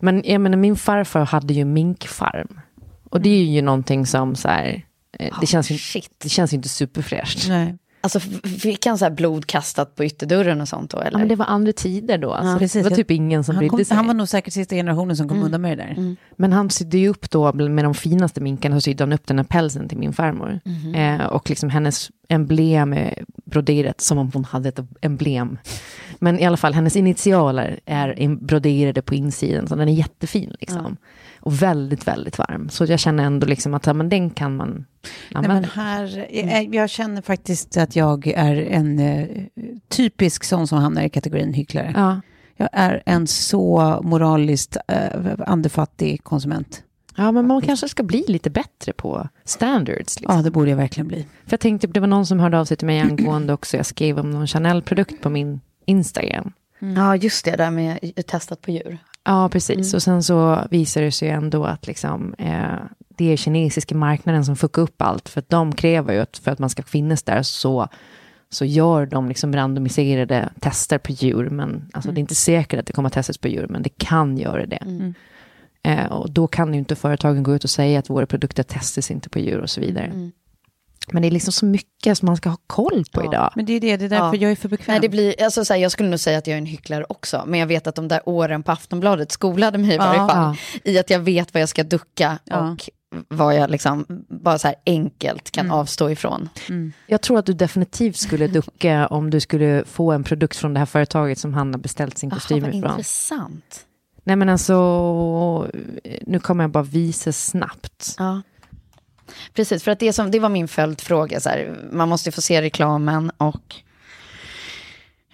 men 0.00 0.22
jag 0.24 0.40
menar, 0.40 0.56
min 0.58 0.76
farfar 0.76 1.24
hade 1.24 1.54
ju 1.54 1.64
minkfarm. 1.64 2.60
Och 3.10 3.20
det 3.20 3.28
är 3.28 3.44
ju 3.44 3.62
någonting 3.62 4.06
som 4.06 4.36
så 4.36 4.48
här, 4.48 4.84
eh, 5.18 5.34
det, 5.40 5.46
känns 5.46 5.70
ju, 5.70 5.78
shit. 5.78 6.10
det 6.18 6.28
känns 6.28 6.52
ju 6.52 6.56
inte 6.56 6.68
superfräscht. 6.68 7.48
Nej. 7.48 7.74
Alltså 8.00 8.20
fick 8.60 8.86
han 8.86 8.98
så 8.98 9.04
här 9.04 9.12
blod 9.12 9.46
kastat 9.46 9.94
på 9.94 10.04
ytterdörren 10.04 10.60
och 10.60 10.68
sånt 10.68 10.90
då? 10.90 10.98
Eller? 10.98 11.10
Ja, 11.12 11.18
men 11.18 11.28
det 11.28 11.36
var 11.36 11.46
andra 11.46 11.72
tider 11.72 12.18
då. 12.18 12.32
Alltså. 12.32 12.58
precis. 12.58 12.84
det 12.84 12.90
var 12.90 12.96
typ 12.96 13.10
ingen 13.10 13.44
som 13.44 13.54
Han, 13.54 13.60
brydde 13.60 13.70
kom, 13.70 13.84
sig. 13.84 13.96
han 13.96 14.06
var 14.06 14.14
nog 14.14 14.28
säkert 14.28 14.52
sista 14.52 14.74
generationen 14.74 15.16
som 15.16 15.28
kom 15.28 15.42
undan 15.42 15.60
med 15.60 15.78
det 15.78 15.84
där. 15.84 16.16
Men 16.36 16.52
han 16.52 16.70
sydde 16.70 16.98
ju 16.98 17.08
upp 17.08 17.30
då 17.30 17.52
med 17.52 17.84
de 17.84 17.94
finaste 17.94 18.40
minkarna, 18.40 18.76
så 18.76 18.80
sydde 18.80 19.04
han 19.04 19.12
upp 19.12 19.26
den 19.26 19.38
här 19.38 19.44
pälsen 19.44 19.88
till 19.88 19.98
min 19.98 20.12
farmor. 20.12 20.60
Eh, 20.94 21.26
och 21.26 21.50
liksom 21.50 21.70
hennes 21.70 22.10
emblem 22.28 22.92
är 22.92 23.24
broderat 23.44 24.00
som 24.00 24.18
om 24.18 24.30
hon 24.34 24.44
hade 24.44 24.68
ett 24.68 24.78
emblem. 25.00 25.58
Men 26.18 26.38
i 26.38 26.44
alla 26.46 26.56
fall, 26.56 26.74
hennes 26.74 26.96
initialer 26.96 27.80
är 27.86 28.36
broderade 28.36 29.02
på 29.02 29.14
insidan, 29.14 29.66
så 29.68 29.76
den 29.76 29.88
är 29.88 29.92
jättefin 29.92 30.54
liksom. 30.60 30.96
Och 31.40 31.62
väldigt, 31.62 32.06
väldigt 32.08 32.38
varm. 32.38 32.68
Så 32.68 32.84
jag 32.84 33.00
känner 33.00 33.24
ändå 33.24 33.46
liksom 33.46 33.74
att 33.74 33.86
ja, 33.86 33.92
men 33.92 34.08
den 34.08 34.30
kan 34.30 34.56
man 34.56 34.68
Nej, 34.68 34.84
använda. 35.34 35.54
men 35.60 35.64
här, 35.84 36.26
eh, 36.30 36.62
jag 36.62 36.90
känner 36.90 37.22
faktiskt 37.22 37.76
att 37.76 37.96
jag 37.96 38.26
är 38.26 38.56
en 38.56 38.98
eh, 38.98 39.26
typisk 39.88 40.44
sån 40.44 40.66
som 40.66 40.78
hamnar 40.78 41.02
i 41.02 41.08
kategorin 41.10 41.52
hycklare. 41.52 41.92
ja. 41.96 42.20
Jag 42.60 42.68
är 42.72 43.02
en 43.06 43.26
så 43.26 44.00
moraliskt 44.02 44.76
eh, 44.88 45.30
andefattig 45.46 46.24
konsument. 46.24 46.82
ja, 47.16 47.32
men 47.32 47.46
man 47.46 47.62
kanske 47.62 47.88
ska 47.88 48.02
bli 48.02 48.24
lite 48.28 48.50
bättre 48.50 48.92
på 48.92 49.28
standards. 49.44 50.20
Liksom. 50.20 50.36
Ja, 50.36 50.42
det 50.42 50.50
borde 50.50 50.70
jag 50.70 50.76
verkligen 50.76 51.08
bli. 51.08 51.22
För 51.46 51.52
jag 51.52 51.60
tänkte, 51.60 51.86
det 51.86 52.00
var 52.00 52.06
någon 52.06 52.26
som 52.26 52.40
hörde 52.40 52.58
av 52.60 52.64
sig 52.64 52.76
till 52.76 52.86
mig 52.86 53.00
angående 53.00 53.52
också, 53.52 53.76
jag 53.76 53.86
skrev 53.86 54.18
om 54.18 54.30
någon 54.30 54.46
Chanel-produkt 54.46 55.20
på 55.22 55.30
min 55.30 55.60
Instagram. 55.88 56.52
Ja, 56.78 57.16
just 57.16 57.44
det, 57.44 57.56
där 57.56 57.70
med 57.70 57.98
testat 58.26 58.62
på 58.62 58.70
djur. 58.70 58.98
Ja, 59.24 59.48
precis. 59.48 59.94
Och 59.94 60.02
sen 60.02 60.22
så 60.22 60.66
visar 60.70 61.02
det 61.02 61.12
sig 61.12 61.28
ändå 61.28 61.64
att 61.64 61.86
liksom, 61.86 62.34
eh, 62.38 62.78
det 63.08 63.32
är 63.32 63.36
kinesiska 63.36 63.94
marknaden 63.94 64.44
som 64.44 64.56
fuckar 64.56 64.82
upp 64.82 65.02
allt. 65.02 65.28
För 65.28 65.38
att 65.38 65.50
de 65.50 65.74
kräver 65.74 66.14
ju 66.14 66.20
att 66.20 66.38
för 66.38 66.50
att 66.50 66.58
man 66.58 66.70
ska 66.70 66.82
finnas 66.82 67.22
där 67.22 67.42
så, 67.42 67.88
så 68.50 68.64
gör 68.64 69.06
de 69.06 69.28
liksom 69.28 69.52
randomiserade 69.52 70.48
tester 70.60 70.98
på 70.98 71.12
djur. 71.12 71.50
Men 71.50 71.90
alltså, 71.92 72.12
det 72.12 72.18
är 72.18 72.20
inte 72.20 72.34
säkert 72.34 72.80
att 72.80 72.86
det 72.86 72.92
kommer 72.92 73.06
att 73.06 73.12
testas 73.12 73.38
på 73.38 73.48
djur, 73.48 73.66
men 73.70 73.82
det 73.82 73.98
kan 73.98 74.38
göra 74.38 74.66
det. 74.66 75.14
Eh, 75.82 76.06
och 76.06 76.30
då 76.30 76.46
kan 76.46 76.72
ju 76.72 76.78
inte 76.78 76.96
företagen 76.96 77.42
gå 77.42 77.54
ut 77.54 77.64
och 77.64 77.70
säga 77.70 77.98
att 77.98 78.10
våra 78.10 78.26
produkter 78.26 78.62
testas 78.62 79.10
inte 79.10 79.28
på 79.28 79.38
djur 79.38 79.60
och 79.60 79.70
så 79.70 79.80
vidare. 79.80 80.30
Men 81.12 81.22
det 81.22 81.28
är 81.28 81.30
liksom 81.30 81.52
så 81.52 81.64
mycket 81.66 82.18
som 82.18 82.26
man 82.26 82.36
ska 82.36 82.48
ha 82.48 82.56
koll 82.66 83.04
på 83.12 83.24
idag. 83.24 83.52
Men 83.56 83.64
det 83.66 83.72
är 83.72 83.80
det, 83.80 83.96
det 83.96 84.04
är 84.04 84.08
därför 84.08 84.26
Ja. 84.36 84.42
jag 84.42 84.50
är 84.50 84.56
för 84.56 84.68
bekväm. 84.68 84.92
Nej, 84.94 85.00
det 85.00 85.08
blir, 85.08 85.42
alltså, 85.42 85.64
så 85.64 85.72
här, 85.72 85.80
jag 85.80 85.92
skulle 85.92 86.08
nog 86.08 86.20
säga 86.20 86.38
att 86.38 86.46
jag 86.46 86.54
är 86.54 86.58
en 86.58 86.66
hycklare 86.66 87.04
också, 87.08 87.44
men 87.46 87.60
jag 87.60 87.66
vet 87.66 87.86
att 87.86 87.94
de 87.94 88.08
där 88.08 88.20
åren 88.24 88.62
på 88.62 88.72
Aftonbladet 88.72 89.32
skolade 89.32 89.78
mig 89.78 89.94
i 89.94 89.98
varje 89.98 90.20
Ja. 90.20 90.28
fall 90.28 90.56
i 90.84 90.98
att 90.98 91.10
jag 91.10 91.18
vet 91.20 91.54
vad 91.54 91.60
jag 91.62 91.68
ska 91.68 91.82
ducka 91.84 92.38
Ja. 92.44 92.70
och 92.72 92.90
vad 93.28 93.54
jag 93.56 93.70
liksom 93.70 94.04
bara 94.28 94.58
så 94.58 94.68
här 94.68 94.76
enkelt 94.86 95.50
kan 95.50 95.66
Mm. 95.66 95.78
avstå 95.78 96.10
ifrån. 96.10 96.48
Jag 97.06 97.20
tror 97.20 97.38
att 97.38 97.46
du 97.46 97.52
definitivt 97.52 98.16
skulle 98.16 98.46
ducka 98.46 99.06
om 99.10 99.30
du 99.30 99.40
skulle 99.40 99.84
få 99.86 100.12
en 100.12 100.24
produkt 100.24 100.56
från 100.56 100.74
det 100.74 100.78
här 100.78 100.86
företaget 100.86 101.38
som 101.38 101.54
han 101.54 101.74
har 101.74 101.80
beställt 101.80 102.18
sin 102.18 102.28
Jaha, 102.30 102.36
kostym 102.38 102.60
vad 102.62 102.74
ifrån. 102.74 102.90
intressant. 102.90 103.84
Nej 104.24 104.36
men 104.36 104.48
alltså, 104.48 104.74
nu 106.22 106.38
kommer 106.38 106.64
jag 106.64 106.70
bara 106.70 106.82
visa 106.82 107.32
snabbt. 107.32 108.14
Ja. 108.18 108.42
Precis, 109.54 109.82
för 109.84 109.90
att 109.90 109.98
det, 110.00 110.12
som, 110.12 110.30
det 110.30 110.40
var 110.40 110.48
min 110.48 110.68
följdfråga. 110.68 111.40
Så 111.40 111.48
här, 111.48 111.88
man 111.92 112.08
måste 112.08 112.32
få 112.32 112.40
se 112.42 112.62
reklamen 112.62 113.30
och 113.36 113.74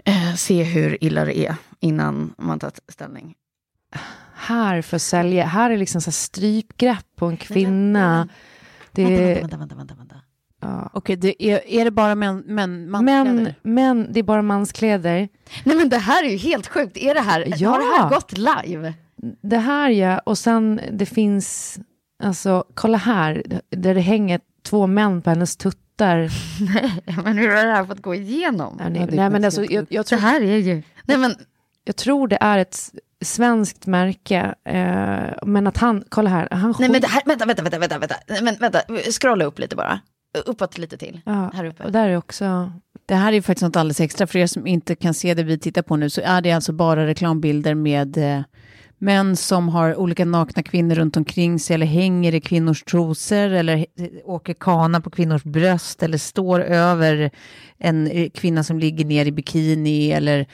eh, 0.05 0.34
se 0.36 0.62
hur 0.62 1.05
illa 1.05 1.24
det 1.24 1.38
är 1.38 1.55
innan 1.80 2.34
man 2.38 2.59
tar 2.59 2.72
ställning. 2.88 3.34
Här 4.34 4.82
för 4.82 4.97
att 4.97 5.03
sälja, 5.03 5.47
här 5.47 5.70
är 5.70 5.76
liksom 5.76 6.01
så 6.01 6.07
här 6.07 6.12
strypgrepp 6.12 7.07
på 7.16 7.26
en 7.26 7.36
kvinna. 7.36 8.28
Det 8.92 9.05
Vänta, 9.05 9.22
är, 9.22 9.40
vänta, 9.40 9.57
vänta, 9.57 9.74
vänta, 9.74 9.95
vänta. 9.95 10.14
ja. 10.61 10.90
Okej, 10.92 11.16
det 11.16 11.45
är, 11.45 11.61
är 11.68 11.84
det 11.84 11.90
bara 11.90 12.14
män, 12.14 12.38
män, 12.47 12.90
Men, 12.90 12.90
manskläder? 12.90 13.55
men 13.62 14.12
det 14.12 14.18
är 14.20 14.24
bara 14.24 14.42
manskläder. 14.42 15.28
Nej 15.64 15.76
men 15.76 15.88
det 15.88 15.99
här 15.99 16.24
är 16.24 16.28
ju 16.28 16.36
helt 16.36 16.66
sjukt. 16.66 16.97
Är 16.97 17.14
det 17.14 17.20
här, 17.20 17.55
Ja. 17.57 17.70
har 17.70 17.78
det 17.78 18.03
här 18.03 18.09
gått 18.11 18.38
live? 18.38 18.95
Det 19.42 19.59
här 19.59 19.90
ja, 19.90 20.18
och 20.18 20.38
sen 20.38 20.80
det 20.92 21.07
finns, 21.07 21.78
alltså 22.23 22.65
kolla 22.75 22.99
här, 22.99 23.43
där 23.71 23.95
det 23.95 24.01
hänger 24.01 24.41
två 24.62 24.87
män 24.87 25.23
på 25.23 25.31
hennes 25.31 25.57
tuttar. 25.57 26.31
Men 27.25 27.39
hur 27.39 27.49
har 27.49 27.67
det 27.67 27.73
här 27.73 27.85
fått 27.85 28.03
gå 28.03 28.15
igenom? 28.15 28.77
Ja, 28.81 28.89
nej, 28.89 29.07
det 29.11 29.17
nej, 29.17 29.31
men 29.31 29.45
alltså, 29.45 29.65
jag, 29.65 29.87
jag, 29.89 30.05
Det 30.05 30.09
tror, 30.09 30.19
här 30.19 30.41
är 30.41 30.57
ju... 30.59 30.83
Nej 31.05 31.17
men, 31.19 31.35
jag 31.85 31.97
tror 31.97 32.29
det 32.29 32.39
är 32.41 32.59
ett 32.59 32.77
svenskt 33.25 33.87
märke, 33.87 34.55
eh, 34.65 35.47
men 35.47 35.67
att 35.67 35.77
han, 35.77 36.05
kolla 36.09 36.31
här, 36.31 36.49
han 36.51 36.75
nej 36.79 36.89
men 36.91 37.01
det 37.01 37.07
här, 37.07 37.23
vänta, 37.27 37.47
vänta, 37.47 37.62
vänta, 37.62 37.79
vänta, 37.79 37.99
vänta, 37.99 38.15
Nej, 38.29 38.43
men, 38.43 38.57
vänta, 38.61 38.81
scrolla 39.21 39.45
upp 39.45 39.59
lite 39.59 39.77
bara. 39.77 40.01
Uppåt 40.47 40.79
lite 40.79 40.97
till. 40.97 41.21
ja, 41.27 41.51
Här 41.55 41.65
uppe. 41.65 41.85
och 41.85 41.93
där 41.93 42.09
är 42.09 42.17
också, 42.17 42.73
Det 43.07 43.15
här 43.15 43.33
är 43.33 43.41
faktiskt 43.41 43.62
något 43.62 43.77
alldeles 43.77 44.01
extra. 44.01 44.27
För 44.27 44.39
er 44.39 44.47
som 44.47 44.67
inte 44.67 44.95
kan 44.95 45.15
se 45.15 45.35
det 45.35 45.43
vi 45.43 45.59
tittar 45.59 45.83
på 45.83 45.97
nu 45.97 46.11
så 46.11 46.21
är 46.25 46.41
det 46.41 46.53
alltså 46.53 46.73
bara 46.73 47.07
reklambilder 47.07 47.75
med 47.75 48.17
eh, 48.19 48.43
män 49.05 49.36
som 49.36 49.68
har 49.68 49.96
olika 49.96 50.24
nakna 50.24 50.62
kvinnor 50.62 50.94
runt 50.94 51.16
omkring 51.16 51.59
sig 51.59 51.74
eller 51.74 51.86
hänger 51.86 52.34
i 52.34 52.40
kvinnors 52.40 52.82
trosor 52.82 53.50
eller 53.50 53.86
åker 54.24 54.55
kana 54.55 55.00
på 55.00 55.11
kvinnors 55.11 55.44
bröst 55.44 56.02
eller 56.02 56.18
står 56.18 56.61
över 56.61 57.30
en 57.78 58.07
eh, 58.07 58.30
kvinna 58.30 58.64
som 58.64 58.78
ligger 58.78 59.05
ner 59.05 59.26
i 59.26 59.32
bikini 59.32 60.12
eller 60.12 60.46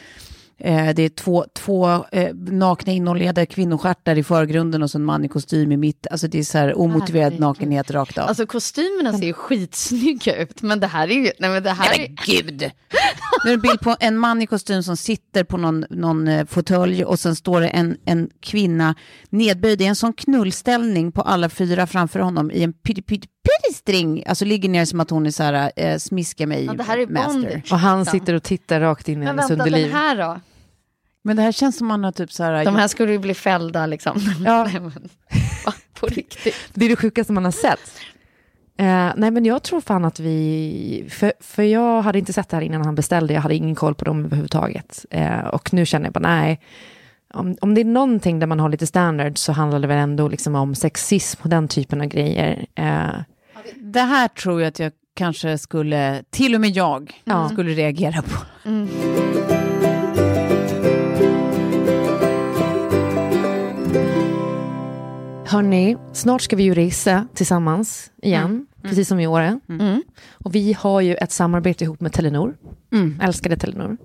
eh, 0.61 0.95
det 0.95 1.03
är 1.03 1.09
två, 1.09 1.45
två 1.55 2.05
eh, 2.13 2.35
nakna 2.35 2.93
inoljade 2.93 3.47
kvinnostjärtar 3.47 4.19
i 4.19 4.23
förgrunden 4.25 4.83
och 4.83 4.91
så 4.91 4.99
en 4.99 5.05
man 5.05 5.25
i 5.25 5.29
kostym 5.29 5.73
i 5.73 5.77
mitt. 5.77 6.07
Alltså 6.11 6.29
det 6.29 6.39
är 6.39 6.43
så 6.43 6.59
här 6.59 6.79
omotiverad 6.79 7.25
Herregud. 7.25 7.41
nakenhet 7.41 7.91
rakt 7.91 8.19
av. 8.19 8.29
Alltså 8.29 8.47
kostymerna 8.47 9.19
ser 9.19 9.27
ju 9.27 9.33
skitsnygga 9.33 10.37
ut, 10.37 10.63
men 10.63 10.81
det 10.81 10.87
här 10.87 11.09
är 11.09 11.15
ju, 11.15 11.31
nej 11.39 11.51
men 11.51 11.63
det 11.63 11.71
här 11.71 11.89
Nej, 11.97 12.05
är... 12.05 12.09
men 12.09 12.17
gud! 12.27 12.71
Nu 13.45 13.51
är 13.51 13.53
det 13.53 13.53
en 13.55 13.61
bild 13.61 13.81
på 13.81 13.97
en 14.01 14.19
man 14.19 14.43
i 14.43 14.47
kostym 14.47 14.83
som 14.83 14.97
sitter 14.97 15.45
på 15.45 15.57
någon, 15.57 15.85
någon 15.91 16.29
eh, 16.29 16.47
fåtölj 16.47 17.05
och 17.05 17.19
sen 17.21 17.37
står 17.37 17.61
det 17.61 17.69
en, 17.69 17.97
en 18.05 18.31
kvinna 18.43 18.95
nedböjd 19.31 19.83
i 19.83 19.85
en 19.85 19.97
sån 19.97 20.13
knullställning 20.13 21.13
på 21.13 21.23
alla 21.23 21.49
fyra 21.49 21.87
framför 21.87 22.21
honom 22.21 22.51
i 22.51 22.63
en 22.63 22.73
pytte 22.73 23.03
pytte 23.03 23.29
pyttestring. 23.45 24.25
Alltså 24.27 24.45
ligger 24.45 24.69
ner 24.69 24.85
som 24.85 25.01
att 25.01 25.11
hon 25.11 25.27
är 25.27 25.31
så 25.31 25.43
här, 25.43 25.73
eh, 25.77 25.97
smiska 25.99 26.47
mig 26.47 26.65
Ja, 26.65 26.73
det 26.73 26.83
här 26.83 26.99
är 26.99 27.07
master. 27.07 27.33
bondage. 27.33 27.73
och 27.73 27.79
han 27.79 28.07
sitter 28.07 28.35
och 28.35 28.43
tittar 28.43 28.81
rakt 28.81 29.09
in 29.09 29.15
i 29.15 29.19
Men 29.19 29.27
hennes 29.27 29.51
vänta, 29.51 29.65
den 29.65 29.75
underliv. 29.75 29.93
här 29.93 30.17
då? 30.17 30.41
Men 31.23 31.37
det 31.37 31.43
här 31.43 31.53
känns 31.53 31.77
som 31.79 31.87
man 31.87 32.05
har 32.05 32.12
typ 32.12 32.33
så 32.33 32.45
här... 32.45 32.64
De 32.64 32.77
här 32.77 32.89
skulle 32.89 33.12
ju 33.12 33.18
bli 33.18 33.35
fällda 33.35 33.87
liksom. 33.87 34.21
Ja. 34.45 34.64
Nej, 34.73 34.81
men, 34.81 34.93
va, 35.66 35.73
på 36.01 36.07
riktigt. 36.07 36.55
Det 36.75 36.85
är 36.85 36.89
det 36.89 36.97
sjukaste 36.97 37.33
man 37.33 37.45
har 37.45 37.53
sett. 37.53 37.81
Eh, 38.79 39.12
nej 39.16 39.31
men 39.31 39.45
jag 39.45 39.62
tror 39.62 39.81
fan 39.81 40.05
att 40.05 40.21
vi, 40.21 41.05
för, 41.11 41.33
för 41.41 41.62
jag 41.62 42.03
hade 42.03 42.18
inte 42.18 42.33
sett 42.33 42.49
det 42.49 42.57
här 42.57 42.62
innan 42.62 42.83
han 42.85 42.95
beställde, 42.95 43.35
jag 43.35 43.41
hade 43.41 43.55
ingen 43.55 43.75
koll 43.75 43.95
på 43.95 44.05
dem 44.05 44.25
överhuvudtaget. 44.25 45.05
Eh, 45.11 45.39
och 45.39 45.73
nu 45.73 45.87
känner 45.87 46.07
jag 46.07 46.12
bara 46.12 46.21
nej, 46.37 46.61
om, 47.35 47.57
om 47.61 47.75
det 47.75 47.81
är 47.81 47.85
någonting 47.85 48.39
där 48.39 48.47
man 48.47 48.61
har 48.61 48.68
lite 48.68 48.87
standard 48.87 49.39
så 49.39 49.53
handlar 49.53 49.79
det 49.81 49.87
väl 49.87 49.99
ändå 49.99 50.29
liksom 50.29 50.55
om 50.55 50.75
sexism 50.75 51.41
och 51.43 51.49
den 51.49 51.68
typen 51.68 52.01
av 52.01 52.07
grejer. 52.07 52.66
Eh, 52.75 53.11
Det 53.77 54.01
här 54.01 54.29
tror 54.29 54.61
jag 54.61 54.68
att 54.68 54.79
jag 54.79 54.93
kanske 55.16 55.59
skulle, 55.59 56.23
till 56.31 56.55
och 56.55 56.61
med 56.61 56.71
jag, 56.71 57.21
Ja. 57.25 57.49
skulle 57.49 57.71
reagera 57.73 58.23
på. 58.23 58.37
Hörni, 65.51 65.96
snart 66.12 66.42
ska 66.42 66.57
vi 66.57 66.62
ju 66.62 66.74
resa 66.74 67.26
tillsammans 67.34 68.11
igen, 68.22 68.66
precis 68.82 69.09
som 69.09 69.20
i 69.20 69.26
år. 69.26 69.61
Mm. 69.68 70.03
Och 70.32 70.55
vi 70.55 70.72
har 70.72 71.01
ju 71.01 71.14
ett 71.14 71.32
samarbete 71.32 71.84
ihop 71.84 72.01
med 72.01 72.12
Telenor, 72.12 72.57
älskade 73.20 73.57
Telenor. 73.57 73.96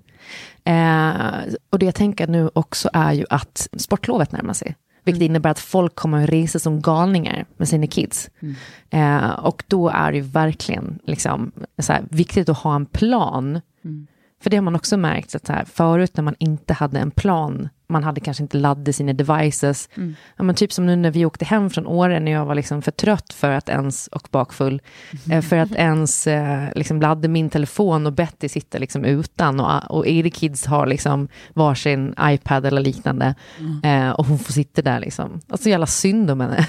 Eh, 0.63 1.53
och 1.69 1.79
det 1.79 1.85
jag 1.85 1.95
tänker 1.95 2.27
nu 2.27 2.49
också 2.53 2.89
är 2.93 3.13
ju 3.13 3.25
att 3.29 3.67
sportlovet 3.77 4.31
närmar 4.31 4.53
sig. 4.53 4.75
Vilket 5.03 5.23
innebär 5.23 5.49
att 5.49 5.59
folk 5.59 5.95
kommer 5.95 6.23
att 6.23 6.29
resa 6.29 6.59
som 6.59 6.81
galningar 6.81 7.45
med 7.57 7.67
sina 7.67 7.87
kids. 7.87 8.29
Eh, 8.89 9.29
och 9.29 9.63
då 9.67 9.89
är 9.89 10.11
det 10.11 10.17
ju 10.17 10.23
verkligen 10.23 10.99
liksom, 11.03 11.51
så 11.79 11.93
här, 11.93 12.03
viktigt 12.09 12.49
att 12.49 12.57
ha 12.57 12.75
en 12.75 12.85
plan. 12.85 13.61
För 14.43 14.49
det 14.49 14.57
har 14.57 14.61
man 14.61 14.75
också 14.75 14.97
märkt, 14.97 15.35
att 15.35 15.45
så 15.45 15.53
här, 15.53 15.65
förut 15.65 16.17
när 16.17 16.23
man 16.23 16.35
inte 16.39 16.73
hade 16.73 16.99
en 16.99 17.11
plan, 17.11 17.69
man 17.87 18.03
hade 18.03 18.21
kanske 18.21 18.43
inte 18.43 18.57
laddat 18.57 18.95
sina 18.95 19.13
devices. 19.13 19.89
Ja, 20.37 20.43
men 20.43 20.55
typ 20.55 20.73
som 20.73 20.85
nu 20.85 20.95
när 20.95 21.11
vi 21.11 21.25
åkte 21.25 21.45
hem 21.45 21.69
från 21.69 21.87
Åre, 21.87 22.19
när 22.19 22.31
jag 22.31 22.45
var 22.45 22.55
liksom 22.55 22.81
för 22.81 22.91
trött 22.91 23.33
för 23.33 23.51
att 23.51 23.69
ens, 23.69 24.07
och 24.07 24.27
bakfull, 24.31 24.81
eh, 25.31 25.41
för 25.41 25.57
att 25.57 25.71
ens 25.71 26.27
eh, 26.27 26.63
liksom 26.75 27.01
ladda 27.01 27.27
min 27.27 27.49
telefon 27.49 28.05
och 28.05 28.13
Betty 28.13 28.49
sitter 28.49 28.79
liksom 28.79 29.05
utan 29.05 29.59
och, 29.59 29.91
och 29.91 30.07
Eri 30.07 30.29
Kids 30.29 30.65
har 30.65 30.87
liksom 30.87 31.27
varsin 31.53 32.15
iPad 32.21 32.65
eller 32.65 32.81
liknande. 32.81 33.35
Eh, 33.83 34.09
och 34.09 34.25
hon 34.25 34.39
får 34.39 34.53
sitta 34.53 34.81
där 34.81 34.99
liksom. 34.99 35.41
Alltså 35.49 35.69
jävla 35.69 35.87
synd 35.87 36.31
om 36.31 36.41
henne. 36.41 36.67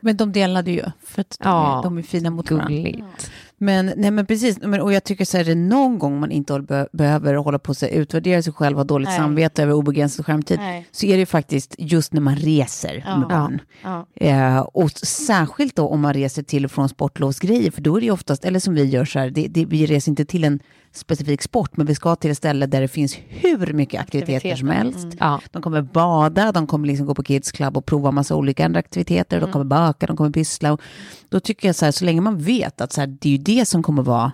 Men 0.00 0.16
de 0.16 0.32
delade 0.32 0.70
ju, 0.70 0.84
för 1.06 1.20
att 1.20 1.36
de, 1.40 1.48
Ja, 1.48 1.78
är, 1.78 1.82
de 1.82 1.98
är 1.98 2.02
fina 2.02 2.30
mot 2.30 2.50
varandra. 2.50 2.74
Gulligt. 2.74 3.30
Men, 3.62 3.92
nej, 3.96 4.10
men 4.10 4.26
precis, 4.26 4.58
men, 4.60 4.80
och 4.80 4.92
jag 4.92 5.04
tycker 5.04 5.24
så 5.24 5.36
här, 5.36 5.44
det 5.44 5.50
är 5.50 5.54
någon 5.56 5.98
gång 5.98 6.20
man 6.20 6.30
inte 6.30 6.52
håller, 6.52 6.66
be, 6.66 6.88
behöver 6.92 7.34
hålla 7.34 7.58
på 7.58 7.74
sig 7.74 7.94
utvärdera 7.94 8.42
sig 8.42 8.52
själv, 8.52 8.76
ha 8.76 8.84
dåligt 8.84 9.08
Nej. 9.08 9.18
samvete 9.18 9.62
över 9.62 9.72
obegränsad 9.72 10.26
skärmtid, 10.26 10.58
Nej. 10.58 10.86
så 10.90 11.06
är 11.06 11.16
det 11.16 11.26
faktiskt 11.26 11.74
just 11.78 12.12
när 12.12 12.20
man 12.20 12.36
reser 12.36 13.04
Ja. 13.06 13.18
med 13.18 13.28
barn. 13.28 13.60
Ja. 13.82 14.06
Eh, 14.14 14.58
och 14.58 14.90
särskilt 14.90 15.76
då 15.76 15.88
om 15.88 16.00
man 16.00 16.14
reser 16.14 16.42
till 16.42 16.64
och 16.64 16.70
från 16.70 16.88
sportlovsgrejer, 16.88 17.70
för 17.70 17.80
då 17.82 17.96
är 17.96 18.00
det 18.00 18.06
ju 18.06 18.12
oftast, 18.12 18.44
eller 18.44 18.60
som 18.60 18.74
vi 18.74 18.84
gör 18.84 19.04
så 19.04 19.18
här, 19.18 19.30
det, 19.30 19.46
det, 19.48 19.64
vi 19.64 19.86
reser 19.86 20.12
inte 20.12 20.24
till 20.24 20.44
en 20.44 20.60
specifik 20.92 21.42
sport, 21.42 21.76
men 21.76 21.86
vi 21.86 21.94
ska 21.94 22.16
till 22.16 22.30
ett 22.30 22.36
ställe 22.36 22.66
där 22.66 22.80
det 22.80 22.88
finns 22.88 23.18
hur 23.28 23.72
mycket 23.72 24.00
aktiviteter 24.00 24.56
som 24.56 24.68
helst. 24.68 25.06
Ja. 25.18 25.40
De 25.50 25.62
kommer 25.62 25.82
bada, 25.82 26.52
de 26.52 26.66
kommer 26.66 26.88
liksom 26.88 27.06
gå 27.06 27.14
på 27.14 27.22
Kids 27.22 27.52
Club 27.52 27.76
och 27.76 27.86
prova 27.86 28.10
massa 28.10 28.36
olika 28.36 28.64
andra 28.64 28.78
aktiviteter, 28.78 29.40
de 29.40 29.52
kommer 29.52 29.64
baka, 29.64 30.06
de 30.06 30.16
kommer 30.16 30.30
pyssla. 30.30 30.72
Och 30.72 30.80
då 31.28 31.40
tycker 31.40 31.68
jag 31.68 31.76
så 31.76 31.84
här, 31.84 31.92
så 31.92 32.04
länge 32.04 32.20
man 32.20 32.38
vet 32.38 32.80
att 32.80 32.92
så 32.92 33.00
här, 33.00 33.06
det 33.06 33.28
är 33.28 33.32
ju 33.32 33.38
det 33.38 33.66
som 33.66 33.82
kommer 33.82 34.02
vara 34.02 34.32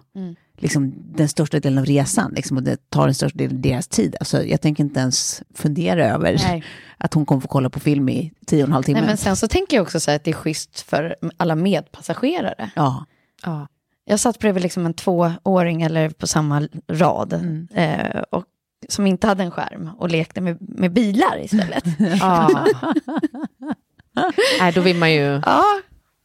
liksom, 0.59 0.95
den 1.17 1.29
största 1.29 1.61
delen 1.61 1.79
av 1.79 1.85
resan, 1.85 2.33
liksom, 2.37 2.57
och 2.57 2.63
det 2.63 2.91
tar 2.91 3.05
den 3.05 3.15
största 3.15 3.39
delen 3.39 3.57
av 3.57 3.63
deras 3.63 3.89
tid. 3.89 4.17
Alltså, 4.21 4.43
jag 4.43 4.61
tänker 4.61 4.85
inte 4.85 5.01
ens 5.01 5.43
fundera 5.55 6.07
över 6.07 6.41
Nej. 6.49 6.65
att 6.99 7.15
hon 7.15 7.27
kommer 7.27 7.41
få 7.41 7.49
kolla 7.49 7.71
på 7.71 7.81
film 7.81 8.09
i 8.09 8.33
tio 8.47 8.63
och 8.63 8.69
en 8.69 8.73
halv 8.73 8.83
timme. 8.83 9.01
Nej, 9.01 9.09
men 9.09 9.17
sen 9.17 9.37
så 9.37 9.49
tänker 9.49 9.77
jag 9.77 9.83
också 9.83 10.01
så 10.01 10.11
här 10.11 10.17
att 10.17 10.25
det 10.25 10.31
är 10.31 10.35
schysst 10.35 10.81
för 10.81 11.17
alla 11.37 11.55
medpassagerare. 11.55 12.71
Ja. 12.77 13.07
Ja. 13.43 13.69
Jag 14.09 14.21
satt 14.21 14.39
bredvid 14.39 14.63
liksom 14.63 14.87
en 14.87 14.95
tvååring 14.95 15.83
eller 15.83 16.11
på 16.11 16.27
samma 16.27 16.69
rad. 16.89 17.33
Eh, 17.75 18.21
och, 18.31 18.45
som 18.89 19.07
inte 19.07 19.27
hade 19.27 19.43
en 19.43 19.51
skärm 19.51 19.91
och 19.99 20.09
lekte 20.11 20.41
med, 20.41 20.57
med 20.61 20.93
bilar 20.93 21.41
istället. 21.45 21.85
Nej, 24.61 24.73
då 24.73 24.81
vill 24.81 24.97
man 24.97 25.13
ju, 25.13 25.41
ja, 25.47 25.63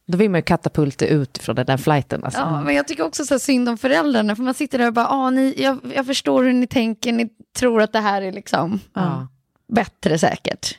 då 0.06 0.18
vill 0.18 0.30
man 0.30 0.38
ju 0.38 0.42
katapulta 0.42 1.06
ut 1.06 1.38
från 1.38 1.56
den 1.56 1.66
där 1.66 1.76
flighten. 1.76 2.24
Alltså. 2.24 2.40
ja, 2.40 2.62
men 2.62 2.74
jag 2.74 2.88
tycker 2.88 3.02
också 3.02 3.24
så 3.24 3.38
synd 3.38 3.68
om 3.68 3.78
föräldrarna. 3.78 4.36
För 4.36 4.42
man 4.42 4.54
sitter 4.54 4.78
där 4.78 4.86
och 4.86 4.92
bara, 4.92 5.08
ah, 5.08 5.30
ni, 5.30 5.54
jag, 5.58 5.78
jag 5.94 6.06
förstår 6.06 6.44
hur 6.44 6.52
ni 6.52 6.66
tänker, 6.66 7.12
ni 7.12 7.28
tror 7.56 7.82
att 7.82 7.92
det 7.92 8.00
här 8.00 8.22
är 8.22 8.32
liksom 8.32 8.80
Ja. 8.94 9.28
bättre 9.68 10.18
säkert. 10.18 10.78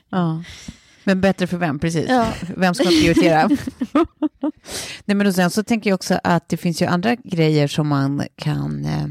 Men 1.03 1.21
bättre 1.21 1.47
för 1.47 1.57
vem, 1.57 1.79
precis. 1.79 2.05
Ja. 2.09 2.27
Vem 2.57 2.73
ska 2.73 2.83
man 2.83 2.93
prioritera? 2.93 3.49
Nej, 5.05 5.15
men 5.17 5.27
och 5.27 5.35
sen 5.35 5.49
så 5.49 5.63
tänker 5.63 5.89
jag 5.89 5.95
också 5.95 6.19
att 6.23 6.49
det 6.49 6.57
finns 6.57 6.81
ju 6.81 6.85
andra 6.85 7.15
grejer 7.15 7.67
som 7.67 7.87
man 7.87 8.23
kan... 8.35 8.85
Eh, 8.85 9.07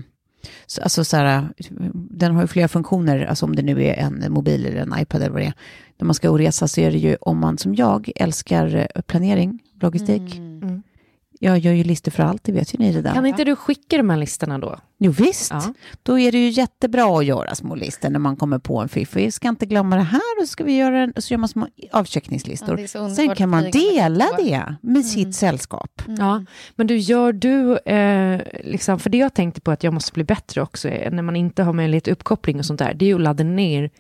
så- 0.67 0.83
alltså 0.83 1.05
så 1.05 1.17
här, 1.17 1.49
den 1.95 2.35
har 2.35 2.43
ju 2.43 2.49
flera 2.49 2.69
funktioner, 2.69 3.25
alltså 3.27 3.47
om 3.47 3.57
det 3.57 3.63
nu 3.63 3.85
är 3.85 3.95
en 3.95 4.25
mobil 4.33 4.67
eller 4.67 4.81
en 4.81 4.95
iPad 4.99 5.21
eller 5.23 5.33
vad 5.33 5.41
det 5.43 5.47
är. 5.47 5.55
När 5.99 6.05
man 6.07 6.15
ska 6.15 6.29
resa 6.39 6.69
så 6.69 6.81
är 6.81 6.91
det 6.91 6.99
ju 6.99 7.17
om 7.21 7.39
man 7.39 7.59
som 7.59 7.75
jag 7.75 8.11
älskar 8.17 8.89
eh, 8.95 9.03
planering, 9.03 9.59
logistik. 9.81 10.37
Mm. 10.37 10.52
Jag 11.45 11.59
gör 11.59 11.73
ju 11.73 11.85
listor 11.85 12.11
för 12.13 12.23
allt, 12.23 12.45
det 12.45 12.53
vet 12.53 12.75
ju 12.75 12.79
ni 12.79 12.93
redan. 12.93 13.15
Kan 13.15 13.27
inte 13.27 13.45
du 13.45 13.57
skicka 13.57 13.97
de 13.97 14.11
här 14.11 14.17
listorna 14.17 14.59
då? 14.59 14.79
Jo 14.99 15.13
visst, 15.13 15.51
Ja. 15.53 15.75
då 16.03 16.19
är 16.19 16.33
det 16.33 16.39
ju 16.39 16.49
jättebra 16.49 17.19
att 17.19 17.25
göra 17.25 17.55
små 17.55 17.75
listor 17.75 18.11
när 18.11 18.19
man 18.19 18.37
kommer 18.37 18.59
på 18.59 18.79
en 18.81 18.89
fiff. 18.89 19.17
Vi 19.17 19.31
ska 19.33 19.49
inte 19.49 19.67
glömma 19.67 19.97
det 19.97 20.03
här 20.03 20.21
och 20.41 20.43
så 20.43 20.47
ska 20.47 20.65
vi 20.65 20.77
göra 20.77 20.99
en, 21.01 21.11
och 21.13 21.25
så 21.25 21.35
gör 21.35 21.39
man 21.39 21.49
små 21.49 21.67
Ja, 21.77 21.89
avcheckningslistor. 21.93 22.87
så 22.87 23.11
Sen 23.11 23.35
kan 23.35 23.49
man 23.49 23.71
dela 23.71 24.25
det 24.39 24.75
med 24.81 25.05
sitt 25.07 25.35
sällskap. 25.35 26.03
Ja, 26.19 26.45
men 26.77 26.87
du, 26.87 26.97
gör 26.97 27.33
du, 27.33 27.77
eh, 27.79 28.41
liksom, 28.65 28.99
för 28.99 29.11
det 29.11 29.19
jag 29.19 29.35
tänkte 29.35 29.61
på 29.61 29.71
att 29.71 29.85
jag 29.85 29.95
måste 29.95 30.13
bli 30.13 30.25
bättre 30.25 30.63
också, 30.63 30.89
är, 30.89 31.11
när 31.11 31.23
man 31.23 31.37
inte 31.37 31.63
har 31.63 31.73
möjlighet 31.73 32.05
till 32.05 32.13
uppkoppling 32.13 32.59
och 32.59 32.65
sånt 32.67 32.79
där, 32.79 32.95
det 32.95 33.05
är 33.05 33.07
ju 33.07 33.15
att 33.15 33.21
ladda 33.21 33.45
ner 33.45 33.91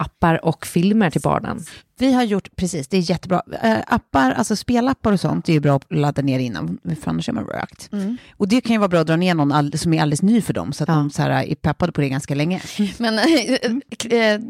appar 0.00 0.44
och 0.44 0.66
filmer 0.66 1.10
till 1.10 1.20
barnen. 1.20 1.64
Vi 1.98 2.12
har 2.12 2.22
gjort, 2.22 2.48
precis, 2.56 2.88
det 2.88 2.96
är 2.96 3.10
jättebra. 3.10 3.42
Eh, 3.62 3.78
appar, 3.86 4.30
alltså 4.32 4.56
spelappar 4.56 5.12
och 5.12 5.20
sånt, 5.20 5.44
det 5.44 5.52
är 5.52 5.54
ju 5.54 5.60
bra 5.60 5.76
att 5.76 5.92
ladda 5.92 6.22
ner 6.22 6.38
innan, 6.38 6.78
för 7.02 7.10
annars 7.10 7.28
är 7.28 7.32
man 7.32 7.44
rökt. 7.44 7.90
Och 8.36 8.48
det 8.48 8.60
kan 8.60 8.72
ju 8.72 8.78
vara 8.78 8.88
bra 8.88 9.00
att 9.00 9.06
dra 9.06 9.16
ner 9.16 9.34
någon 9.34 9.52
all, 9.52 9.78
som 9.78 9.92
är 9.94 10.02
alldeles 10.02 10.22
ny 10.22 10.40
för 10.42 10.52
dem, 10.54 10.72
så 10.72 10.82
att 10.84 10.88
Ja. 10.88 10.94
de 10.94 11.10
så 11.10 11.22
här, 11.22 11.30
är 11.30 11.54
peppade 11.54 11.92
på 11.92 12.00
det 12.00 12.08
ganska 12.08 12.34
länge. 12.34 12.60
Men 12.98 13.18
eh, 13.18 14.14
eh, 14.18 14.40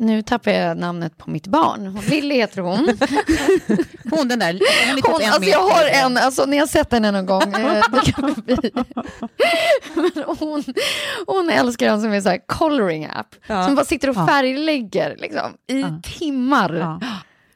nu 0.00 0.22
tappar 0.22 0.50
jag 0.50 0.76
namnet 0.78 1.18
på 1.18 1.30
mitt 1.30 1.46
barn. 1.46 1.86
Hon- 1.86 2.04
Lilly 2.04 2.34
heter 2.34 2.62
hon. 2.62 2.76
Hon 4.10 4.28
den 4.28 4.38
där, 4.38 4.52
hon 4.52 4.98
är 4.98 5.12
hon 5.12 5.32
alltså 5.32 5.50
jag 5.50 5.68
har 5.68 5.84
en, 5.86 6.16
alltså 6.16 6.44
ni 6.44 6.58
har 6.58 6.66
sett 6.66 6.92
henne 6.92 7.10
någon 7.10 7.26
gång. 7.26 7.42
Eh, 7.54 7.82
hon, 10.38 10.64
hon 11.26 11.50
älskar 11.50 11.86
en 11.88 12.00
som 12.02 12.12
är 12.12 12.20
så 12.20 12.28
här 12.28 12.46
coloring 12.46 13.06
app. 13.14 13.34
Ja. 13.46 13.64
Som 13.66 13.74
bara 13.74 13.84
sitter 13.86 14.08
och 14.10 14.14
färglägger 14.16 15.16
liksom, 15.18 15.52
i 15.68 15.80
Ja. 15.80 16.00
timmar. 16.18 16.74
Ja. 16.74 17.00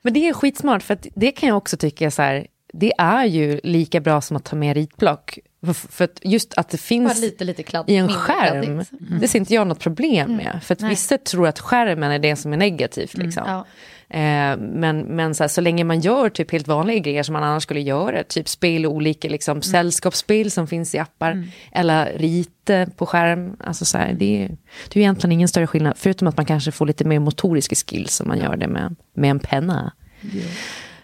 Men 0.03 0.13
det 0.13 0.29
är 0.29 0.33
skitsmart, 0.33 0.83
för 0.83 0.95
att 0.95 1.07
det 1.15 1.33
kan 1.33 1.49
jag 1.49 1.57
också 1.59 1.77
tycka 1.77 2.07
är 2.07 2.11
så 2.11 2.23
här, 2.23 2.47
det 2.73 2.93
är 2.99 3.25
ju 3.25 3.61
lika 3.63 4.01
bra 4.01 4.21
som 4.21 4.37
att 4.37 4.45
ta 4.45 4.57
med 4.57 4.77
ritblock. 4.77 5.39
För, 5.67 5.73
för 5.73 6.05
att 6.05 6.21
just 6.23 6.55
att 6.55 6.69
det 6.69 6.79
finns 6.79 7.21
lite, 7.21 7.45
lite 7.45 7.63
kladd, 7.63 7.91
i 7.91 7.97
en 7.97 8.09
skärm, 8.09 8.63
kladdigt. 8.63 8.91
det 9.21 9.29
ser 9.29 9.39
inte 9.39 9.55
jag 9.55 9.67
något 9.67 9.81
problem 9.81 10.37
med. 10.37 10.61
För 10.63 10.75
att 10.75 10.81
Nej. 10.81 10.91
vissa 10.91 11.19
tror 11.19 11.49
att 11.49 11.59
skärmen 11.59 12.11
är 12.11 12.19
det 12.19 12.37
som 12.37 12.53
är 12.53 12.57
negativt. 12.57 13.17
Liksom. 13.17 13.43
Ja. 13.47 13.65
Eh, 14.13 14.57
men 14.59 15.01
men 15.01 15.35
så, 15.35 15.43
här, 15.43 15.49
så 15.49 15.61
länge 15.61 15.85
man 15.85 16.01
gör 16.01 16.29
typ 16.29 16.53
helt 16.53 16.69
vanliga 16.69 16.99
grejer 16.99 17.23
som 17.23 17.33
man 17.33 17.43
annars 17.43 17.63
skulle 17.63 17.81
göra, 17.81 18.23
typ 18.23 18.49
spel 18.49 18.87
och 18.87 18.93
olika 18.93 19.29
liksom, 19.29 19.63
sällskapsspel 19.63 20.51
som 20.51 20.67
finns 20.67 20.95
i 20.95 20.99
appar, 20.99 21.45
eller 21.73 22.13
rite 22.19 22.89
på 22.97 23.07
skärm, 23.07 23.57
alltså 23.61 23.85
så 23.85 23.99
här, 23.99 24.13
det, 24.13 24.45
är, 24.45 24.49
det 24.89 24.99
är 24.99 25.03
egentligen 25.03 25.33
ingen 25.33 25.49
större 25.49 25.67
skillnad, 25.67 25.95
förutom 25.97 26.29
att 26.29 26.37
man 26.37 26.47
kanske 26.47 26.73
får 26.73 26.87
lite 26.87 27.05
mer 27.05 27.19
motoriska 27.19 27.75
skills 27.75 28.21
om 28.21 28.29
man 28.29 28.39
gör 28.39 28.57
det 28.57 28.69
med, 28.69 28.97
med 29.15 29.31
en 29.31 29.41
penna. 29.41 29.93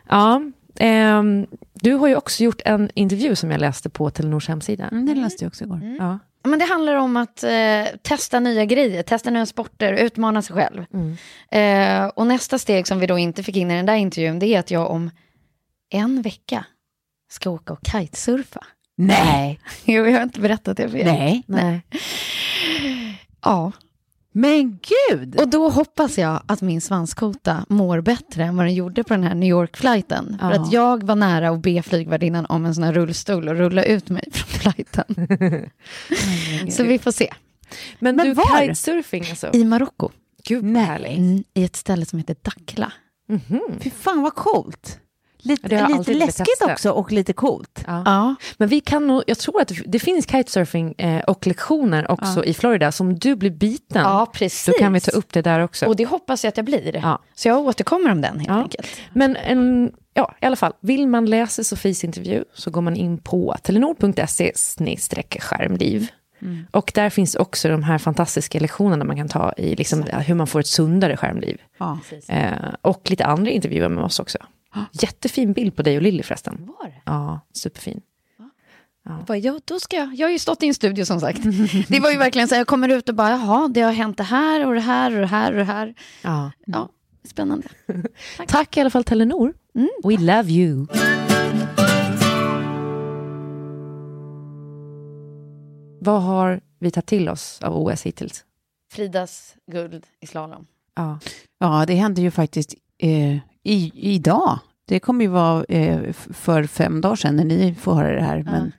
Ja, 0.08 0.42
ehm, 0.80 1.46
du 1.74 1.92
har 1.94 2.08
ju 2.08 2.16
också 2.16 2.42
gjort 2.44 2.60
en 2.64 2.90
intervju 2.94 3.36
som 3.36 3.50
jag 3.50 3.60
läste 3.60 3.90
på 3.90 4.10
Telenors 4.10 4.48
hemsida. 4.48 4.88
Mm, 4.88 5.06
den 5.06 5.20
läste 5.22 5.44
jag 5.44 5.48
också 5.48 5.64
igår. 5.64 5.96
Ja. 5.98 6.18
Men 6.44 6.58
det 6.58 6.64
handlar 6.64 6.94
om 6.94 7.16
att 7.16 7.44
eh, 7.44 7.84
testa 8.02 8.40
nya 8.40 8.64
grejer, 8.64 9.02
testa 9.02 9.30
nya 9.30 9.46
sporter, 9.46 9.92
utmana 9.92 10.42
sig 10.42 10.56
själv. 10.56 10.84
Eh, 11.50 12.06
och 12.06 12.26
nästa 12.26 12.58
steg 12.58 12.86
som 12.86 12.98
vi 12.98 13.06
då 13.06 13.18
inte 13.18 13.42
fick 13.42 13.56
in 13.56 13.70
i 13.70 13.76
den 13.76 13.86
där 13.86 13.94
intervjun, 13.94 14.38
det 14.38 14.46
är 14.46 14.58
att 14.58 14.70
jag 14.70 14.90
om 14.90 15.10
en 15.90 16.22
vecka 16.22 16.64
ska 17.30 17.50
åka 17.50 17.72
och 17.72 17.80
kitesurfa. 17.92 18.64
Nej, 18.96 19.60
Jo, 19.84 20.06
jag 20.06 20.12
har 20.12 20.22
inte 20.22 20.40
berättat 20.40 20.76
det 20.76 20.88
för 20.88 20.98
er. 20.98 21.04
nej. 21.04 21.42
Nej. 21.46 21.80
Ja, 23.44 23.72
Men 24.32 24.78
gud! 25.10 25.40
och 25.40 25.48
då 25.48 25.68
hoppas 25.70 26.18
jag 26.18 26.42
att 26.46 26.60
min 26.62 26.80
svanskota 26.80 27.64
mår 27.68 28.00
bättre 28.00 28.44
än 28.44 28.56
vad 28.56 28.66
den 28.66 28.74
gjorde 28.74 29.04
på 29.04 29.14
den 29.14 29.22
här 29.22 29.34
New 29.34 29.48
York-flighten. 29.48 30.36
För 30.40 30.50
Ja. 30.50 30.60
att 30.62 30.72
jag 30.72 31.02
var 31.02 31.16
nära 31.16 31.48
att 31.50 31.60
be 31.62 31.82
flygvärdinnan 31.82 32.46
om 32.46 32.66
en 32.66 32.74
sån 32.74 32.84
här 32.84 32.92
rullstol 32.92 33.48
och 33.48 33.54
rulla 33.56 33.84
ut 33.84 34.08
mig 34.08 34.24
från 34.32 34.48
flighten. 34.72 35.04
Så 36.70 36.82
vi 36.82 36.98
får 36.98 37.12
se. 37.12 37.32
Men, 37.98 38.16
Men 38.16 38.26
du, 38.26 38.32
var? 38.34 38.60
kitesurfing 38.60 39.24
alltså? 39.30 39.50
I 39.52 39.64
Marocko, 39.64 40.10
Gud 40.44 40.64
Nej. 40.64 40.82
härligt. 40.84 41.18
mm, 41.18 41.44
i 41.54 41.64
ett 41.64 41.76
ställe 41.76 42.06
som 42.06 42.18
heter 42.18 42.36
Dakhla. 42.42 42.92
Mhm. 43.28 43.60
Fy 43.80 43.90
fan 43.90 44.22
vad 44.22 44.34
coolt. 44.34 44.98
Lite, 45.48 45.88
lite 45.88 46.14
läskigt 46.14 46.62
också 46.62 46.90
och 46.90 47.12
lite 47.12 47.32
coolt. 47.32 47.84
Ja. 47.86 48.02
Ja, 48.04 48.34
Men 48.56 48.68
vi 48.68 48.80
kan 48.80 49.06
nog, 49.06 49.22
jag 49.26 49.38
tror 49.38 49.60
att 49.60 49.72
det, 49.86 49.98
finns 49.98 50.30
kitesurfing 50.30 50.94
eh, 50.98 51.20
och 51.20 51.46
lektioner 51.46 52.10
också 52.10 52.44
i 52.44 52.54
Florida. 52.54 52.92
Så 52.92 53.04
om 53.04 53.18
du 53.18 53.36
blir 53.36 53.50
biten, 53.50 54.02
ja 54.02 54.26
precis. 54.32 54.64
så 54.64 54.72
kan 54.72 54.92
vi 54.92 55.00
ta 55.00 55.10
upp 55.10 55.32
det 55.32 55.42
där 55.42 55.60
också. 55.60 55.86
Och 55.86 55.96
det 55.96 56.04
hoppas 56.06 56.44
jag 56.44 56.48
att 56.48 56.56
jag 56.56 56.66
blir. 56.66 56.96
Ja. 56.96 57.18
Så 57.34 57.48
jag 57.48 57.58
återkommer 57.58 58.10
om 58.12 58.20
den 58.20 58.38
helt 58.38 58.48
Ja. 58.48 58.62
enkelt. 58.62 58.86
Men 59.12 59.36
en, 59.36 59.92
ja, 60.14 60.34
i 60.40 60.46
alla 60.46 60.56
fall, 60.56 60.72
vill 60.80 61.08
man 61.08 61.26
läsa 61.26 61.64
Sofies 61.64 62.04
intervju 62.04 62.44
så 62.54 62.70
går 62.70 62.80
man 62.80 62.96
in 62.96 63.18
på 63.18 63.56
telenor.se 63.62 64.52
skärmliv. 65.40 66.08
Och 66.70 66.92
där 66.94 67.10
finns 67.10 67.34
också 67.34 67.68
de 67.68 67.82
här 67.82 67.98
fantastiska 67.98 68.60
lektionerna 68.60 69.04
man 69.04 69.16
kan 69.16 69.28
ta 69.28 69.52
i 69.56 69.76
liksom, 69.76 70.02
hur 70.02 70.34
man 70.34 70.46
får 70.46 70.60
ett 70.60 70.66
sundare 70.66 71.16
skärmliv. 71.16 71.60
Ja. 71.78 71.98
Eh, 72.28 72.52
och 72.82 73.10
lite 73.10 73.24
andra 73.24 73.50
intervjuer 73.50 73.88
med 73.88 74.04
oss 74.04 74.20
också. 74.20 74.38
Jättefin 74.92 75.52
bild 75.52 75.76
på 75.76 75.82
dig 75.82 75.96
och 75.96 76.02
Lilly 76.02 76.22
förresten. 76.22 76.66
Var 76.66 76.86
det? 76.88 77.02
Ja, 77.04 77.40
superfin. 77.52 78.00
Bara, 79.26 79.38
ja, 79.38 79.60
då 79.64 79.80
ska 79.80 79.96
jag. 79.96 80.14
jag 80.14 80.26
har 80.26 80.32
ju 80.32 80.38
stått 80.38 80.62
i 80.62 80.66
en 80.66 80.74
studio 80.74 81.04
som 81.04 81.20
sagt. 81.20 81.38
Det 81.88 82.00
var 82.00 82.10
ju 82.10 82.18
verkligen 82.18 82.48
så 82.48 82.54
här, 82.54 82.60
jag 82.60 82.66
kommer 82.66 82.88
ut 82.88 83.08
och 83.08 83.14
bara, 83.14 83.30
jaha, 83.30 83.68
det 83.68 83.80
har 83.80 83.92
hänt 83.92 84.16
det 84.16 84.22
här 84.22 84.66
och 84.66 84.74
det 84.74 84.80
här 84.80 85.14
och 85.14 85.20
det 85.20 85.26
här 85.26 85.52
och 85.52 85.58
det 85.58 85.64
här. 85.64 85.94
Ja. 86.22 86.52
Ja, 86.66 86.88
spännande. 87.24 87.68
Tack 88.48 88.76
i 88.76 88.80
alla 88.80 88.90
fall 88.90 89.04
Telenor. 89.04 89.54
We 90.04 90.16
love 90.16 90.50
you. 90.50 90.86
Vad 96.00 96.22
har 96.22 96.60
vi 96.78 96.90
tagit 96.90 97.06
till 97.06 97.28
oss 97.28 97.62
av 97.62 97.76
OS 97.76 98.02
hittills? 98.02 98.44
Fridas 98.92 99.54
guld 99.72 100.06
i 100.20 100.26
slalom. 100.26 100.66
Ja. 100.94 101.18
Ja, 101.58 101.84
det 101.86 101.94
hände 101.94 102.20
ju 102.20 102.30
faktiskt 102.30 102.74
eh, 102.98 103.38
i, 103.68 103.92
idag. 103.94 104.58
Det 104.88 105.00
kommer 105.00 105.24
ju 105.24 105.30
vara 105.30 105.64
eh, 105.64 106.12
för 106.32 106.64
fem 106.64 107.00
dagar 107.00 107.16
sedan 107.16 107.36
när 107.36 107.44
ni 107.44 107.74
får 107.80 107.94
höra 107.94 108.14
det 108.14 108.22
här. 108.22 108.42
Men 108.42 108.72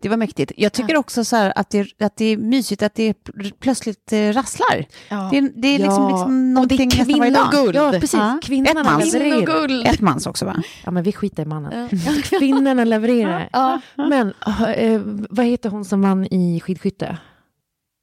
det 0.00 0.08
var 0.08 0.16
mäktigt. 0.16 0.52
Jag 0.56 0.72
tycker 0.72 0.96
också 0.96 1.24
så 1.24 1.36
här 1.36 1.52
att 1.56 1.70
det, 1.70 1.86
att 2.02 2.16
det 2.16 2.24
är 2.24 2.36
mysigt 2.36 2.82
att 2.82 2.94
det 2.94 3.12
pl- 3.28 3.52
plötsligt 3.60 4.12
eh, 4.12 4.32
rasslar. 4.32 4.84
Ja. 5.08 5.28
Det, 5.32 5.38
är- 5.38 5.52
det 5.62 5.68
är 5.68 5.78
liksom, 5.78 6.02
Ja, 6.02 6.08
liksom 6.08 6.22
och 6.58 6.68
det 6.68 6.74
är 6.74 6.78
någonting 6.78 6.88
nästan 6.88 7.18
varje 7.18 7.32
dag. 7.32 7.50
kvinnoguld. 7.50 7.76
Ja, 7.76 7.90
precis. 7.92 8.12
Ja. 8.14 8.38
Kvinnorna 8.42 8.80
Ett 8.80 8.86
mans. 8.86 9.12
levererar. 9.12 9.36
Kvinnoguld. 9.46 9.86
Ett 9.86 10.00
mans 10.00 10.26
också 10.26 10.44
va? 10.44 10.62
Ja, 10.84 10.90
men 10.90 11.02
vi 11.02 11.12
skiter 11.12 11.42
i 11.42 11.46
mannen. 11.46 11.88
Kvinnorna 12.22 12.84
levererar. 12.84 13.48
Ja. 13.52 13.80
Men 13.96 14.32
eh, 14.76 15.00
vad 15.30 15.46
heter 15.46 15.70
hon 15.70 15.84
som 15.84 16.02
vann 16.02 16.24
i 16.26 16.60
skidskytte? 16.60 17.16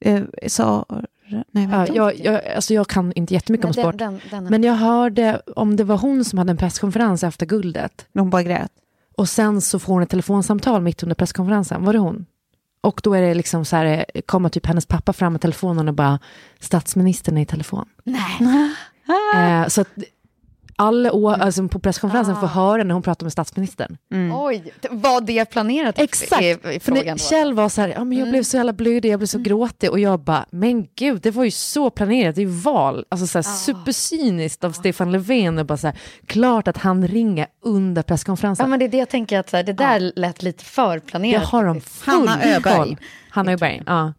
Eh, 0.06 0.22
nej, 1.52 1.68
Ja, 1.72 1.88
jag, 1.88 2.20
jag, 2.20 2.46
alltså 2.46 2.74
jag 2.74 2.88
kan 2.88 3.14
inte 3.16 3.34
jättemycket 3.34 3.66
om 3.66 3.74
Men 3.76 3.84
sport. 3.84 3.98
den, 3.98 4.20
den, 4.30 4.44
den, 4.44 4.52
Men 4.52 4.64
jag 4.64 4.74
hörde 4.74 5.42
om 5.56 5.76
det 5.76 5.84
var 5.84 5.98
hon 5.98 6.26
som 6.26 6.40
hade 6.40 6.52
en 6.52 6.58
presskonferens 6.58 7.24
efter 7.24 7.46
guldet. 7.46 8.06
Hon 8.14 8.30
bara 8.30 8.44
grät. 8.44 8.72
Och 9.18 9.30
sen 9.30 9.62
så 9.62 9.80
får 9.80 9.94
hon 9.94 10.04
ett 10.04 10.10
telefonsamtal 10.10 10.82
mitt 10.82 11.04
under 11.04 11.16
presskonferensen. 11.16 11.86
Var 11.86 11.94
det 11.94 12.00
hon? 12.00 12.26
Och 12.82 13.02
då 13.04 13.14
är 13.14 13.22
det 13.22 13.34
liksom 13.34 13.66
så 13.66 13.76
här, 13.76 14.06
kommer 14.26 14.50
typ 14.50 14.66
hennes 14.66 14.86
pappa 14.86 15.14
fram 15.14 15.34
med 15.34 15.42
telefonen 15.42 15.88
och 15.88 15.94
bara, 15.94 16.20
statsministern 16.60 17.38
är 17.38 17.42
i 17.42 17.46
telefon. 17.46 17.86
Nej. 18.04 18.38
Eh, 19.36 19.68
så 19.68 19.82
att 19.82 19.88
alla 20.76 21.12
å, 21.12 21.30
alltså 21.30 21.68
på 21.68 21.80
presskonferensen 21.80 22.36
får 22.36 22.48
höra 22.48 22.84
när 22.84 22.94
hon 22.94 23.04
pratar 23.04 23.26
med 23.26 23.32
statsministern. 23.32 23.98
Oj, 24.34 24.74
var 24.90 25.22
det 25.22 25.46
planerat? 25.46 26.00
Exakt, 26.00 26.42
I, 26.42 26.58
i 26.74 26.80
för 26.80 26.92
när? 26.92 27.18
Kjell 27.18 27.54
var 27.54 27.70
så 27.70 27.82
här, 27.82 27.90
ja, 27.90 28.04
men 28.04 28.18
jag 28.18 28.30
blev 28.30 28.44
så 28.44 28.58
jävla 28.58 28.74
blödig, 28.74 29.12
jag 29.12 29.20
blev 29.20 29.28
så 29.28 29.40
gråtig 29.40 29.92
och 29.92 30.00
jag 30.00 30.20
bara, 30.20 30.46
men 30.52 30.88
gud, 30.96 31.22
det 31.22 31.32
var 31.32 31.44
ju 31.44 31.52
så 31.52 31.90
planerat, 31.90 32.36
det 32.36 32.42
är 32.42 32.46
ju 32.46 32.52
val. 32.62 33.06
Alltså 33.10 33.28
så 33.28 33.38
här, 33.38 33.44
supercyniskt 33.44 34.64
av 34.64 34.72
Stefan 34.72 35.12
Löfven 35.12 35.60
och 35.60 35.66
bara 35.66 35.78
så 35.78 35.88
här, 35.88 35.98
klart 36.26 36.68
att 36.68 36.78
han 36.78 37.08
ringer 37.08 37.48
under 37.66 38.02
presskonferensen. 38.02 38.64
Ja, 38.64 38.68
men 38.68 38.80
det 38.80 38.86
är 38.86 38.90
det 38.90 38.98
jag 38.98 39.10
tänker 39.10 39.40
att 39.40 39.50
så 39.50 39.58
här, 39.58 39.64
det 39.64 39.74
där 39.74 40.12
lät 40.16 40.44
lite 40.44 40.66
för 40.66 41.00
planerat. 41.00 41.44
har 41.44 41.66
de 41.66 41.82
full 41.82 42.28
Hanna 42.28 42.44
Öberg. 42.44 42.98
Hanna 43.30 43.52
Öberg, 43.52 43.84
ja. 43.86 44.14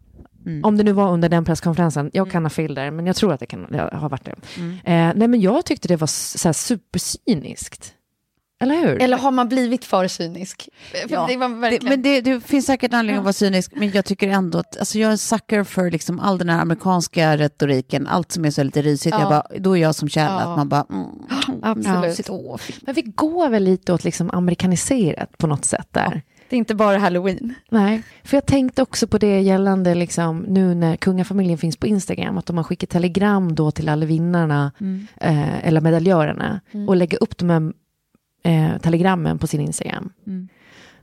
Om 0.63 0.77
det 0.77 0.83
nu 0.83 0.91
var 0.91 1.11
under 1.11 1.29
den 1.29 1.45
presskonferensen, 1.45 2.09
jag 2.13 2.31
kan 2.31 2.45
ha 2.45 2.49
fel 2.49 2.75
där, 2.75 2.91
men 2.91 3.05
jag 3.07 3.15
tror 3.15 3.33
att 3.33 3.39
det 3.39 3.45
kan 3.45 3.67
har 3.91 4.09
varit 4.09 4.25
det. 4.25 4.31
Eh, 4.61 5.11
nej 5.15 5.27
men 5.27 5.41
jag 5.41 5.65
tyckte 5.65 5.87
det 5.87 5.95
var 5.95 6.07
så 6.07 6.47
här 6.47 6.53
supercyniskt. 6.53 7.93
Eller 8.61 8.75
hur? 8.75 9.01
Eller 9.01 9.17
har 9.17 9.31
man 9.31 9.49
blivit 9.49 9.85
för 9.85 10.07
cynisk? 10.07 10.69
För 10.91 11.13
Ja, 11.13 11.25
det 11.29 11.37
var 11.37 11.49
Det, 11.49 11.55
verkligen... 11.55 11.89
men 11.89 12.01
det, 12.01 12.21
det 12.21 12.41
finns 12.41 12.65
säkert 12.65 12.93
anledning 12.93 13.17
att 13.17 13.23
vara 13.23 13.33
cynisk, 13.33 13.71
men 13.75 13.91
jag 13.91 14.05
tycker 14.05 14.27
ändå 14.29 14.57
att 14.59 14.77
alltså 14.77 14.99
jag 14.99 15.07
är 15.07 15.11
en 15.11 15.17
sucker 15.17 15.63
för 15.63 15.91
liksom 15.91 16.19
all 16.19 16.37
den 16.37 16.49
här 16.49 16.61
amerikanska 16.61 17.37
retoriken, 17.37 18.07
allt 18.07 18.31
som 18.31 18.45
är 18.45 18.51
så 18.51 18.63
lite 18.63 18.81
risigt. 18.81 19.13
Ja. 19.13 19.19
Jag 19.19 19.29
bara, 19.29 19.47
då 19.59 19.77
är 19.77 19.81
jag 19.81 19.95
som 19.95 20.09
Kjell, 20.09 20.25
Ja. 20.25 20.39
att 20.39 20.57
man 20.57 20.69
bara... 20.69 20.85
Mm, 20.89 21.05
Absolut. 21.61 22.27
Ja. 22.27 22.57
Men 22.81 22.95
vi 22.95 23.01
går 23.01 23.49
väl 23.49 23.63
lite 23.63 23.93
åt 23.93 24.03
liksom 24.03 24.29
amerikaniserat 24.33 25.37
på 25.37 25.47
något 25.47 25.65
sätt 25.65 25.87
där. 25.91 26.21
Det 26.53 26.57
är 26.57 26.59
inte 26.59 26.75
bara 26.75 26.97
halloween. 26.97 27.53
Nej, 27.69 28.03
för 28.23 28.37
jag 28.37 28.45
tänkte 28.45 28.81
också 28.81 29.07
på 29.07 29.17
det 29.17 29.41
gällande 29.41 29.95
liksom, 29.95 30.39
nu 30.39 30.75
när 30.75 30.95
kungafamiljen 30.95 31.57
finns 31.57 31.77
på 31.77 31.87
Instagram, 31.87 32.37
att 32.37 32.45
de 32.45 32.57
har 32.57 32.63
skickat 32.63 32.89
telegram 32.89 33.55
då 33.55 33.71
till 33.71 33.89
alla 33.89 34.05
vinnarna 34.05 34.71
eh, 35.21 35.67
eller 35.67 35.81
medaljörerna 35.81 36.61
och 36.87 36.95
lägga 36.95 37.17
upp 37.17 37.37
de 37.37 37.49
här 37.49 37.73
eh, 38.43 38.77
telegrammen 38.77 39.39
på 39.39 39.47
sin 39.47 39.61
Instagram. 39.61 40.13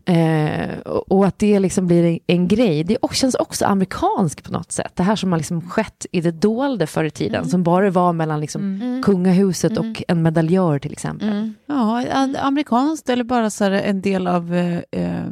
Eh, 0.05 0.79
och, 1.09 1.27
att 1.27 1.39
det 1.39 1.59
liksom 1.61 1.87
blir 1.87 2.05
en, 2.05 2.19
en 2.27 2.49
grej. 2.49 2.85
Det 2.85 2.97
känns 3.13 3.35
också 3.35 3.65
amerikanskt 3.67 4.45
på 4.45 4.53
något 4.53 4.73
sätt. 4.73 4.93
Det 4.97 5.03
här 5.03 5.17
som 5.17 5.33
har 5.33 5.39
liksom 5.39 5.71
skett 5.71 6.07
i 6.13 6.21
det 6.21 6.31
dolda 6.31 6.87
förr 6.87 7.05
i 7.05 7.11
tiden. 7.11 7.49
Som 7.49 7.63
bara 7.63 7.91
var 7.91 8.13
mellan 8.13 8.41
liksom 8.41 8.63
kungahuset 9.05 9.77
och 9.79 10.03
en 10.09 10.23
medaljör 10.23 10.79
till 10.79 10.93
exempel. 10.93 11.29
Ja, 11.67 12.05
a- 12.13 12.35
amerikanskt 12.41 13.09
eller 13.09 13.25
bara 13.25 13.51
så 13.51 13.65
här 13.65 13.71
en 13.71 14.01
del 14.01 14.27
av 14.27 14.55
eh, 14.55 14.79
eh, 14.93 15.25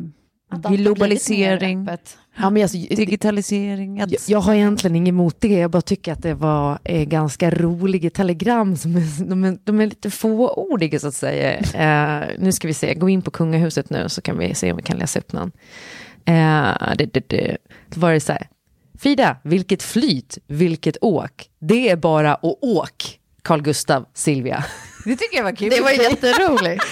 globalisering. 0.77 1.85
Ja, 2.41 2.51
men 2.51 2.63
alltså, 2.63 2.79
digitalisering. 2.79 3.99
Jag, 3.99 4.15
jag 4.27 4.39
har 4.39 4.55
egentligen 4.55 4.97
inget 4.97 5.09
emot 5.09 5.37
det. 5.41 5.49
Jag 5.49 5.71
bara 5.71 5.83
tycker 5.83 6.13
att 6.13 6.23
det 6.23 6.35
var 6.35 6.79
eh, 6.85 7.05
ganska 7.05 7.51
roliga 7.51 8.11
telegram. 8.11 8.77
Som 8.77 8.97
är, 8.97 9.29
de, 9.29 9.45
är, 9.45 9.59
de 9.65 9.81
är 9.81 9.87
lite 9.87 10.11
fåordiga 10.11 10.99
så 10.99 11.09
att 11.09 11.15
säga. 11.15 11.59
Eh, 11.59 12.29
nu 12.39 12.53
ska 12.53 12.69
vi 12.69 12.75
se, 12.75 12.95
gå 12.95 13.09
in 13.09 13.23
på 13.23 13.31
kungahuset 13.31 13.91
nu 13.91 14.09
så 14.09 14.21
kan 14.21 14.39
vi 14.39 14.55
se 14.55 14.71
om 14.71 14.77
vi 14.77 14.83
kan 14.83 14.99
läsa 14.99 15.19
upp 15.19 15.33
någon. 15.33 15.53
Eh, 16.25 16.95
det, 16.99 17.07
det, 17.13 17.29
det. 17.29 17.57
Då 17.89 18.01
var 18.01 18.13
det 18.13 18.21
så 18.21 18.33
här. 18.33 18.49
Frida, 18.99 19.37
vilket 19.45 19.83
flyt, 19.83 20.39
vilket 20.47 20.97
åk. 21.01 21.49
Det 21.59 21.89
är 21.89 21.97
bara 21.97 22.35
att 22.35 22.59
åk. 22.63 23.19
Carl 23.43 23.63
Gustav, 23.63 24.07
Silvia. 24.15 24.65
det 25.05 25.17
tycker 25.17 25.37
jag 25.37 25.45
var 25.45 25.57
kul. 25.57 25.71
Det 25.71 25.81
var 25.81 25.91
jätteroligt. 26.11 26.85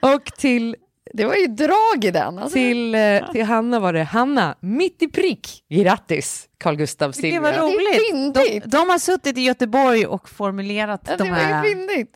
Och 0.00 0.24
till, 0.38 0.76
Det 1.14 1.24
var 1.24 1.34
ju 1.34 1.46
drag 1.46 2.04
i 2.04 2.10
den. 2.10 2.38
Alltså. 2.38 2.54
till, 2.54 2.94
eh, 2.94 3.30
till 3.32 3.44
Hanna 3.44 3.80
var 3.80 3.92
det 3.92 4.02
Hanna, 4.04 4.54
mitt 4.60 5.02
i 5.02 5.08
prick. 5.08 5.64
Grattis, 5.68 6.48
Carl 6.58 6.76
Gustav, 6.76 7.10
Det 7.10 7.16
Silvia. 7.16 7.40
var 7.40 7.52
är 7.52 7.58
roligt. 7.60 8.34
De, 8.34 8.60
de 8.70 8.90
har 8.90 8.98
suttit 8.98 9.38
i 9.38 9.40
Göteborg 9.40 10.06
och 10.06 10.28
formulerat 10.28 11.00
Ja, 11.06 11.16
de 11.16 11.24
det 11.24 11.30
var 11.30 11.36
här... 11.38 11.64
ju 11.66 11.74
fyndigt. 11.74 12.14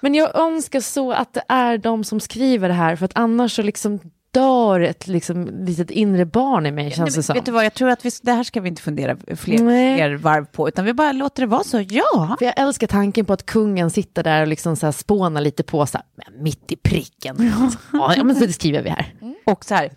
Men 0.00 0.14
jag 0.14 0.38
önskar 0.38 0.80
så 0.80 1.12
att 1.12 1.32
det 1.34 1.42
är 1.48 1.78
de 1.78 2.04
som 2.04 2.20
skriver 2.20 2.68
det 2.68 2.74
här, 2.74 2.96
för 2.96 3.04
att 3.04 3.12
annars 3.14 3.56
så 3.56 3.62
liksom 3.62 4.00
dör 4.40 4.80
ett 4.80 5.06
liksom, 5.06 5.64
litet 5.64 5.90
inre 5.90 6.26
barn 6.26 6.66
i 6.66 6.70
mig, 6.72 6.90
känns 6.90 7.14
det 7.14 7.22
som. 7.22 7.34
Vet 7.34 7.44
du 7.44 7.52
vad, 7.52 7.64
jag 7.64 7.74
tror 7.74 7.90
att 7.90 8.04
vi, 8.04 8.10
det 8.22 8.32
här 8.32 8.44
ska 8.44 8.60
vi 8.60 8.68
inte 8.68 8.82
fundera 8.82 9.16
fler, 9.36 9.58
Nej. 9.62 9.96
fler 9.96 10.14
varv 10.14 10.44
på, 10.44 10.68
utan 10.68 10.84
vi 10.84 10.92
bara 10.94 11.12
låter 11.12 11.42
det 11.42 11.46
vara 11.46 11.64
så. 11.64 11.80
Ja, 11.88 12.36
För 12.38 12.44
jag 12.46 12.54
älskar 12.58 12.86
tanken 12.86 13.24
på 13.24 13.32
att 13.32 13.46
kungen 13.46 13.90
sitter 13.90 14.22
där 14.22 14.40
och 14.42 14.48
liksom 14.48 14.76
så 14.76 14.86
här 14.86 14.92
spånar 14.92 15.40
lite 15.40 15.62
på, 15.62 15.86
så 15.86 15.98
här, 15.98 16.06
"Men 16.14 16.42
mitt 16.42 16.72
i 16.72 16.76
pricken. 16.76 17.52
Ja, 17.92 18.14
ja, 18.16 18.24
men 18.24 18.36
så 18.36 18.46
det 18.46 18.52
skriver 18.52 18.82
vi 18.82 18.90
här. 18.90 19.14
och 19.46 19.64
så 19.64 19.74
här. 19.74 19.90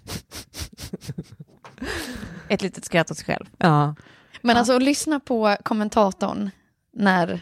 Ett 2.48 2.62
litet 2.62 2.86
skratt 2.86 3.12
åt 3.12 3.18
sig 3.18 3.26
själv. 3.26 3.46
Ja. 3.58 3.96
Men 4.42 4.58
alltså 4.58 4.74
att 4.76 4.84
lyssna 4.84 5.20
på 5.20 5.56
kommentatorn 5.64 6.50
när 6.94 7.42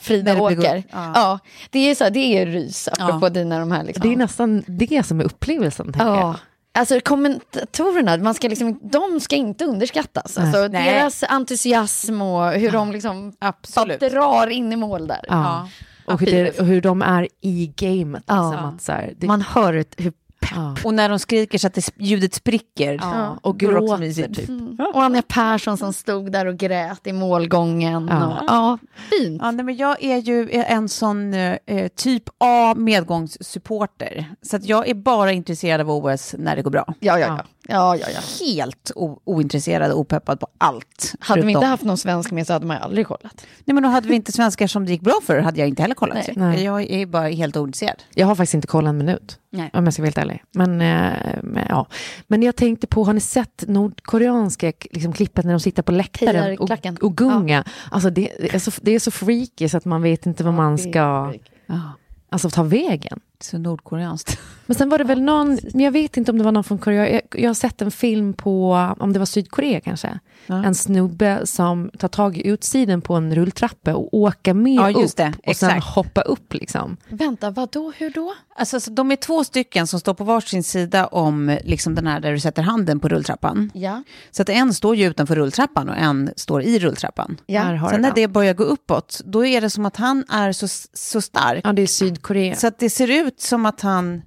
Frida 0.00 0.34
blir 0.34 0.42
åker. 0.42 0.82
Ja. 0.90 1.12
Ja. 1.14 1.38
det 1.70 1.78
är 1.78 1.94
så 1.94 2.08
det 2.08 2.38
är 2.38 2.46
rys 2.46 2.88
apropå 2.88 3.28
dina 3.28 3.58
de 3.58 3.72
här 3.72 3.84
liksom. 3.84 4.02
Det 4.02 4.14
är 4.14 4.16
nästan 4.16 4.64
det 4.66 5.06
som 5.06 5.20
är 5.20 5.24
upplevelsen, 5.24 5.86
tänker 5.92 6.06
jag. 6.06 6.16
Ja. 6.16 6.36
Alltså 6.72 7.00
kommentatorerna, 7.00 8.16
man 8.16 8.34
ska 8.34 8.48
liksom, 8.48 8.80
de 8.82 9.20
ska 9.20 9.36
inte 9.36 9.64
underskattas. 9.64 10.38
Alltså, 10.38 10.68
Nej. 10.68 10.94
deras 10.94 11.22
entusiasm 11.22 12.22
och 12.22 12.52
hur 12.52 12.70
de 12.70 12.92
liksom 12.92 13.32
Absolut. 13.38 14.00
drar 14.00 14.46
in 14.46 14.72
i 14.72 14.76
mål 14.76 15.06
där. 15.06 15.24
Ja. 15.28 15.68
Och, 16.06 16.20
hur 16.20 16.26
det, 16.26 16.60
och 16.60 16.66
hur 16.66 16.80
de 16.80 17.02
är 17.02 17.28
i 17.40 17.72
gamet. 17.76 18.24
Ja. 18.26 18.50
Liksom, 18.50 18.66
att 18.66 18.82
så 18.82 18.92
här, 18.92 19.12
det, 19.16 19.26
Man 19.26 19.42
hör 19.42 19.84
hur. 19.96 20.12
Ja. 20.54 20.76
Och 20.84 20.94
när 20.94 21.08
de 21.08 21.18
skriker 21.18 21.58
så 21.58 21.66
att 21.66 21.74
det, 21.74 21.90
ljudet 21.98 22.34
spricker. 22.34 22.98
Ja. 23.02 23.38
Och 23.42 23.58
gråter 23.60 23.96
mysigt. 23.98 24.34
typ. 24.36 24.50
Och 24.94 25.02
Anja 25.02 25.22
Persson 25.22 25.76
som 25.76 25.92
stod 25.92 26.32
där 26.32 26.46
och 26.46 26.56
grät 26.56 27.06
i 27.06 27.12
målgången. 27.12 28.08
Ja. 28.10 28.26
Och, 28.26 28.44
ja, 28.48 28.78
fint. 29.10 29.42
Ja, 29.42 29.50
nej, 29.50 29.64
men 29.64 29.76
jag 29.76 30.02
är 30.02 30.16
ju 30.16 30.50
en 30.52 30.88
sån 30.88 31.34
eh, 31.34 31.88
typ 31.96 32.22
A 32.38 32.74
medgångssupporter. 32.76 34.34
Så 34.42 34.56
att 34.56 34.64
jag 34.64 34.88
är 34.88 34.94
bara 34.94 35.32
intresserad 35.32 35.80
av 35.80 35.90
OS 35.90 36.34
när 36.38 36.56
det 36.56 36.62
går 36.62 36.70
bra. 36.70 36.94
Ja, 37.00 37.18
ja, 37.18 37.26
ja. 37.26 37.44
ja, 37.68 37.96
ja, 37.96 38.06
ja. 38.14 38.46
Helt 38.46 38.92
o- 38.94 39.20
ointresserad 39.24 39.92
och 39.92 39.98
opeppad 39.98 40.40
på 40.40 40.46
allt. 40.58 41.14
Hade 41.20 41.42
vi 41.42 41.52
inte 41.52 41.66
haft 41.66 41.82
någon 41.84 41.98
svensk 41.98 42.30
med 42.30 42.46
så 42.46 42.52
hade 42.52 42.66
man 42.66 42.76
ju 42.76 42.82
aldrig 42.82 43.06
kollat. 43.06 43.46
Nej, 43.64 43.74
men 43.74 43.82
då 43.82 43.88
hade 43.88 44.08
vi 44.08 44.14
inte 44.14 44.32
svenskar 44.32 44.66
som 44.66 44.84
det 44.86 44.92
gick 44.92 45.00
bra 45.00 45.20
för, 45.22 45.38
hade 45.38 45.60
jag 45.60 45.68
inte 45.68 45.82
heller 45.82 45.94
kollat. 45.94 46.14
Nej. 46.16 46.32
Nej. 46.36 46.64
Jag 46.64 46.82
är 46.90 47.06
bara 47.06 47.28
helt 47.28 47.56
ointresserad. 47.56 48.02
Jag 48.14 48.26
har 48.26 48.34
faktiskt 48.34 48.54
inte 48.54 48.66
kollat 48.66 48.88
en 48.88 48.98
minut, 48.98 49.38
Nej. 49.50 49.70
om 49.72 49.84
jag 49.84 49.92
ska 49.92 50.02
vara 50.02 50.06
helt 50.06 50.18
ärlig. 50.18 50.29
Men, 50.52 50.80
eh, 50.80 51.64
ja. 51.68 51.86
men 52.26 52.42
jag 52.42 52.56
tänkte 52.56 52.86
på, 52.86 53.04
har 53.04 53.12
ni 53.12 53.20
sett 53.20 53.64
nordkoreanska 53.66 54.72
liksom, 54.90 55.12
klippet 55.12 55.44
när 55.44 55.52
de 55.52 55.60
sitter 55.60 55.82
på 55.82 55.92
läktaren 55.92 56.58
och, 56.58 56.70
och 57.02 57.16
gunga? 57.16 57.64
Alltså 57.90 58.10
det, 58.10 58.54
är 58.54 58.58
så, 58.58 58.70
det 58.82 58.94
är 58.94 58.98
så 58.98 59.10
freaky 59.10 59.68
så 59.68 59.76
att 59.76 59.84
man 59.84 60.02
vet 60.02 60.26
inte 60.26 60.44
vad 60.44 60.54
man 60.54 60.78
ska 60.78 61.32
Ja. 61.66 61.92
alltså, 62.30 62.50
ta 62.50 62.62
vägen. 62.62 63.20
Så 63.42 63.58
nordkoreanskt. 63.58 64.38
Men 64.66 64.74
sen 64.76 64.88
var 64.88 64.98
det 64.98 65.04
väl 65.04 65.22
någon, 65.22 65.58
men 65.72 65.80
jag 65.80 65.92
vet 65.92 66.16
inte 66.16 66.30
om 66.30 66.38
det 66.38 66.44
var 66.44 66.52
någon 66.52 66.64
från 66.64 66.78
Korea, 66.78 67.10
jag, 67.10 67.22
jag 67.42 67.48
har 67.50 67.54
sett 67.54 67.82
en 67.82 67.90
film 67.90 68.32
på, 68.32 68.72
om 68.98 69.12
det 69.12 69.18
var 69.18 69.26
Sydkorea 69.26 69.80
kanske, 69.80 70.18
Ja. 70.46 70.64
en 70.64 70.74
snubbe 70.74 71.40
som 71.46 71.90
tar 71.98 72.08
tag 72.08 72.36
i 72.36 72.46
utsidan 72.48 73.00
på 73.00 73.14
en 73.14 73.34
rulltrappa 73.34 73.94
och 73.94 74.14
åker 74.14 74.54
med 74.54 74.72
Ja, 74.74 74.90
upp 74.90 75.16
det. 75.16 75.32
och 75.46 75.56
sen 75.56 75.70
Exakt. 75.70 75.84
hoppa 75.94 76.20
upp 76.20 76.54
liksom. 76.54 76.96
Vänta, 77.08 77.50
vad 77.50 77.70
då? 77.70 77.92
Hur 77.96 78.10
då? 78.10 78.34
Alltså, 78.56 78.80
så 78.80 78.90
de 78.90 79.12
är 79.12 79.16
två 79.16 79.44
stycken 79.44 79.86
som 79.86 80.00
står 80.00 80.14
på 80.14 80.24
varsin 80.24 80.62
sida 80.62 81.06
om 81.06 81.58
liksom 81.64 81.94
den 81.94 82.06
här 82.06 82.20
där 82.20 82.32
du 82.32 82.40
sätter 82.40 82.62
handen 82.62 83.00
på 83.00 83.08
rulltrappan. 83.08 83.70
Ja. 83.74 84.02
Så 84.30 84.42
att 84.42 84.48
en 84.48 84.74
står 84.74 84.96
ju 84.96 85.06
utanför 85.06 85.34
rulltrappan 85.36 85.88
och 85.88 85.96
en 85.96 86.30
står 86.36 86.62
i 86.62 86.78
rulltrappan. 86.78 87.36
Ja. 87.46 87.88
Sen 87.90 88.00
när 88.02 88.12
det 88.14 88.28
börjar 88.28 88.54
gå 88.54 88.64
uppåt, 88.64 89.20
då 89.24 89.46
är 89.46 89.60
det 89.60 89.70
som 89.70 89.86
att 89.86 89.96
han 89.96 90.24
är 90.28 90.52
så, 90.52 90.68
så 90.94 91.20
stark. 91.20 91.60
Ja, 91.64 91.72
det 91.72 91.82
är 91.82 91.86
Sydkorea. 91.86 92.54
Så 92.54 92.66
att 92.66 92.78
det 92.78 92.90
ser 92.90 93.10
ut 93.10 93.29
som 93.36 93.66
att 93.66 93.80
han, 93.80 94.22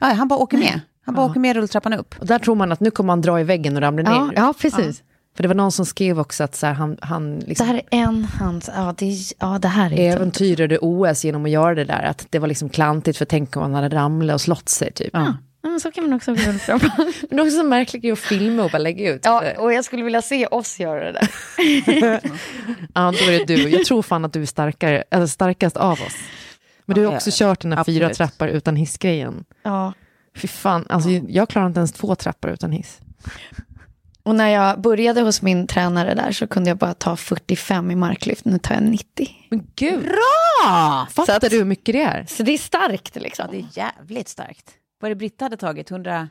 ja, 0.00 0.06
han 0.06 0.28
bara 0.28 0.38
åker 0.38 0.58
med. 0.58 0.80
Han 1.06 1.14
bara 1.14 1.26
åker 1.26 1.40
med 1.40 1.56
rulltrappan 1.56 1.92
upp. 1.92 2.14
Och 2.20 2.26
där 2.26 2.38
tror 2.38 2.54
man 2.54 2.72
att 2.72 2.80
nu 2.80 2.90
kommer 2.90 3.12
han 3.12 3.20
dra 3.20 3.40
i 3.40 3.44
väggen 3.44 3.76
och 3.76 3.82
ramla 3.82 4.02
Ja, 4.10 4.24
ner. 4.26 4.32
ja, 4.36 4.54
precis. 4.58 5.02
För 5.36 5.42
det 5.42 5.48
var 5.48 5.54
någon 5.54 5.72
som 5.72 5.86
skrev 5.86 6.20
också 6.20 6.44
att 6.44 6.54
så 6.54 6.66
här, 6.66 6.72
han, 6.74 6.96
han 7.02 7.38
Det 7.38 7.46
liksom 7.46 7.66
här 7.66 7.74
är 7.74 7.82
en 7.90 8.24
hands... 8.24 8.70
Ja, 8.76 8.94
det, 8.98 9.12
ja, 9.38 9.58
det 9.58 9.68
här 9.68 9.92
är 9.92 10.16
äventyrade 10.16 10.78
OS 10.78 11.24
genom 11.24 11.44
att 11.44 11.50
göra 11.50 11.74
det 11.74 11.84
där. 11.84 12.02
Att 12.02 12.26
det 12.30 12.38
var 12.38 12.48
liksom 12.48 12.68
klantigt 12.68 13.18
för 13.18 13.24
tänk 13.24 13.56
om 13.56 13.62
han 13.62 13.74
hade 13.74 13.96
ramlat 13.96 14.34
och 14.34 14.40
slått 14.40 14.68
sig 14.68 14.92
typ. 14.92 15.10
Ja, 15.12 15.36
men 15.62 15.80
så 15.80 15.90
kan 15.90 16.04
man 16.04 16.12
också 16.12 16.30
gå 16.34 16.36
framför. 16.36 16.80
Men 17.28 17.36
det 17.36 17.36
är 17.36 17.40
också 17.46 17.56
så 17.56 17.64
märkligt 17.64 18.12
att 18.12 18.18
filma 18.18 18.64
och 18.64 18.70
bara 18.70 18.78
lägga 18.78 19.14
ut. 19.14 19.20
Ja, 19.24 19.42
och 19.58 19.72
jag 19.72 19.84
skulle 19.84 20.02
vilja 20.04 20.22
se 20.22 20.46
oss 20.46 20.80
göra 20.80 21.04
det 21.04 21.12
där. 21.12 21.28
Ja, 22.94 23.12
då 23.18 23.30
är 23.30 23.38
det 23.38 23.44
du. 23.56 23.68
Jag 23.68 23.84
tror 23.84 24.02
fan 24.02 24.24
att 24.24 24.32
du 24.32 24.42
är 24.42 24.46
starkare, 24.46 25.04
eller 25.10 25.26
starkast 25.26 25.76
av 25.76 25.92
oss. 25.92 26.14
Men 26.86 26.94
du 26.96 27.06
har 27.06 27.14
också 27.14 27.30
kört 27.32 27.60
den 27.60 27.72
här 27.72 27.84
fyra 27.84 28.06
absolut. 28.06 28.16
trappor 28.16 28.48
utan 28.48 28.76
hissgrejen. 28.76 29.44
Ja. 29.62 29.92
Fy 30.36 30.48
fan, 30.48 30.86
alltså, 30.88 31.10
jag 31.10 31.48
klarar 31.48 31.66
inte 31.66 31.80
ens 31.80 31.92
två 31.92 32.14
trappor 32.14 32.50
utan 32.50 32.72
hiss. 32.72 33.00
Och 34.22 34.34
när 34.34 34.48
jag 34.48 34.80
började 34.80 35.20
hos 35.20 35.42
min 35.42 35.66
tränare 35.66 36.14
där 36.14 36.32
så 36.32 36.46
kunde 36.46 36.70
jag 36.70 36.76
bara 36.78 36.94
ta 36.94 37.16
45 37.16 37.90
i 37.90 37.94
marklyft. 37.94 38.44
Nu 38.44 38.58
tar 38.58 38.74
jag 38.74 38.82
90. 38.84 39.28
Men 39.50 39.66
gud, 39.76 40.02
Bra! 40.02 41.06
fattar 41.10 41.32
Så 41.32 41.46
att- 41.46 41.50
du 41.50 41.58
hur 41.58 41.64
mycket 41.64 41.92
det 41.92 42.02
är? 42.02 42.26
Så 42.28 42.42
det 42.42 42.52
är 42.52 42.58
starkt 42.58 43.16
liksom. 43.16 43.46
Ja, 43.52 43.52
det 43.52 43.58
är 43.80 43.84
jävligt 43.98 44.28
starkt. 44.28 44.70
Vad 45.00 45.10
är 45.10 45.14
det 45.14 45.18
Britta 45.18 45.44
hade 45.44 45.56
tagit? 45.56 45.90
100? 45.90 46.28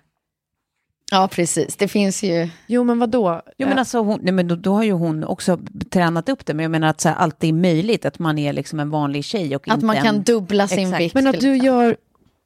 Ja, 1.11 1.27
precis. 1.31 1.75
Det 1.75 1.87
finns 1.87 2.23
ju... 2.23 2.49
Jo, 2.67 2.83
men 2.83 2.99
vad 2.99 3.09
då? 3.09 3.41
Jo, 3.57 3.67
men 3.67 3.79
alltså, 3.79 3.99
hon, 3.99 4.19
nej, 4.23 4.33
men 4.33 4.47
då, 4.47 4.55
då 4.55 4.73
har 4.73 4.83
ju 4.83 4.91
hon 4.91 5.23
också 5.23 5.59
tränat 5.91 6.29
upp 6.29 6.45
det. 6.45 6.53
Men 6.53 6.63
jag 6.63 6.71
menar 6.71 6.87
att 6.87 7.01
så 7.01 7.09
här, 7.09 7.15
allt 7.15 7.43
är 7.43 7.53
möjligt, 7.53 8.05
att 8.05 8.19
man 8.19 8.37
är 8.37 8.53
liksom 8.53 8.79
en 8.79 8.89
vanlig 8.89 9.23
tjej. 9.25 9.55
Och 9.55 9.67
Att 9.67 9.73
inte 9.73 9.85
man 9.85 9.95
en, 9.97 10.03
kan 10.03 10.23
dubbla 10.23 10.67
sin 10.67 10.79
Exakt. 10.79 11.01
vikt. 11.01 11.15
Men 11.15 11.27
att 11.27 11.39
du 11.39 11.57
gör, 11.57 11.97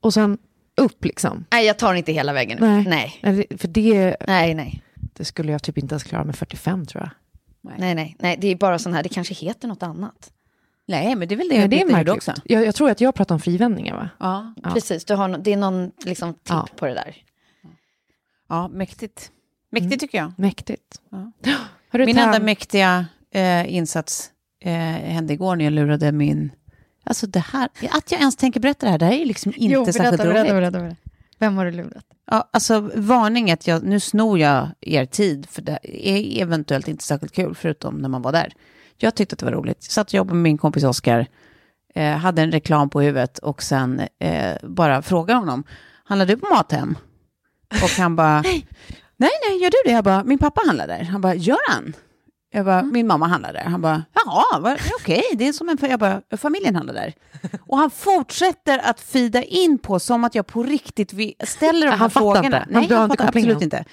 och 0.02 0.14
sen 0.14 0.38
upp 0.82 1.06
liksom. 1.06 1.46
Nej, 1.52 1.66
jag 1.66 1.78
tar 1.80 1.94
inte 1.94 2.12
hela 2.12 2.34
vägen. 2.34 2.58
Nej. 2.62 3.20
Nej. 3.22 3.48
För 3.58 3.68
det, 3.68 4.16
Nej, 4.28 4.54
nej. 4.54 4.82
det 4.96 5.26
skulle 5.26 5.52
jag 5.52 5.64
typ 5.64 5.78
inte 5.78 5.94
ens 5.94 6.04
klara 6.04 6.24
med 6.24 6.36
45 6.36 6.86
tror 6.86 7.04
jag. 7.04 7.10
Nej, 7.80 7.96
nej. 7.96 8.16
nej. 8.20 8.38
Det 8.42 8.48
är 8.48 8.56
bara 8.56 8.80
sån 8.80 8.94
här, 8.94 9.04
det 9.04 9.10
kanske 9.10 9.34
heter 9.34 9.68
något 9.68 9.84
annat. 9.84 10.32
Nej, 10.88 11.16
men 11.16 11.28
det 11.28 11.36
är 11.36 11.38
väl 11.38 11.50
det, 11.50 11.56
Ja, 11.56 11.68
det 11.68 11.82
är 11.82 11.86
märkligt. 11.86 12.16
också. 12.16 12.34
Jag, 12.46 12.66
jag 12.66 12.76
tror 12.76 12.90
att 12.90 13.02
jag 13.02 13.16
pratar 13.16 13.36
om 13.36 13.42
frivändningar 13.42 13.96
va? 13.96 14.10
Ja. 14.20 14.54
Ja. 14.64 14.70
Precis, 14.74 15.06
du 15.06 15.14
har, 15.16 15.30
no- 15.30 15.42
det 15.44 15.54
är 15.54 15.58
någon 15.58 15.92
liksom, 16.06 16.34
tipp 16.34 16.40
Ja. 16.50 16.68
på 16.76 16.86
det 16.86 16.94
där. 16.94 17.16
Ja, 18.48 18.68
mäktigt. 18.68 19.32
Mäktigt 19.72 20.02
tycker 20.02 20.18
jag. 20.18 20.34
Mäktigt. 20.38 21.02
Ja. 21.10 21.32
Min 21.92 22.18
enda 22.18 22.40
mäktiga 22.40 23.06
eh, 23.32 23.74
insats 23.76 24.32
eh, 24.62 24.72
hände 24.72 25.34
igår 25.34 25.56
när 25.56 25.66
jag 25.66 25.74
lurade 25.74 26.12
min... 26.12 26.52
Alltså 27.04 27.28
det 27.28 27.40
här, 27.40 27.70
att 27.92 28.12
jag 28.12 28.20
ens 28.20 28.36
tänker 28.36 28.60
berätta 28.60 28.86
det 28.86 28.92
här, 28.92 29.00
det 29.00 29.06
här 29.06 29.14
är 29.14 29.18
ju 29.18 29.26
liksom 29.26 29.54
inte 29.56 29.94
särskilt 29.94 30.24
roligt. 30.24 30.34
berätta, 30.34 30.80
berätta. 30.80 30.96
Vem 31.40 31.58
har 31.58 31.66
du 31.66 31.72
lurat? 31.72 32.06
Ja, 32.32 32.50
alltså 32.54 32.92
varning 32.96 33.52
att 33.52 33.68
jag, 33.68 33.84
nu 33.84 34.00
snor 34.00 34.40
jag 34.40 34.70
er 34.82 35.06
tid, 35.06 35.50
för 35.50 35.62
det 35.62 35.80
är 35.84 36.42
eventuellt 36.42 36.88
inte 36.88 37.04
särskilt 37.04 37.34
kul, 37.36 37.56
förutom 37.56 37.98
när 37.98 38.10
man 38.10 38.22
var 38.22 38.32
där. 38.32 38.54
Jag 38.98 39.16
tyckte 39.16 39.34
att 39.34 39.40
det 39.40 39.46
var 39.46 39.54
roligt. 39.54 39.78
Jag 39.82 39.92
satt 39.92 40.08
och 40.08 40.14
jobbade 40.14 40.34
med 40.34 40.44
min 40.44 40.58
kompis 40.58 40.84
Oskar, 40.84 41.28
eh, 41.96 42.18
hade 42.18 42.42
en 42.42 42.52
reklam 42.52 42.90
på 42.90 43.02
huvudet 43.02 43.38
och 43.38 43.64
sen 43.64 44.02
eh, 44.20 44.56
bara 44.64 45.02
frågade 45.02 45.40
honom, 45.40 45.64
handlar 46.04 46.26
du 46.26 46.38
på 46.38 46.48
Mathem? 46.56 46.98
Och 47.84 47.90
han 47.90 48.16
bara, 48.16 48.42
nej, 48.42 48.66
nej, 49.18 49.62
gör 49.62 49.70
du 49.70 49.78
det? 49.86 49.92
Jag 49.92 50.04
bara, 50.04 50.24
min 50.24 50.38
pappa 50.40 50.62
handlar 50.66 50.88
där. 50.88 51.04
Han 51.04 51.22
bara, 51.22 51.36
gör 51.36 51.72
han? 51.72 51.94
Jag 52.52 52.66
bara, 52.66 52.84
min 52.84 53.08
mamma 53.08 53.28
handlar 53.28 53.54
där. 53.54 53.64
Han 53.64 53.82
bara, 53.82 54.04
jaha, 54.14 54.78
okej, 55.00 55.24
det 55.34 55.48
är 55.48 55.54
som 55.54 55.70
en... 55.70 55.78
Jag 55.82 56.00
bara, 56.00 56.22
familjen 56.38 56.76
handlar 56.76 56.94
där. 56.94 57.14
Och 57.68 57.78
han 57.78 57.90
fortsätter 57.90 58.80
att 58.80 59.00
fida 59.02 59.44
in 59.44 59.78
på 59.78 60.00
som 60.00 60.24
att 60.24 60.36
jag 60.36 60.48
på 60.48 60.64
riktigt 60.64 61.14
vi- 61.14 61.36
ställer 61.44 61.86
de 61.86 61.92
här 61.92 61.98
Han 61.98 62.10
frågorna. 62.12 62.46
inte. 62.46 62.58
Han 62.58 62.68
Nej, 62.82 62.94
han 62.94 63.10
fattar 63.10 63.28
absolut 63.28 63.62
inte. 63.62 63.86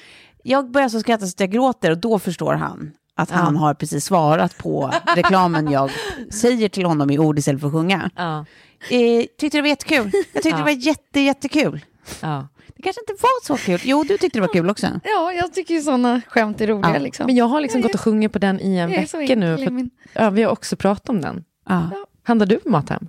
Jag 0.43 0.71
börjar 0.71 0.89
så 0.89 1.01
skratta 1.01 1.27
så 1.27 1.31
att 1.35 1.41
jag 1.41 1.51
gråter 1.51 1.91
och 1.91 1.99
då 1.99 2.19
förstår 2.19 2.55
han 2.55 2.93
att 3.17 3.31
han 3.31 3.57
har 3.57 3.75
precis 3.75 4.05
svarat 4.05 4.59
på 4.59 4.93
reklamen 5.17 5.71
jag 5.71 5.91
säger 6.33 6.69
till 6.69 6.85
honom 6.87 7.11
i 7.11 7.19
ord 7.19 7.39
istället 7.39 7.61
för 7.61 7.69
att 7.69 7.73
sjunga. 7.75 8.11
Ja. 8.17 8.45
Eh, 8.91 9.25
tyckte 9.39 9.59
det 9.59 9.63
var 9.63 9.69
jättekul. 9.69 10.11
Jag 10.33 10.43
tyckte 10.43 10.59
det 10.59 10.65
var 10.65 10.71
jätte, 10.71 11.21
jättekul. 11.21 11.85
Ja. 12.21 12.49
Kanske 12.85 13.01
inte 13.01 13.13
var 13.23 13.45
så 13.47 13.57
kul. 13.57 13.81
Jo, 13.85 14.05
du 14.05 14.19
tyckte 14.19 14.39
det 14.39 14.41
var 14.47 14.53
kul 14.53 14.71
också. 14.71 14.87
Ja, 15.05 15.33
jag 15.33 15.55
tycker 15.55 15.75
ju 15.75 15.81
sådana 15.83 16.21
skämt 16.29 16.61
är 16.61 16.67
roliga. 16.67 16.93
Ja. 16.93 16.99
Liksom. 16.99 17.27
Men 17.27 17.35
jag 17.37 17.45
har 17.45 17.61
liksom 17.61 17.81
gått 17.81 17.95
och 17.95 18.01
sjungit 18.01 18.33
på 18.33 18.39
den 18.39 18.61
i 18.61 18.77
en 18.77 18.91
Jag 18.93 19.01
vecka 19.19 19.37
nu. 19.37 19.57
För, 19.59 19.71
min- 19.71 19.91
ja, 20.13 20.31
vi 20.31 20.43
har 20.43 20.51
också 20.53 20.77
pratat 20.77 21.09
om 21.09 21.21
den. 21.21 21.45
Ja. 21.69 21.91
Handlar 22.23 22.47
du 22.47 22.57
på 22.59 22.69
Mathem? 22.71 23.09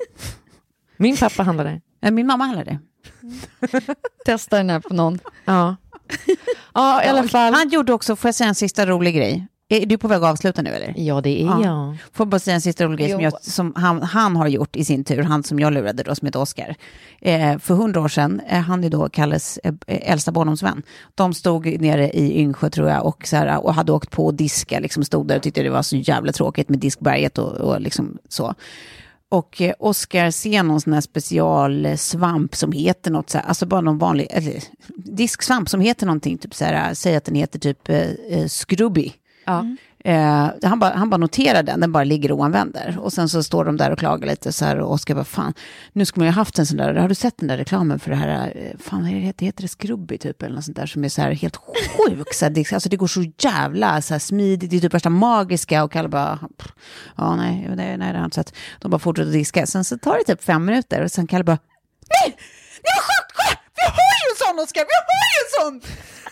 Min 0.96 1.16
pappa 1.16 1.42
handlar. 1.42 1.80
Eh, 2.02 2.10
Min 2.10 2.26
mamma 2.26 2.44
handlar 2.44 2.64
det. 2.64 2.78
Testa 4.26 4.56
den 4.56 4.70
här 4.70 4.80
på 4.80 4.94
någon. 4.94 5.18
Ja. 5.44 5.76
ja, 6.74 7.04
i 7.04 7.06
alla 7.06 7.28
fall. 7.28 7.54
Han 7.54 7.68
gjorde 7.68 7.92
också, 7.92 8.16
får 8.16 8.28
jag 8.28 8.34
säga 8.34 8.48
en 8.48 8.54
sista 8.54 8.86
rolig 8.86 9.14
grej? 9.16 9.46
Är 9.76 9.86
du 9.86 9.98
på 9.98 10.08
väg 10.08 10.22
att 10.22 10.30
avsluta 10.30 10.62
nu 10.62 10.70
eller? 10.70 10.94
Ja, 10.96 11.20
det 11.20 11.42
är 11.42 11.44
Ja. 11.44 11.64
jag. 11.64 11.96
Får 12.12 12.26
bara 12.26 12.38
säga 12.38 12.54
en 12.54 12.60
sista 12.60 12.84
rolig 12.84 12.98
grej 12.98 13.10
som, 13.10 13.20
jag, 13.20 13.42
som 13.42 13.72
han, 13.76 14.02
han 14.02 14.36
har 14.36 14.48
gjort 14.48 14.76
i 14.76 14.84
sin 14.84 15.04
tur, 15.04 15.22
han 15.22 15.42
som 15.42 15.60
jag 15.60 15.72
lurade 15.72 16.02
då, 16.02 16.14
som 16.14 16.26
heter 16.26 16.40
Oscar. 16.40 16.74
Eh, 17.20 17.58
för 17.58 17.74
hundra 17.74 18.00
år 18.00 18.08
sedan, 18.08 18.40
eh, 18.48 18.60
han 18.60 18.84
är 18.84 18.90
då 18.90 19.08
Kalles 19.08 19.58
eh, 19.64 19.74
äldsta 19.86 20.32
barndomsvän. 20.32 20.82
De 21.14 21.34
stod 21.34 21.80
nere 21.80 22.10
i 22.10 22.40
Yngsjö 22.40 22.70
tror 22.70 22.88
jag 22.88 23.06
och, 23.06 23.26
så 23.26 23.36
här, 23.36 23.64
och 23.64 23.74
hade 23.74 23.92
åkt 23.92 24.10
på 24.10 24.28
att 24.28 24.38
diska, 24.38 24.80
liksom 24.80 25.04
stod 25.04 25.28
där 25.28 25.36
och 25.36 25.42
tyckte 25.42 25.62
det 25.62 25.70
var 25.70 25.82
så 25.82 25.96
jävla 25.96 26.32
tråkigt 26.32 26.68
med 26.68 26.78
diskberget 26.78 27.38
och, 27.38 27.52
och 27.52 27.80
liksom 27.80 28.18
så. 28.28 28.54
Och 29.28 29.62
eh, 29.62 29.74
Oscar 29.78 30.30
ser 30.30 30.62
någon 30.62 30.80
sån 30.80 30.92
här 30.92 31.00
specialsvamp 31.00 32.54
som 32.56 32.72
heter 32.72 33.10
något 33.10 33.30
så 33.30 33.38
här, 33.38 33.44
alltså 33.44 33.66
bara 33.66 33.80
någon 33.80 33.98
vanlig, 33.98 34.26
eller 34.30 34.62
disksvamp 34.96 35.68
som 35.68 35.80
heter 35.80 36.06
någonting, 36.06 36.38
typ 36.38 36.54
så 36.54 36.64
här, 36.64 36.94
säg 36.94 37.16
att 37.16 37.24
den 37.24 37.34
heter 37.34 37.58
typ 37.58 37.88
eh, 37.88 38.10
eh, 38.28 38.46
skrubby. 38.46 39.12
Ja. 39.44 39.66
Eh, 40.04 40.50
han, 40.62 40.78
bara, 40.78 40.94
han 40.94 41.10
bara 41.10 41.16
noterar 41.16 41.62
den, 41.62 41.80
den 41.80 41.92
bara 41.92 42.04
ligger 42.04 42.32
oanvänd 42.32 42.72
där. 42.72 42.98
Och 42.98 43.12
sen 43.12 43.28
så 43.28 43.42
står 43.42 43.64
de 43.64 43.76
där 43.76 43.90
och 43.90 43.98
klagar 43.98 44.26
lite 44.26 44.52
så 44.52 44.64
här 44.64 44.78
och 44.78 44.92
Oskar 44.92 45.14
bara, 45.14 45.24
fan, 45.24 45.54
nu 45.92 46.04
skulle 46.04 46.20
man 46.20 46.32
ju 46.32 46.32
haft 46.32 46.58
en 46.58 46.66
sån 46.66 46.76
där, 46.76 46.94
har 46.94 47.08
du 47.08 47.14
sett 47.14 47.38
den 47.38 47.48
där 47.48 47.56
reklamen 47.56 47.98
för 47.98 48.10
det 48.10 48.16
här, 48.16 48.52
eh, 48.56 48.78
fan 48.78 49.02
vad 49.02 49.10
heter 49.10 49.38
det, 49.38 49.46
heter 49.46 49.62
det 49.62 49.68
Skrubby 49.68 50.18
typ 50.18 50.42
eller 50.42 50.54
något 50.54 50.64
sånt 50.64 50.76
där 50.76 50.86
som 50.86 51.04
är 51.04 51.08
så 51.08 51.22
här 51.22 51.32
helt 51.32 51.56
sjuk, 51.56 52.34
så 52.34 52.44
här, 52.44 52.50
det, 52.50 52.72
alltså 52.72 52.88
det 52.88 52.96
går 52.96 53.06
så 53.06 53.24
jävla 53.38 54.02
så 54.02 54.14
här 54.14 54.18
smidigt, 54.18 54.70
det 54.70 54.76
är 54.76 54.80
typ 54.80 54.94
värsta 54.94 55.10
magiska 55.10 55.84
och 55.84 55.92
Kalle 55.92 56.08
bara, 56.08 56.38
ja 57.16 57.36
nej, 57.36 57.66
nej, 57.76 57.96
nej, 57.96 57.98
det 57.98 58.04
har 58.04 58.14
jag 58.14 58.24
inte 58.24 58.34
sett. 58.34 58.54
De 58.78 58.90
bara 58.90 58.98
fortsätter 58.98 59.28
att 59.28 59.32
diska, 59.32 59.66
sen 59.66 59.84
så 59.84 59.98
tar 59.98 60.18
det 60.18 60.24
typ 60.24 60.44
fem 60.44 60.64
minuter 60.64 61.02
och 61.04 61.10
sen 61.10 61.26
Kalle 61.26 61.44
bara, 61.44 61.58
nej, 62.08 62.36
det 62.82 62.90
var 62.96 63.02
sjukt, 63.02 63.32
kolla, 63.36 63.58
vi 64.28 64.41
en 64.52 64.56
sån 64.58 64.64
Oskar, 64.64 64.84
vi 64.90 64.94
har 65.00 65.04
ju 65.32 65.38
en 65.42 65.50
sån! 65.60 65.74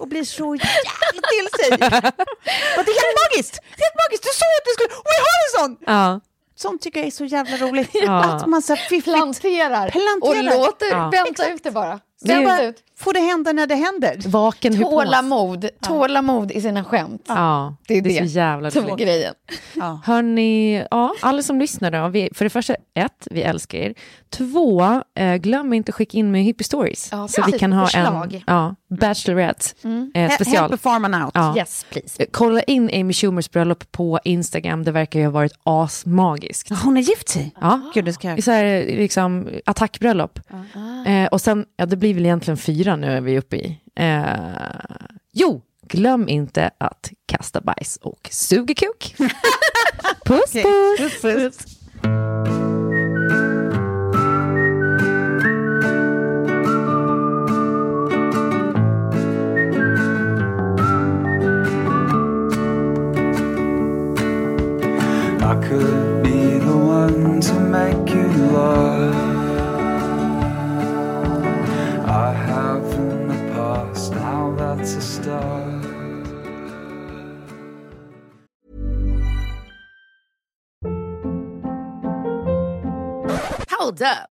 Och 0.01 0.09
blir 0.09 0.25
så 0.25 0.55
jävla 0.69 1.23
till 1.33 1.49
sig. 1.61 1.71
Och 2.77 2.83
det 2.85 2.91
är 2.97 3.01
helt 3.05 3.19
magiskt, 3.25 3.55
det 3.77 3.83
är 3.83 3.87
helt 3.87 4.01
magiskt, 4.05 4.23
du 4.29 4.33
sa 4.41 4.47
att 4.59 4.67
vi 4.69 4.73
skulle, 4.77 4.91
och 5.05 5.11
vi 5.15 5.19
har 5.27 5.39
en 5.45 5.53
sån! 5.59 5.73
Ja. 5.95 6.21
Sånt 6.57 6.83
tycker 6.83 7.01
jag 7.01 7.07
är 7.07 7.11
så 7.11 7.25
jävla 7.25 7.57
roligt. 7.57 7.91
Ja. 7.93 8.25
Att 8.25 8.47
man 8.47 8.63
så 8.63 8.77
fiffigt 8.77 9.05
Planterar. 9.05 9.91
Planterar. 9.91 10.29
Och 10.29 10.45
låter, 10.67 10.91
Ja. 10.91 11.09
vänta 11.13 11.49
ut 11.49 11.63
det 11.65 11.71
bara. 11.71 12.01
Det 12.23 12.33
är 12.33 12.37
Vänta 12.47 12.63
bara, 12.63 12.73
får 12.99 13.13
det 13.13 13.21
hända 13.21 13.53
när 13.53 13.67
det 13.67 13.75
händer. 13.75 14.29
Vaken 14.29 14.73
hypnos. 14.73 14.91
Tålamod. 14.91 15.69
Tålamod 15.81 16.53
i 16.53 16.61
sina 16.61 16.85
skämt. 16.85 17.25
Ja, 17.29 17.77
Det 17.89 17.95
är 17.95 18.03
det, 18.03 18.19
så 18.19 18.25
jävla 18.25 18.71
som 18.71 18.85
är 18.85 18.89
roligt. 18.89 19.05
grejen. 19.07 19.35
Ja. 19.75 20.01
Hörni, 20.05 20.85
ja, 20.91 21.15
alla 21.23 21.43
som 21.43 21.59
lyssnar 21.59 21.91
då, 21.91 22.09
vi, 22.09 22.29
för 22.35 22.45
det 22.45 22.51
första, 22.51 22.75
ett, 22.95 23.29
vi 23.31 23.43
älskar 23.43 23.79
er. 23.79 23.95
Två, 24.31 25.03
eh, 25.19 25.35
glöm 25.37 25.73
inte 25.73 25.91
att 25.91 25.95
skicka 25.95 26.19
in 26.19 26.31
med 26.31 26.43
hippie 26.45 26.65
stories. 26.65 27.09
Ja, 27.13 27.29
så 27.29 27.43
vi 27.47 27.59
kan 27.59 27.73
ha 27.73 27.89
en 27.89 28.43
ja, 28.47 28.75
Bachelorette 28.91 29.65
eh, 29.83 29.89
He- 30.15 30.35
special. 30.35 30.69
Help 30.71 30.81
farman 30.81 31.23
out. 31.23 31.31
Ja. 31.35 31.57
Yes, 31.57 31.87
please. 31.91 32.23
Eh, 32.23 32.27
Kolla 32.33 32.63
in 32.63 32.91
Amy 33.01 33.13
Schumers 33.13 33.51
bröllop 33.51 33.93
på 33.93 34.21
Instagram, 34.25 34.85
det 34.85 34.93
verkar 34.93 35.19
ju 35.21 35.25
ha 35.27 35.33
varit 35.33 35.53
asmagiskt. 35.63 36.71
Hon 36.83 36.97
är 36.97 37.01
gift 37.01 37.29
sig. 37.29 37.55
Ja. 37.61 37.91
Gud, 37.95 38.05
det 38.05 38.13
ska 38.13 38.29
jag... 38.29 38.45
Så 38.45 38.51
här, 38.51 38.85
liksom, 38.87 39.49
attackbröllop. 39.67 40.39
Eh, 41.07 41.27
och 41.27 41.41
sen, 41.41 41.65
ja 41.77 41.87
det 41.87 41.97
blir 41.97 42.15
väl 42.15 42.25
egentligen 42.25 42.57
fyra 42.59 42.97
nu 42.97 43.07
är 43.17 43.21
vi 43.21 43.39
uppe 43.39 43.57
i. 43.57 43.81
Eh, 43.97 44.25
jo, 45.33 45.63
glöm 45.89 46.29
inte 46.29 46.71
att 46.79 47.11
kasta 47.27 47.61
bajs 47.61 47.97
och 48.03 48.29
suga 48.31 48.75
kuk. 48.75 49.15
puss, 50.25 50.53
puss. 50.53 50.99
Puss, 50.99 51.23
puss. 51.23 51.77
I 65.51 65.57
could 65.57 66.23
be 66.23 66.59
the 66.59 66.77
one 66.77 67.41
to 67.41 67.55
make 67.59 68.09
you 68.15 68.29
love. 68.53 69.15
I 72.07 72.33
have 72.33 72.85
in 72.93 73.27
the 73.27 73.35
past, 73.53 74.13
now 74.13 74.55
that's 74.57 74.95
a 74.95 75.01
start. 75.01 75.85
Hold 83.71 84.03
up. 84.03 84.31